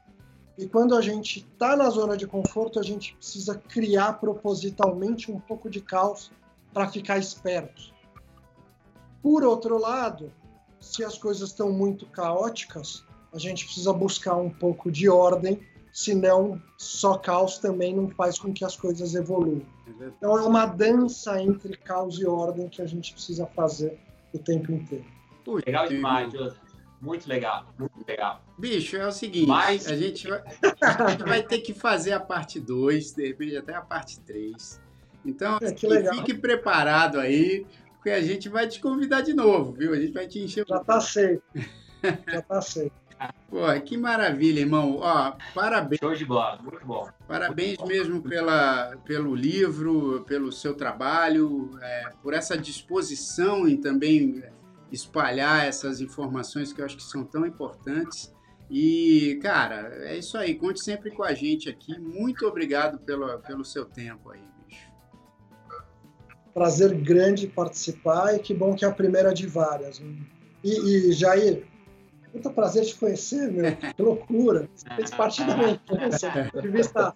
E 0.58 0.68
quando 0.68 0.94
a 0.94 1.02
gente 1.02 1.40
está 1.40 1.78
na 1.78 1.90
zona 1.90 2.18
de 2.18 2.28
conforto, 2.28 2.80
a 2.80 2.84
gente 2.84 3.16
precisa 3.16 3.56
criar 3.56 4.20
propositalmente 4.20 5.32
um 5.32 5.40
pouco 5.40 5.70
de 5.70 5.80
caos 5.80 6.32
para 6.74 6.90
ficar 6.90 7.18
esperto. 7.18 7.94
Por 9.22 9.42
outro 9.42 9.78
lado, 9.78 10.34
se 10.82 11.02
as 11.02 11.18
coisas 11.18 11.50
estão 11.50 11.72
muito 11.72 12.06
caóticas, 12.08 13.06
a 13.34 13.40
gente 13.40 13.64
precisa 13.64 13.94
buscar 13.94 14.36
um 14.36 14.50
pouco 14.50 14.92
de 14.92 15.08
ordem 15.08 15.62
senão 15.94 16.60
só 16.76 17.16
caos 17.20 17.60
também 17.60 17.96
não 17.96 18.10
faz 18.10 18.40
com 18.40 18.52
que 18.52 18.66
as 18.66 18.76
coisas 18.76 19.14
evoluam. 19.14 19.62
É 20.02 20.08
então 20.08 20.38
é 20.38 20.42
uma 20.42 20.66
dança 20.66 21.40
entre 21.40 21.78
caos 21.78 22.20
e 22.20 22.26
ordem 22.26 22.68
que 22.68 22.82
a 22.82 22.86
gente 22.88 23.14
precisa 23.14 23.46
fazer 23.46 24.00
o 24.34 24.40
tempo 24.40 24.72
inteiro. 24.72 25.06
legal 25.66 25.88
demais, 25.88 26.34
José. 26.34 26.58
Muito 27.00 27.28
legal, 27.28 27.66
muito 27.78 27.94
legal. 28.08 28.42
Bicho, 28.58 28.96
é 28.96 29.06
o 29.06 29.12
seguinte, 29.12 29.48
Mas... 29.48 29.88
a, 29.88 29.96
gente 29.96 30.26
vai, 30.26 30.42
a 30.82 31.10
gente 31.10 31.24
vai 31.24 31.44
ter 31.44 31.60
que 31.60 31.74
fazer 31.74 32.14
a 32.14 32.20
parte 32.20 32.62
2, 32.62 33.12
de 33.12 33.28
repente 33.28 33.58
até 33.58 33.76
a 33.76 33.82
parte 33.82 34.20
3. 34.22 34.82
Então, 35.26 35.60
é, 35.62 36.14
fique 36.16 36.34
preparado 36.34 37.20
aí, 37.20 37.68
porque 37.96 38.10
a 38.10 38.22
gente 38.22 38.48
vai 38.50 38.68
te 38.68 38.80
convidar 38.80 39.22
de 39.22 39.34
novo, 39.34 39.74
viu? 39.74 39.94
A 39.94 40.00
gente 40.00 40.14
vai 40.14 40.28
te 40.28 40.40
encher. 40.40 40.66
Já 40.68 40.80
tá 40.80 41.00
feito. 41.02 41.44
Já 42.32 42.42
tá 42.42 42.62
feito. 42.62 43.03
Pô, 43.50 43.60
que 43.86 43.96
maravilha, 43.98 44.62
irmão. 44.62 44.98
Ó, 45.00 45.34
parabéns. 45.54 46.00
Show 46.00 46.16
de 46.16 46.26
bola, 46.26 46.60
muito 46.62 46.86
bom. 46.86 47.08
Parabéns 47.28 47.78
mesmo 47.86 48.22
pela, 48.22 48.98
pelo 49.06 49.36
livro, 49.36 50.24
pelo 50.28 50.52
seu 50.52 50.74
trabalho, 50.74 51.70
é, 51.82 52.10
por 52.22 52.34
essa 52.34 52.58
disposição 52.58 53.68
em 53.68 53.78
também 53.78 54.44
espalhar 54.92 55.66
essas 55.66 56.02
informações 56.02 56.72
que 56.74 56.82
eu 56.82 56.86
acho 56.86 56.98
que 56.98 57.04
são 57.04 57.24
tão 57.24 57.46
importantes. 57.46 58.34
E, 58.70 59.40
cara, 59.42 59.92
é 60.06 60.18
isso 60.18 60.38
aí. 60.38 60.56
Conte 60.56 60.84
sempre 60.84 61.12
com 61.12 61.24
a 61.24 61.34
gente 61.34 61.70
aqui. 61.70 61.98
Muito 62.00 62.48
obrigado 62.48 62.98
pelo, 63.00 63.40
pelo 63.40 63.64
seu 63.64 63.86
tempo 63.86 64.32
aí, 64.32 64.42
bicho. 64.66 64.88
Prazer 66.54 66.94
grande 66.96 67.48
participar 67.48 68.36
e 68.36 68.40
que 68.40 68.54
bom 68.54 68.76
que 68.76 68.86
é 68.86 68.88
a 68.88 68.92
primeira 68.92 69.34
de 69.34 69.46
várias. 69.46 70.02
E, 70.64 71.10
e 71.10 71.12
Jair, 71.12 71.68
Puta 72.34 72.50
prazer 72.50 72.84
te 72.84 72.96
conhecer, 72.96 73.52
meu. 73.52 73.64
Que 73.96 74.02
loucura. 74.02 74.68
Você 74.74 74.90
fez 74.96 75.12
parte 75.12 75.44
da 75.44 75.56
minha 75.56 75.80
infância, 75.88 76.52
de 76.60 76.68
vista 76.68 77.16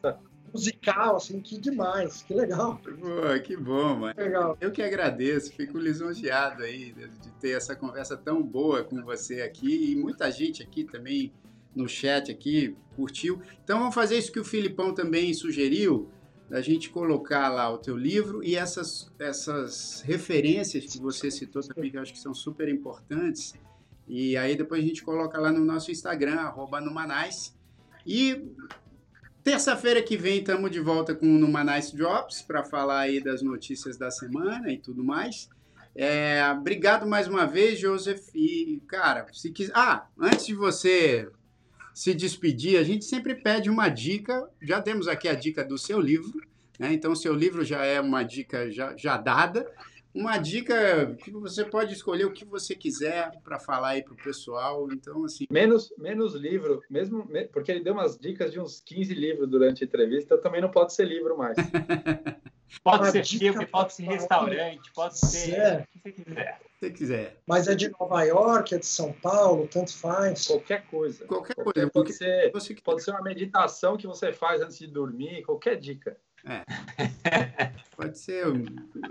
musical, 0.53 1.15
assim, 1.17 1.41
que 1.41 1.57
demais, 1.57 2.21
que 2.21 2.33
legal. 2.33 2.79
Pô, 2.83 3.39
que 3.43 3.57
bom, 3.57 3.95
mano. 3.95 4.13
Legal. 4.15 4.57
Eu 4.61 4.71
que 4.71 4.81
agradeço, 4.81 5.51
fico 5.53 5.77
lisonjeado 5.77 6.63
aí 6.63 6.93
de 6.93 7.31
ter 7.39 7.51
essa 7.51 7.75
conversa 7.75 8.15
tão 8.15 8.41
boa 8.43 8.83
com 8.83 9.03
você 9.03 9.41
aqui 9.41 9.91
e 9.91 9.95
muita 9.95 10.31
gente 10.31 10.61
aqui 10.61 10.83
também 10.83 11.33
no 11.75 11.87
chat 11.87 12.31
aqui 12.31 12.75
curtiu. 12.95 13.41
Então 13.63 13.79
vamos 13.79 13.95
fazer 13.95 14.17
isso 14.17 14.31
que 14.31 14.39
o 14.39 14.45
Filipão 14.45 14.93
também 14.93 15.33
sugeriu, 15.33 16.09
da 16.49 16.61
gente 16.61 16.89
colocar 16.89 17.49
lá 17.49 17.69
o 17.69 17.77
teu 17.77 17.97
livro 17.97 18.41
e 18.43 18.55
essas, 18.55 19.11
essas 19.19 20.01
referências 20.01 20.85
que 20.85 20.99
você 20.99 21.29
citou 21.29 21.61
também, 21.61 21.91
que 21.91 21.97
eu 21.97 22.01
acho 22.01 22.13
que 22.13 22.19
são 22.19 22.33
super 22.33 22.69
importantes 22.69 23.53
e 24.07 24.37
aí 24.37 24.55
depois 24.55 24.83
a 24.83 24.87
gente 24.87 25.03
coloca 25.03 25.37
lá 25.39 25.51
no 25.51 25.65
nosso 25.65 25.91
Instagram, 25.91 26.35
arroba 26.35 26.79
Numanice. 26.79 27.51
E 28.05 28.41
terça-feira 29.43 30.01
que 30.01 30.15
vem 30.15 30.39
estamos 30.39 30.71
de 30.71 30.79
volta 30.79 31.13
com 31.13 31.25
o 31.25 31.39
Numanice 31.39 31.95
Drops 31.95 32.41
para 32.41 32.63
falar 32.63 33.01
aí 33.01 33.21
das 33.21 33.41
notícias 33.41 33.97
da 33.97 34.09
semana 34.09 34.71
e 34.71 34.77
tudo 34.77 35.03
mais. 35.03 35.49
É, 35.93 36.43
obrigado 36.51 37.07
mais 37.07 37.27
uma 37.27 37.47
vez, 37.47 37.79
Joseph. 37.79 38.29
E, 38.33 38.81
cara, 38.87 39.25
se 39.33 39.51
quiser. 39.51 39.73
Ah, 39.75 40.07
antes 40.17 40.45
de 40.45 40.53
você 40.53 41.27
se 41.91 42.13
despedir, 42.13 42.77
a 42.77 42.83
gente 42.83 43.03
sempre 43.03 43.33
pede 43.33 43.69
uma 43.69 43.89
dica. 43.89 44.47
Já 44.61 44.79
temos 44.79 45.07
aqui 45.07 45.27
a 45.27 45.33
dica 45.33 45.65
do 45.65 45.75
seu 45.75 45.99
livro, 45.99 46.39
né? 46.79 46.93
Então, 46.93 47.15
seu 47.15 47.33
livro 47.33 47.65
já 47.65 47.83
é 47.83 47.99
uma 47.99 48.21
dica 48.21 48.69
já, 48.69 48.95
já 48.95 49.17
dada. 49.17 49.67
Uma 50.13 50.37
dica 50.37 51.15
que 51.23 51.31
você 51.31 51.63
pode 51.63 51.93
escolher 51.93 52.25
o 52.25 52.31
que 52.31 52.45
você 52.45 52.75
quiser 52.75 53.31
para 53.43 53.59
falar 53.59 53.89
aí 53.89 54.03
para 54.03 54.13
o 54.13 54.17
pessoal. 54.17 54.87
Então, 54.91 55.25
assim. 55.25 55.45
Menos, 55.51 55.93
menos 55.97 56.33
livro, 56.33 56.81
mesmo 56.89 57.27
porque 57.51 57.71
ele 57.71 57.83
deu 57.83 57.93
umas 57.93 58.17
dicas 58.17 58.51
de 58.51 58.59
uns 58.59 58.79
15 58.81 59.13
livros 59.13 59.49
durante 59.49 59.83
a 59.83 59.87
entrevista, 59.87 60.37
também 60.37 60.61
não 60.61 60.71
pode 60.71 60.93
ser 60.93 61.05
livro 61.05 61.37
mais. 61.37 61.55
pode 62.83 63.03
Uma 63.03 63.11
ser 63.11 63.25
filme, 63.25 63.65
pode 63.65 63.93
ser 63.93 64.03
restaurante, 64.03 64.91
pode 64.93 65.19
ser 65.19 65.83
o 65.83 65.87
que 65.87 65.99
você 65.99 66.11
quiser. 66.11 66.59
Se 66.79 66.91
quiser. 66.91 67.37
Mas 67.47 67.67
é 67.67 67.73
de 67.73 67.89
Nova 67.89 68.23
York, 68.23 68.75
é 68.75 68.77
de 68.77 68.85
São 68.85 69.11
Paulo, 69.11 69.67
tanto 69.67 69.95
faz. 69.95 70.45
Qualquer 70.45 70.85
coisa. 70.85 71.25
Qualquer, 71.25 71.55
qualquer 71.55 71.89
coisa. 71.89 71.89
Pode, 72.51 72.63
ser, 72.63 72.81
pode 72.83 73.03
ser 73.03 73.11
uma 73.11 73.23
meditação 73.23 73.97
que 73.97 74.05
você 74.05 74.31
faz 74.31 74.61
antes 74.61 74.77
de 74.77 74.87
dormir, 74.87 75.43
qualquer 75.43 75.75
dica. 75.77 76.17
É. 76.47 76.63
Pode 77.97 78.19
ser. 78.19 78.45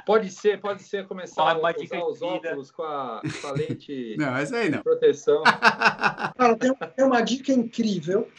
Pode 0.06 0.30
ser, 0.30 0.60
pode 0.60 0.82
ser 0.84 1.08
começar 1.08 1.42
a 1.42 1.56
usar 1.58 2.04
os 2.04 2.22
óculos 2.22 2.70
com 2.70 2.84
a, 2.84 3.20
com 3.40 3.46
a 3.48 3.50
lente 3.50 4.14
não, 4.16 4.36
essa 4.36 4.58
aí 4.58 4.70
não. 4.70 4.80
proteção. 4.80 5.42
Cara, 6.38 6.56
tem, 6.56 6.72
tem 6.72 7.04
uma 7.04 7.20
dica 7.20 7.52
incrível. 7.52 8.30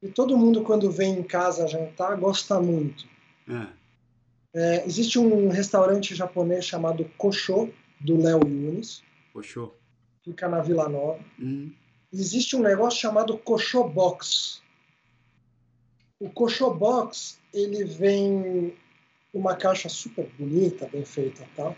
E 0.00 0.08
todo 0.08 0.38
mundo, 0.38 0.62
quando 0.62 0.92
vem 0.92 1.18
em 1.18 1.22
casa 1.24 1.66
jantar, 1.66 2.16
gosta 2.18 2.60
muito. 2.60 3.04
É. 3.48 3.66
É, 4.54 4.86
existe 4.86 5.18
um 5.18 5.48
restaurante 5.48 6.14
japonês 6.14 6.64
chamado 6.64 7.04
Kosho, 7.18 7.68
do 8.00 8.16
Léo 8.16 8.46
Yunis. 8.46 9.02
Kosho. 9.32 9.72
Fica 10.22 10.48
na 10.48 10.60
Vila 10.60 10.88
Nova. 10.88 11.18
Hum. 11.36 11.72
Existe 12.12 12.54
um 12.54 12.60
negócio 12.60 13.00
chamado 13.00 13.36
Kosho 13.38 13.82
Box. 13.84 14.62
O 16.20 16.28
Kosho 16.28 16.70
Box 16.70 17.38
ele 17.52 17.82
vem 17.82 18.76
uma 19.32 19.56
caixa 19.56 19.88
super 19.88 20.28
bonita, 20.38 20.86
bem 20.86 21.02
feita, 21.02 21.46
tá? 21.56 21.74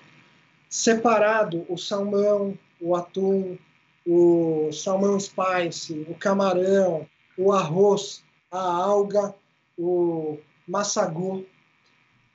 Separado 0.69 1.65
o 1.69 1.79
salmão, 1.79 2.59
o 2.81 2.97
atum, 2.97 3.57
o 4.05 4.73
salmão 4.73 5.19
spice, 5.21 6.05
o 6.09 6.15
camarão, 6.17 7.07
o 7.39 7.53
arroz, 7.53 8.25
a 8.51 8.61
alga, 8.61 9.33
o 9.79 10.39
massagu. 10.67 11.47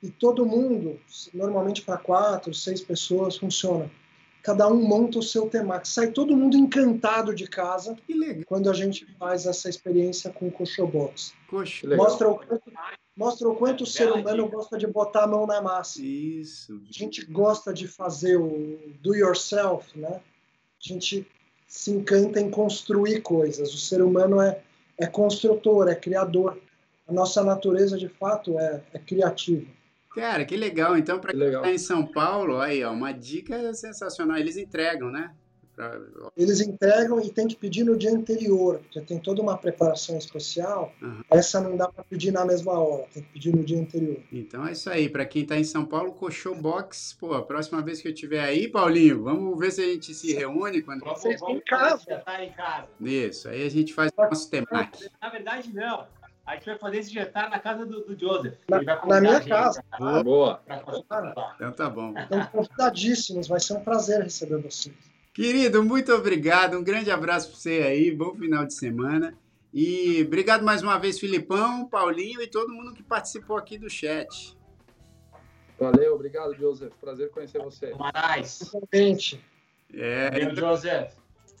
E 0.02 0.08
todo 0.08 0.46
mundo, 0.46 0.98
normalmente 1.34 1.82
para 1.82 1.98
quatro, 1.98 2.54
seis 2.54 2.80
pessoas, 2.80 3.36
funciona 3.36 3.90
cada 4.48 4.66
um 4.66 4.80
monta 4.80 5.18
o 5.18 5.22
seu 5.22 5.46
temático. 5.46 5.88
Sai 5.88 6.10
todo 6.10 6.34
mundo 6.34 6.56
encantado 6.56 7.34
de 7.34 7.46
casa 7.46 7.94
quando 8.46 8.70
a 8.70 8.72
gente 8.72 9.04
faz 9.18 9.44
essa 9.44 9.68
experiência 9.68 10.30
com 10.30 10.48
o 10.48 10.50
Coxobox. 10.50 11.34
Mostra 11.98 12.30
o 12.30 12.38
quanto, 12.38 12.72
mostra 13.14 13.48
o 13.50 13.54
quanto 13.54 13.84
o 13.84 13.86
ser 13.86 14.10
humano 14.10 14.48
gosta 14.48 14.78
de 14.78 14.86
botar 14.86 15.24
a 15.24 15.26
mão 15.26 15.46
na 15.46 15.60
massa. 15.60 16.00
Isso. 16.00 16.80
A 16.88 16.92
gente 16.92 17.26
gosta 17.26 17.74
de 17.74 17.86
fazer 17.86 18.38
o 18.38 18.78
do 19.02 19.14
yourself, 19.14 19.86
né? 19.98 20.18
A 20.18 20.20
gente 20.80 21.26
se 21.66 21.90
encanta 21.90 22.40
em 22.40 22.50
construir 22.50 23.20
coisas. 23.20 23.74
O 23.74 23.78
ser 23.78 24.00
humano 24.00 24.40
é, 24.40 24.62
é 24.96 25.06
construtor, 25.06 25.88
é 25.88 25.94
criador. 25.94 26.58
A 27.06 27.12
nossa 27.12 27.44
natureza, 27.44 27.98
de 27.98 28.08
fato, 28.08 28.58
é, 28.58 28.82
é 28.94 28.98
criativa. 28.98 29.66
Cara, 30.18 30.44
que 30.44 30.56
legal. 30.56 30.96
Então, 30.96 31.18
para 31.18 31.32
quem 31.32 31.48
está 31.48 31.70
em 31.70 31.78
São 31.78 32.06
Paulo, 32.06 32.60
aí, 32.60 32.82
ó, 32.84 32.92
uma 32.92 33.12
dica 33.12 33.72
sensacional. 33.74 34.36
Eles 34.36 34.56
entregam, 34.56 35.10
né? 35.10 35.32
Pra... 35.78 35.96
Eles 36.36 36.60
entregam 36.60 37.20
e 37.20 37.30
tem 37.30 37.46
que 37.46 37.54
pedir 37.54 37.84
no 37.84 37.96
dia 37.96 38.10
anterior, 38.10 38.80
porque 38.80 39.00
tem 39.00 39.16
toda 39.16 39.40
uma 39.40 39.56
preparação 39.56 40.18
especial. 40.18 40.92
Uhum. 41.00 41.22
Essa 41.30 41.60
não 41.60 41.76
dá 41.76 41.86
para 41.86 42.02
pedir 42.02 42.32
na 42.32 42.44
mesma 42.44 42.72
hora, 42.72 43.06
tem 43.14 43.22
que 43.22 43.28
pedir 43.28 43.54
no 43.54 43.62
dia 43.62 43.80
anterior. 43.80 44.20
Então 44.32 44.66
é 44.66 44.72
isso 44.72 44.90
aí. 44.90 45.08
Para 45.08 45.24
quem 45.24 45.42
está 45.42 45.56
em 45.56 45.62
São 45.62 45.84
Paulo, 45.84 46.10
Coxô 46.10 46.52
Box, 46.52 47.16
pô, 47.20 47.32
a 47.34 47.42
próxima 47.42 47.80
vez 47.80 48.02
que 48.02 48.08
eu 48.08 48.12
estiver 48.12 48.40
aí, 48.40 48.66
Paulinho, 48.66 49.22
vamos 49.22 49.56
ver 49.56 49.70
se 49.70 49.80
a 49.80 49.86
gente 49.86 50.12
se 50.14 50.32
reúne 50.32 50.82
quando 50.82 51.04
você 51.04 51.34
em 51.34 51.60
casa. 51.60 52.04
Tá 52.26 52.44
em 52.44 52.50
casa. 52.50 52.88
Isso, 53.00 53.48
aí 53.48 53.64
a 53.64 53.70
gente 53.70 53.94
faz 53.94 54.10
o 54.16 54.20
nosso 54.20 54.50
temaki. 54.50 55.08
Na 55.22 55.28
verdade, 55.28 55.72
não. 55.72 56.06
A 56.48 56.54
gente 56.54 56.64
vai 56.64 56.78
fazer 56.78 56.96
esse 56.96 57.12
jantar 57.12 57.50
na 57.50 57.58
casa 57.58 57.84
do, 57.84 58.00
do 58.00 58.18
Joseph. 58.18 58.54
Na, 58.70 58.80
na 59.04 59.20
minha 59.20 59.38
casa. 59.38 59.84
Boa. 59.98 60.24
Boa. 60.24 60.62
Então 61.56 61.72
tá 61.72 61.90
bom. 61.90 62.14
Estão 62.18 62.46
convidadíssimos. 62.46 63.46
Vai 63.46 63.60
ser 63.60 63.74
um 63.74 63.84
prazer 63.84 64.22
receber 64.22 64.56
vocês. 64.56 64.96
Querido, 65.34 65.84
muito 65.84 66.10
obrigado. 66.10 66.78
Um 66.78 66.82
grande 66.82 67.10
abraço 67.10 67.50
para 67.50 67.58
você 67.58 67.82
aí. 67.82 68.10
Bom 68.10 68.34
final 68.34 68.64
de 68.64 68.72
semana. 68.72 69.36
E 69.74 70.22
obrigado 70.26 70.64
mais 70.64 70.82
uma 70.82 70.98
vez, 70.98 71.20
Filipão, 71.20 71.86
Paulinho 71.86 72.40
e 72.40 72.46
todo 72.46 72.72
mundo 72.72 72.94
que 72.94 73.02
participou 73.02 73.58
aqui 73.58 73.76
do 73.76 73.90
chat. 73.90 74.56
Valeu, 75.78 76.14
obrigado, 76.14 76.54
Joseph. 76.54 76.94
Prazer 76.98 77.28
conhecer 77.30 77.62
você. 77.62 77.94
Mais. 77.94 78.58
Totalmente. 78.60 79.38
É, 79.92 80.30
Valeu. 80.30 80.56
Joseph. 80.56 81.12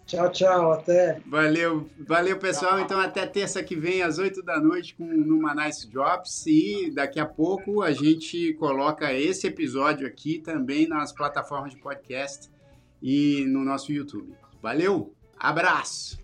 Tchau, 0.08 0.32
tchau, 0.32 0.72
até. 0.72 1.20
Valeu, 1.26 1.86
valeu 1.98 2.38
pessoal. 2.38 2.80
Então 2.80 2.98
até 2.98 3.26
terça 3.26 3.62
que 3.62 3.76
vem 3.76 4.00
às 4.00 4.18
8 4.18 4.42
da 4.42 4.58
noite 4.58 4.94
com 4.94 5.04
no 5.04 5.54
Nice 5.54 5.86
Drops 5.86 6.46
e 6.46 6.90
daqui 6.90 7.20
a 7.20 7.26
pouco 7.26 7.82
a 7.82 7.92
gente 7.92 8.54
coloca 8.54 9.12
esse 9.12 9.46
episódio 9.46 10.06
aqui 10.06 10.38
também 10.38 10.88
nas 10.88 11.12
plataformas 11.12 11.74
de 11.74 11.78
podcast 11.78 12.48
e 13.02 13.44
no 13.48 13.62
nosso 13.62 13.92
YouTube. 13.92 14.32
Valeu, 14.62 15.12
abraço. 15.38 16.18